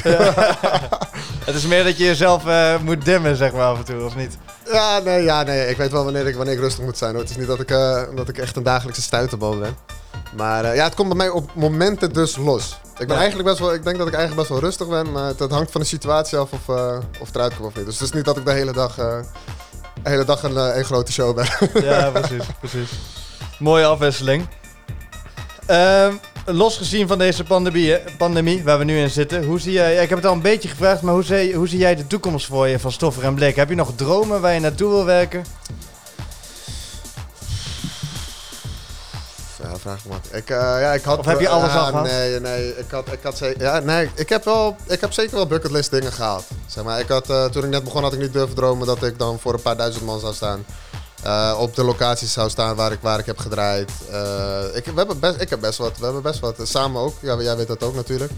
Het 1.44 1.54
is 1.54 1.66
meer 1.66 1.84
dat 1.84 1.98
je 1.98 2.04
jezelf 2.04 2.42
moet 2.82 3.04
dimmen, 3.04 3.36
zeg 3.36 3.52
maar, 3.52 3.66
af 3.66 3.78
en 3.78 3.84
toe, 3.84 4.04
of 4.04 4.16
niet? 4.16 4.36
Ja, 4.72 4.98
nee, 4.98 5.22
ja, 5.22 5.42
nee. 5.42 5.68
Ik 5.68 5.76
weet 5.76 5.90
wel 5.90 6.04
wanneer 6.04 6.26
ik, 6.26 6.36
wanneer 6.36 6.54
ik 6.54 6.60
rustig 6.60 6.84
moet 6.84 6.98
zijn. 6.98 7.10
Hoor. 7.10 7.20
Het 7.20 7.30
is 7.30 7.36
niet 7.36 7.46
dat 7.46 7.60
ik, 7.60 7.68
dat 8.16 8.28
ik 8.28 8.38
echt 8.38 8.56
een 8.56 8.62
dagelijkse 8.62 9.02
stuiterbal 9.02 9.58
ben. 9.58 9.76
Maar 10.36 10.74
ja, 10.74 10.84
het 10.84 10.94
komt 10.94 11.08
bij 11.08 11.16
mij 11.16 11.28
op 11.28 11.50
momenten 11.54 12.12
dus 12.12 12.36
los. 12.36 12.80
Ik, 12.98 13.06
ben 13.06 13.08
Ja. 13.08 13.22
eigenlijk 13.22 13.48
best 13.48 13.60
wel, 13.60 13.74
ik 13.74 13.84
denk 13.84 13.98
dat 13.98 14.06
ik 14.06 14.14
eigenlijk 14.14 14.48
best 14.48 14.60
wel 14.60 14.68
rustig 14.68 14.88
ben. 14.88 15.12
Maar 15.12 15.26
het, 15.26 15.38
het 15.38 15.50
hangt 15.50 15.70
van 15.70 15.80
de 15.80 15.86
situatie 15.86 16.38
af 16.38 16.52
of, 16.52 16.76
eh, 16.76 16.98
of 17.20 17.26
het 17.26 17.34
eruit 17.36 17.54
komt 17.54 17.68
of 17.68 17.76
niet. 17.76 17.84
Dus 17.84 17.94
het 17.94 18.08
is 18.08 18.12
niet 18.14 18.24
dat 18.24 18.36
ik 18.36 18.44
de 18.44 18.52
hele 18.52 18.72
dag, 18.72 18.98
de 20.02 20.10
hele 20.10 20.24
dag 20.24 20.42
een, 20.42 20.56
eh, 20.56 20.84
grote 20.84 21.12
show 21.12 21.34
ben. 21.34 21.46
Ja, 21.88 22.10
precies, 22.10 22.44
precies. 22.58 22.90
Mooie 23.58 23.84
afwisseling. 23.84 24.46
Ehm, 25.66 26.12
los 26.46 26.76
gezien 26.76 27.08
van 27.08 27.18
deze 27.18 27.44
pandemie, 27.44 27.90
hè, 27.90 27.98
pandemie 28.18 28.64
waar 28.64 28.78
we 28.78 28.84
nu 28.84 28.98
in 28.98 29.10
zitten, 29.10 29.44
hoe 29.44 29.60
zie 29.60 29.72
jij, 29.72 30.02
ik 30.02 30.08
heb 30.08 30.18
het 30.18 30.26
al 30.26 30.32
een 30.32 30.42
beetje 30.42 30.68
gevraagd, 30.68 31.02
maar 31.02 31.14
hoe 31.14 31.24
zie, 31.24 31.54
hoe 31.54 31.68
zie 31.68 31.78
jij 31.78 31.96
de 31.96 32.06
toekomst 32.06 32.46
voor 32.46 32.68
je 32.68 32.78
van 32.78 32.92
Stoffer 32.92 33.24
en 33.24 33.34
Blik? 33.34 33.56
Heb 33.56 33.68
je 33.68 33.74
nog 33.74 33.92
dromen 33.96 34.40
waar 34.40 34.54
je 34.54 34.60
naartoe 34.60 34.90
wil 34.90 35.04
werken? 35.04 35.44
Ja, 39.62 39.78
vraag 39.78 40.04
me 40.04 40.10
wat. 40.10 40.28
Ik, 40.30 40.50
eh, 40.50 40.56
ja, 40.58 40.92
ik 40.92 41.02
had, 41.02 41.18
Of 41.18 41.24
heb 41.24 41.40
je 41.40 41.48
alles 41.48 41.72
al 41.72 41.84
gehad? 41.86 42.04
Nee, 42.04 42.40
nee. 42.40 42.78
Ik 42.78 42.90
had, 42.90 43.12
ik 43.12 43.18
had 43.22 43.36
zeker, 43.36 43.62
ja, 43.62 43.78
nee, 43.78 44.10
ik 44.14 44.28
heb 44.28 44.44
wel, 44.44 44.76
ik 44.86 45.00
heb 45.00 45.12
zeker 45.12 45.34
wel 45.34 45.46
bucketlist 45.46 45.90
dingen 45.90 46.12
gehaald. 46.12 46.44
Zeg 46.66 46.84
maar, 46.84 47.00
ik 47.00 47.08
had, 47.08 47.30
eh, 47.30 47.44
toen 47.44 47.64
ik 47.64 47.70
net 47.70 47.84
begon 47.84 48.02
had 48.02 48.12
ik 48.12 48.18
niet 48.18 48.32
durven 48.32 48.54
dromen 48.54 48.86
dat 48.86 49.02
ik 49.02 49.18
dan 49.18 49.38
voor 49.40 49.54
een 49.54 49.62
paar 49.62 49.76
duizend 49.76 50.04
man 50.04 50.20
zou 50.20 50.34
staan. 50.34 50.64
Eh, 51.22 51.56
op 51.58 51.74
de 51.74 51.84
locaties 51.84 52.32
zou 52.32 52.50
staan 52.50 52.76
waar 52.76 52.92
ik, 52.92 52.98
waar 53.00 53.18
ik 53.18 53.26
heb 53.26 53.38
gedraaid. 53.38 53.90
Ik, 54.74 54.84
we 54.84 54.92
hebben 54.94 55.20
best, 55.20 55.40
ik 55.40 55.50
heb 55.50 55.60
best 55.60 55.78
wat, 55.78 55.98
we 55.98 56.04
hebben 56.04 56.22
best 56.22 56.40
wat, 56.40 56.56
samen 56.62 57.00
ook. 57.00 57.14
Ja, 57.20 57.36
jij 57.36 57.56
weet 57.56 57.68
dat 57.68 57.82
ook 57.82 57.94
natuurlijk. 57.94 58.32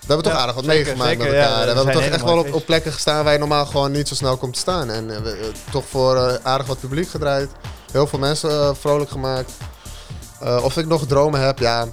We 0.00 0.06
hebben 0.06 0.24
toch 0.24 0.32
Ja, 0.32 0.38
aardig 0.38 0.54
wat 0.54 0.64
zeker, 0.64 0.96
meegemaakt 0.96 1.10
zeker, 1.10 1.24
met 1.24 1.34
elkaar. 1.34 1.60
we 1.60 1.74
hebben 1.74 1.94
toch 1.94 2.02
echt 2.02 2.22
wel 2.24 2.38
op, 2.38 2.54
op 2.54 2.66
plekken 2.66 2.92
gestaan 2.92 3.24
waar 3.24 3.32
je 3.32 3.38
normaal 3.38 3.66
gewoon 3.66 3.92
niet 3.92 4.08
zo 4.08 4.14
snel 4.14 4.36
komt 4.36 4.54
te 4.54 4.60
staan. 4.60 4.90
En 4.90 5.06
we, 5.06 5.50
toch 5.70 5.84
voor 5.88 6.40
aardig 6.42 6.66
wat 6.66 6.80
publiek 6.80 7.08
gedraaid. 7.08 7.50
Heel 7.92 8.06
veel 8.06 8.18
mensen 8.18 8.76
vrolijk 8.76 9.10
gemaakt. 9.10 9.52
Eh, 10.40 10.64
of 10.64 10.76
ik 10.76 10.86
nog 10.86 11.06
dromen 11.06 11.40
heb, 11.40 11.58
ja. 11.58 11.86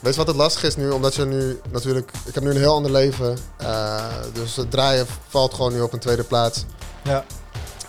Weet 0.00 0.12
je 0.12 0.18
wat 0.18 0.26
het 0.28 0.36
lastig 0.36 0.62
is 0.62 0.76
nu? 0.76 0.90
Omdat 0.90 1.14
je 1.14 1.24
nu 1.24 1.60
natuurlijk... 1.70 2.10
Ik 2.24 2.34
heb 2.34 2.42
nu 2.42 2.50
een 2.50 2.56
heel 2.56 2.74
ander 2.74 2.90
leven. 2.90 3.38
eh, 3.56 4.04
dus 4.32 4.56
het 4.56 4.70
draaien 4.70 5.06
valt 5.28 5.54
gewoon 5.54 5.72
nu 5.72 5.80
op 5.80 5.92
een 5.92 5.98
tweede 5.98 6.22
plaats. 6.22 6.64
Ja. 7.02 7.24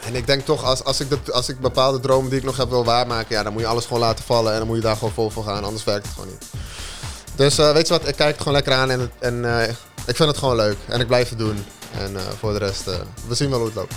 En 0.05 0.15
ik 0.15 0.27
denk 0.27 0.45
toch, 0.45 0.63
als, 0.63 0.83
als, 0.83 0.99
ik 0.99 1.09
dat, 1.09 1.31
als 1.31 1.49
ik 1.49 1.59
bepaalde 1.59 1.99
dromen 1.99 2.29
die 2.29 2.39
ik 2.39 2.45
nog 2.45 2.57
heb 2.57 2.69
wil 2.69 2.85
waarmaken... 2.85 3.35
Ja, 3.35 3.43
dan 3.43 3.53
moet 3.53 3.61
je 3.61 3.67
alles 3.67 3.85
gewoon 3.85 4.01
laten 4.01 4.25
vallen. 4.25 4.51
En 4.51 4.57
dan 4.57 4.67
moet 4.67 4.75
je 4.75 4.81
daar 4.81 4.95
gewoon 4.95 5.13
vol 5.13 5.29
voor 5.29 5.43
gaan. 5.43 5.63
Anders 5.63 5.83
werkt 5.83 6.05
het 6.05 6.15
gewoon 6.15 6.29
niet. 6.29 6.45
Dus 7.35 7.57
eh, 7.57 7.71
weet 7.71 7.87
je 7.87 7.93
wat? 7.93 8.07
Ik 8.07 8.15
kijk 8.15 8.29
het 8.31 8.37
gewoon 8.37 8.53
lekker 8.53 8.73
aan. 8.73 8.89
En, 8.91 9.11
en 9.19 9.45
ik 10.05 10.15
vind 10.15 10.29
het 10.29 10.37
gewoon 10.37 10.55
leuk. 10.55 10.77
En 10.87 10.99
ik 10.99 11.07
blijf 11.07 11.29
het 11.29 11.37
doen. 11.37 11.65
En 11.99 12.17
voor 12.39 12.53
de 12.53 12.59
rest, 12.59 12.85
we 13.27 13.35
zien 13.35 13.49
wel 13.49 13.57
hoe 13.57 13.67
het 13.67 13.75
loopt. 13.75 13.93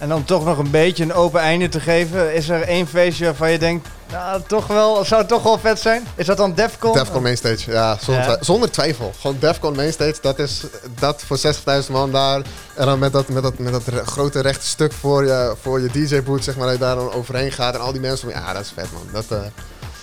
En 0.00 0.14
om 0.14 0.24
toch 0.24 0.44
nog 0.44 0.58
een 0.58 0.70
beetje 0.70 1.02
een 1.04 1.14
open 1.14 1.40
einde 1.40 1.68
te 1.68 1.80
geven, 1.80 2.34
is 2.34 2.48
er 2.48 2.62
één 2.62 2.86
feestje 2.86 3.24
waarvan 3.24 3.50
je 3.50 3.58
denkt, 3.58 3.88
nou, 4.12 4.40
toch 4.46 4.66
wel, 4.66 5.04
zou 5.04 5.20
het 5.20 5.28
toch 5.30 5.42
wel 5.42 5.58
vet 5.58 5.78
zijn? 5.80 6.06
Is 6.14 6.26
dat 6.26 6.36
dan 6.36 6.54
Defcon? 6.54 6.92
Defcon 6.92 7.22
Mainstage, 7.22 7.70
ja, 7.70 7.96
zonder, 8.00 8.24
Ja. 8.24 8.34
twi- 8.34 8.44
zonder 8.44 8.70
twijfel. 8.70 9.12
Gewoon 9.20 9.36
Defcon 9.40 9.74
Mainstage, 9.76 10.14
dat 10.20 10.38
is 10.38 10.62
dat 10.98 11.22
voor 11.26 11.38
60.000 11.38 11.90
man 11.92 12.10
daar. 12.12 12.42
En 12.74 12.86
dan 12.86 12.98
met 12.98 13.12
dat, 13.12 13.28
met 13.28 13.42
dat, 13.42 13.58
met 13.58 13.72
dat 13.72 13.82
grote 14.06 14.40
rechte 14.40 14.66
stuk 14.66 14.92
voor 14.92 15.24
je, 15.24 15.54
voor 15.62 15.80
je 15.80 15.88
DJ-boot, 15.92 16.44
zeg 16.44 16.56
maar, 16.56 16.66
dat 16.66 16.74
je 16.74 16.80
daar 16.80 16.94
dan 16.96 17.12
overheen 17.12 17.52
gaat. 17.52 17.74
En 17.74 17.80
al 17.80 17.92
die 17.92 18.00
mensen, 18.00 18.28
ja, 18.28 18.52
dat 18.52 18.62
is 18.62 18.72
vet 18.74 18.86
man. 18.92 19.02
Dat, 19.12 19.24
eh, 19.38 19.44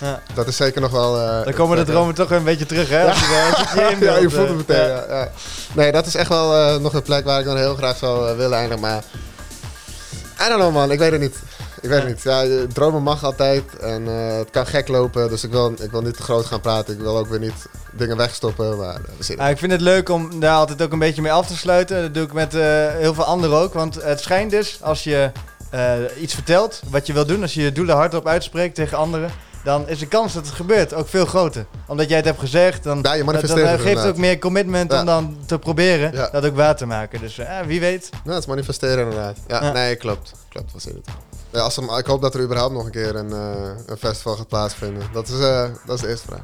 Ja. 0.00 0.20
dat 0.34 0.46
is 0.46 0.56
zeker 0.56 0.80
nog 0.80 0.90
wel... 0.90 1.20
eh, 1.20 1.44
Dan 1.44 1.52
komen 1.54 1.76
de 1.76 1.84
vet, 1.84 1.92
dromen 1.94 2.14
toch 2.14 2.28
weer 2.28 2.38
een 2.38 2.44
beetje 2.44 2.66
terug, 2.66 2.88
hè? 2.88 3.04
Als 3.08 3.18
je, 3.18 3.50
eh, 3.52 3.60
als 3.60 3.72
je, 3.98 4.04
ja, 4.04 4.16
je 4.16 4.30
voelt 4.30 4.48
eh, 4.48 4.56
het 4.56 4.66
meteen, 4.68 4.88
ja. 4.88 5.04
ja. 5.08 5.16
ja. 5.18 5.28
Nee, 5.74 5.92
dat 5.92 6.06
is 6.06 6.14
echt 6.14 6.28
wel 6.28 6.54
eh, 6.54 6.76
nog 6.76 6.92
een 6.94 7.02
plek 7.02 7.24
waar 7.24 7.38
ik 7.40 7.44
dan 7.46 7.56
heel 7.56 7.74
graag 7.74 7.96
zou 7.96 8.30
eh, 8.30 8.36
willen 8.36 8.58
eindigen, 8.58 8.80
maar... 8.80 9.02
I 10.40 10.48
don't 10.48 10.60
know 10.60 10.72
man, 10.72 10.90
ik 10.90 10.98
weet 10.98 11.12
het 11.12 11.20
niet. 11.20 11.36
Ik 11.80 11.88
weet 11.88 11.98
het 11.98 12.08
niet. 12.08 12.22
Ja, 12.22 12.40
je- 12.40 12.66
dromen 12.72 13.02
mag 13.02 13.24
altijd 13.24 13.76
en 13.80 14.08
eh, 14.08 14.36
het 14.36 14.50
kan 14.50 14.66
gek 14.66 14.88
lopen, 14.88 15.28
dus 15.28 15.44
ik 15.44 15.50
wil, 15.50 15.72
ik 15.80 15.90
wil 15.90 16.02
niet 16.02 16.16
te 16.16 16.22
groot 16.22 16.46
gaan 16.46 16.60
praten. 16.60 16.94
Ik 16.94 17.00
wil 17.00 17.18
ook 17.18 17.28
weer 17.28 17.38
niet 17.38 17.66
dingen 17.92 18.16
wegstoppen, 18.16 18.76
maar 18.76 19.00
eh. 19.28 19.38
Ah, 19.38 19.50
ik 19.50 19.58
vind 19.58 19.72
het 19.72 19.80
leuk 19.80 20.08
om 20.08 20.40
daar 20.40 20.54
altijd 20.54 20.82
ook 20.82 20.92
een 20.92 20.98
beetje 20.98 21.22
mee 21.22 21.32
af 21.32 21.46
te 21.46 21.56
sluiten. 21.56 22.02
Dat 22.02 22.14
doe 22.14 22.22
ik 22.24 22.32
met 22.32 22.54
eh, 22.54 22.60
heel 22.94 23.14
veel 23.14 23.24
anderen 23.24 23.56
ook. 23.58 23.74
Want 23.74 24.02
het 24.02 24.20
schijnt 24.20 24.50
dus, 24.50 24.78
als 24.82 25.04
je 25.04 25.30
eh, 25.70 25.92
iets 26.20 26.34
vertelt, 26.34 26.80
wat 26.90 27.06
je 27.06 27.12
wil 27.12 27.26
doen, 27.26 27.42
als 27.42 27.54
je 27.54 27.62
je 27.62 27.72
doelen 27.72 27.96
hardop 27.96 28.26
uitspreekt 28.26 28.74
tegen 28.74 28.98
anderen, 28.98 29.30
dan 29.64 29.88
is 29.88 29.98
de 29.98 30.06
kans 30.06 30.32
dat 30.32 30.46
het 30.46 30.54
gebeurt 30.54 30.94
ook 30.94 31.08
veel 31.08 31.26
groter. 31.26 31.66
Omdat 31.86 32.08
jij 32.08 32.16
het 32.16 32.26
hebt 32.26 32.38
gezegd, 32.38 32.84
dan, 32.84 32.98
Ja, 33.02 33.12
je 33.12 33.16
dat, 33.16 33.16
dan 33.16 33.24
manifesteert 33.34 33.70
het 33.70 33.80
geeft 33.80 33.98
het 34.02 34.06
ook 34.06 34.16
meer 34.16 34.38
commitment 34.38 34.92
Ja. 34.92 35.00
om 35.00 35.06
dan 35.06 35.36
te 35.46 35.58
proberen 35.58 36.12
Ja. 36.12 36.28
dat 36.32 36.44
ook 36.46 36.56
waar 36.56 36.76
te 36.76 36.86
maken. 36.86 37.20
Dus 37.20 37.38
eh, 37.38 37.60
wie 37.66 37.80
weet. 37.80 38.08
Ja, 38.24 38.30
het 38.30 38.38
is 38.38 38.46
manifesteren 38.46 39.04
inderdaad. 39.04 39.36
Ja, 39.46 39.62
Ja. 39.64 39.72
nee, 39.72 39.96
klopt. 39.96 40.32
Klopt, 40.48 40.72
wat 40.72 40.82
zit 40.82 40.92
het. 40.94 41.08
Ja, 41.50 41.60
als 41.60 41.76
er, 41.76 41.98
ik 41.98 42.06
hoop 42.06 42.22
dat 42.22 42.34
er 42.34 42.40
überhaupt 42.42 42.74
nog 42.74 42.84
een 42.84 42.90
keer 42.90 43.16
een, 43.16 43.32
eh, 43.32 43.70
een 43.86 43.96
festival 43.96 44.36
gaat 44.36 44.48
plaatsvinden. 44.48 45.02
Dat 45.12 45.28
is, 45.28 45.40
eh, 45.40 45.64
dat 45.86 45.94
is 45.94 46.00
de 46.00 46.08
eerste 46.08 46.26
vraag. 46.26 46.40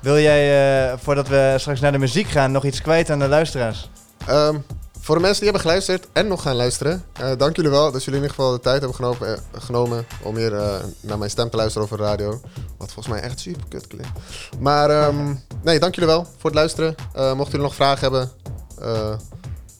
Wil 0.00 0.18
jij, 0.18 0.90
eh, 0.90 0.98
voordat 1.02 1.28
we 1.28 1.54
straks 1.58 1.80
naar 1.80 1.92
de 1.92 1.98
muziek 1.98 2.28
gaan, 2.28 2.52
nog 2.52 2.64
iets 2.64 2.80
kwijt 2.82 3.10
aan 3.10 3.18
de 3.18 3.28
luisteraars? 3.28 3.90
Ehm, 4.26 4.56
voor 5.00 5.14
de 5.14 5.20
mensen 5.20 5.40
die 5.42 5.50
hebben 5.50 5.70
geluisterd 5.70 6.06
en 6.12 6.26
nog 6.26 6.42
gaan 6.42 6.56
luisteren, 6.56 7.04
eh, 7.12 7.32
dank 7.36 7.56
jullie 7.56 7.70
wel 7.70 7.92
dat 7.92 8.04
jullie 8.04 8.20
in 8.20 8.26
ieder 8.26 8.36
geval 8.36 8.52
de 8.52 8.60
tijd 8.60 8.80
hebben 8.80 9.18
genomen, 9.52 9.98
eh, 9.98 10.26
om 10.26 10.36
hier 10.36 10.54
eh, 10.54 10.74
naar 11.00 11.18
mijn 11.18 11.30
stem 11.30 11.50
te 11.50 11.56
luisteren 11.56 11.84
over 11.86 11.96
de 11.96 12.02
radio. 12.02 12.40
Wat 12.76 12.92
volgens 12.92 13.14
mij 13.14 13.20
echt 13.20 13.40
super 13.40 13.62
kut 13.68 13.86
klinkt. 13.86 14.18
Maar 14.58 14.90
ehm, 14.90 15.34
nee, 15.62 15.78
dank 15.78 15.94
jullie 15.94 16.10
wel 16.10 16.24
voor 16.24 16.50
het 16.50 16.54
luisteren. 16.54 16.94
Mochten 17.14 17.44
jullie 17.44 17.66
nog 17.66 17.74
vragen 17.74 18.00
hebben, 18.00 18.30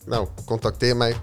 nou, 0.04 0.28
contacteer 0.44 0.96
mij. 0.96 1.16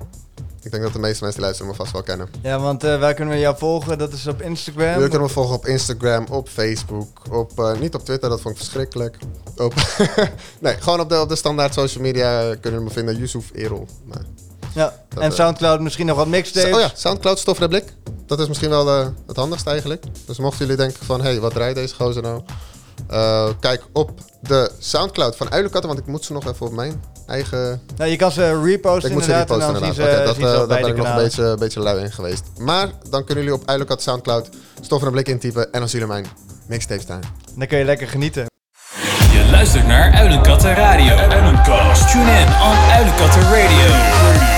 Ik 0.68 0.74
denk 0.74 0.86
dat 0.86 0.94
de 0.94 1.00
meeste 1.00 1.24
mensen 1.24 1.42
die 1.42 1.50
luisteren 1.50 1.72
me 1.72 1.78
vast 1.78 1.92
wel 1.92 2.04
kennen. 2.04 2.30
Ja, 2.42 2.60
want 2.60 2.84
eh, 2.84 3.00
waar 3.00 3.14
kunnen 3.14 3.34
we 3.34 3.40
jou 3.40 3.58
volgen? 3.58 3.98
Dat 3.98 4.14
is 4.14 4.28
op 4.28 4.42
Instagram. 4.42 4.94
Jullie 4.94 5.10
kunnen 5.10 5.28
me 5.28 5.34
volgen 5.34 5.56
op 5.56 5.66
Instagram, 5.66 6.26
op 6.30 6.50
Facebook, 6.50 7.22
op, 7.32 7.60
eh, 7.60 7.80
niet 7.80 7.96
op 7.96 8.06
Twitter, 8.06 8.30
dat 8.30 8.42
vond 8.42 8.56
ik 8.56 8.60
verschrikkelijk. 8.62 9.18
Op, 9.58 9.74
nee, 10.60 10.76
gewoon 10.80 11.00
op 11.00 11.10
de, 11.10 11.22
op 11.22 11.30
de 11.30 11.36
standaard 11.36 11.74
social 11.74 12.04
media 12.04 12.56
kunnen 12.56 12.80
we 12.80 12.86
me 12.86 12.92
vinden, 12.92 13.18
Yusuf 13.18 13.50
Erol. 13.54 13.88
Ja. 14.74 14.94
Dat, 15.10 15.24
En 15.24 15.30
eh, 15.30 15.36
Soundcloud 15.36 15.80
misschien 15.80 16.06
nog 16.06 16.18
wat 16.18 16.28
mixtapes. 16.28 16.74
Oh 16.74 16.80
ja, 16.80 16.92
Soundcloud 16.96 17.40
Stof 17.40 17.68
Blik. 17.68 17.94
Dat 18.26 18.40
is 18.40 18.48
misschien 18.48 18.70
wel 18.70 18.88
het 19.28 19.36
handigste 19.36 19.70
eigenlijk. 19.70 20.04
Dus 20.26 20.38
mochten 20.38 20.60
jullie 20.60 20.82
denken 20.82 21.06
van, 21.06 21.22
hé, 21.22 21.30
hey, 21.30 21.40
wat 21.40 21.54
draait 21.54 21.76
deze 21.76 21.96
gozer 21.96 22.22
nou? 22.22 22.42
Kijk 23.60 23.84
op 23.92 24.12
de 24.42 24.72
Soundcloud 24.80 25.36
van 25.36 25.52
Uilenkatten, 25.52 25.90
want 25.90 26.02
ik 26.02 26.08
moet 26.08 26.26
ze 26.26 26.34
nog 26.34 26.48
even 26.48 26.66
op 26.66 26.72
mijn 26.72 27.02
eigen... 27.28 27.82
Nou, 27.98 28.10
je 28.10 28.16
kan 28.16 28.32
ze 28.32 28.62
reposten 28.64 29.10
Ik 29.10 29.16
moet 29.16 29.24
ze 29.24 29.32
inderdaad 29.32 29.58
reposten 29.58 29.76
en 29.76 29.82
dan 29.82 29.90
inderdaad. 29.90 29.96
zien 29.96 30.06
ze, 30.06 30.12
Oké, 30.12 30.26
dat, 30.26 30.62
eh, 30.62 30.68
daar 30.70 30.82
ben 30.82 30.90
ik 30.90 30.98
nog 30.98 31.08
een 31.08 31.16
beetje, 31.24 31.44
een 31.44 31.60
beetje 31.60 31.80
lui 31.80 32.00
in 32.04 32.12
geweest. 32.12 32.44
Maar 32.58 32.88
dan 33.10 33.24
kunnen 33.24 33.44
jullie 33.44 33.60
op 33.60 33.68
Uilenkatten 33.68 34.06
Soundcloud 34.06 34.50
Stof 34.82 35.04
en 35.04 35.12
Blik 35.12 35.28
intypen 35.28 35.64
en 35.72 35.80
dan 35.80 35.90
zien 35.90 36.00
jullie 36.00 36.14
mijn 36.14 36.26
mixtape 36.68 37.02
staan. 37.02 37.22
Dan 37.56 37.68
kun 37.68 37.78
je 37.78 37.86
lekker 37.86 38.08
genieten. 38.08 38.46
Je 39.32 39.48
luistert 39.52 39.88
naar 39.88 40.14
Uilenkatten 40.14 40.76
Radio. 40.76 41.16
Uilenkast. 41.16 42.12
Tune 42.12 42.40
in 42.40 42.48
on 42.48 42.92
Uilenkatten 42.92 43.42
Radio. 43.42 44.57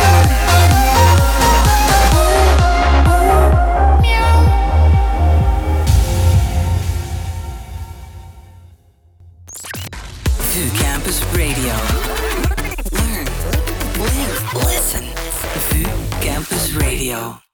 Campus 16.50 16.74
Radio. 16.74 17.49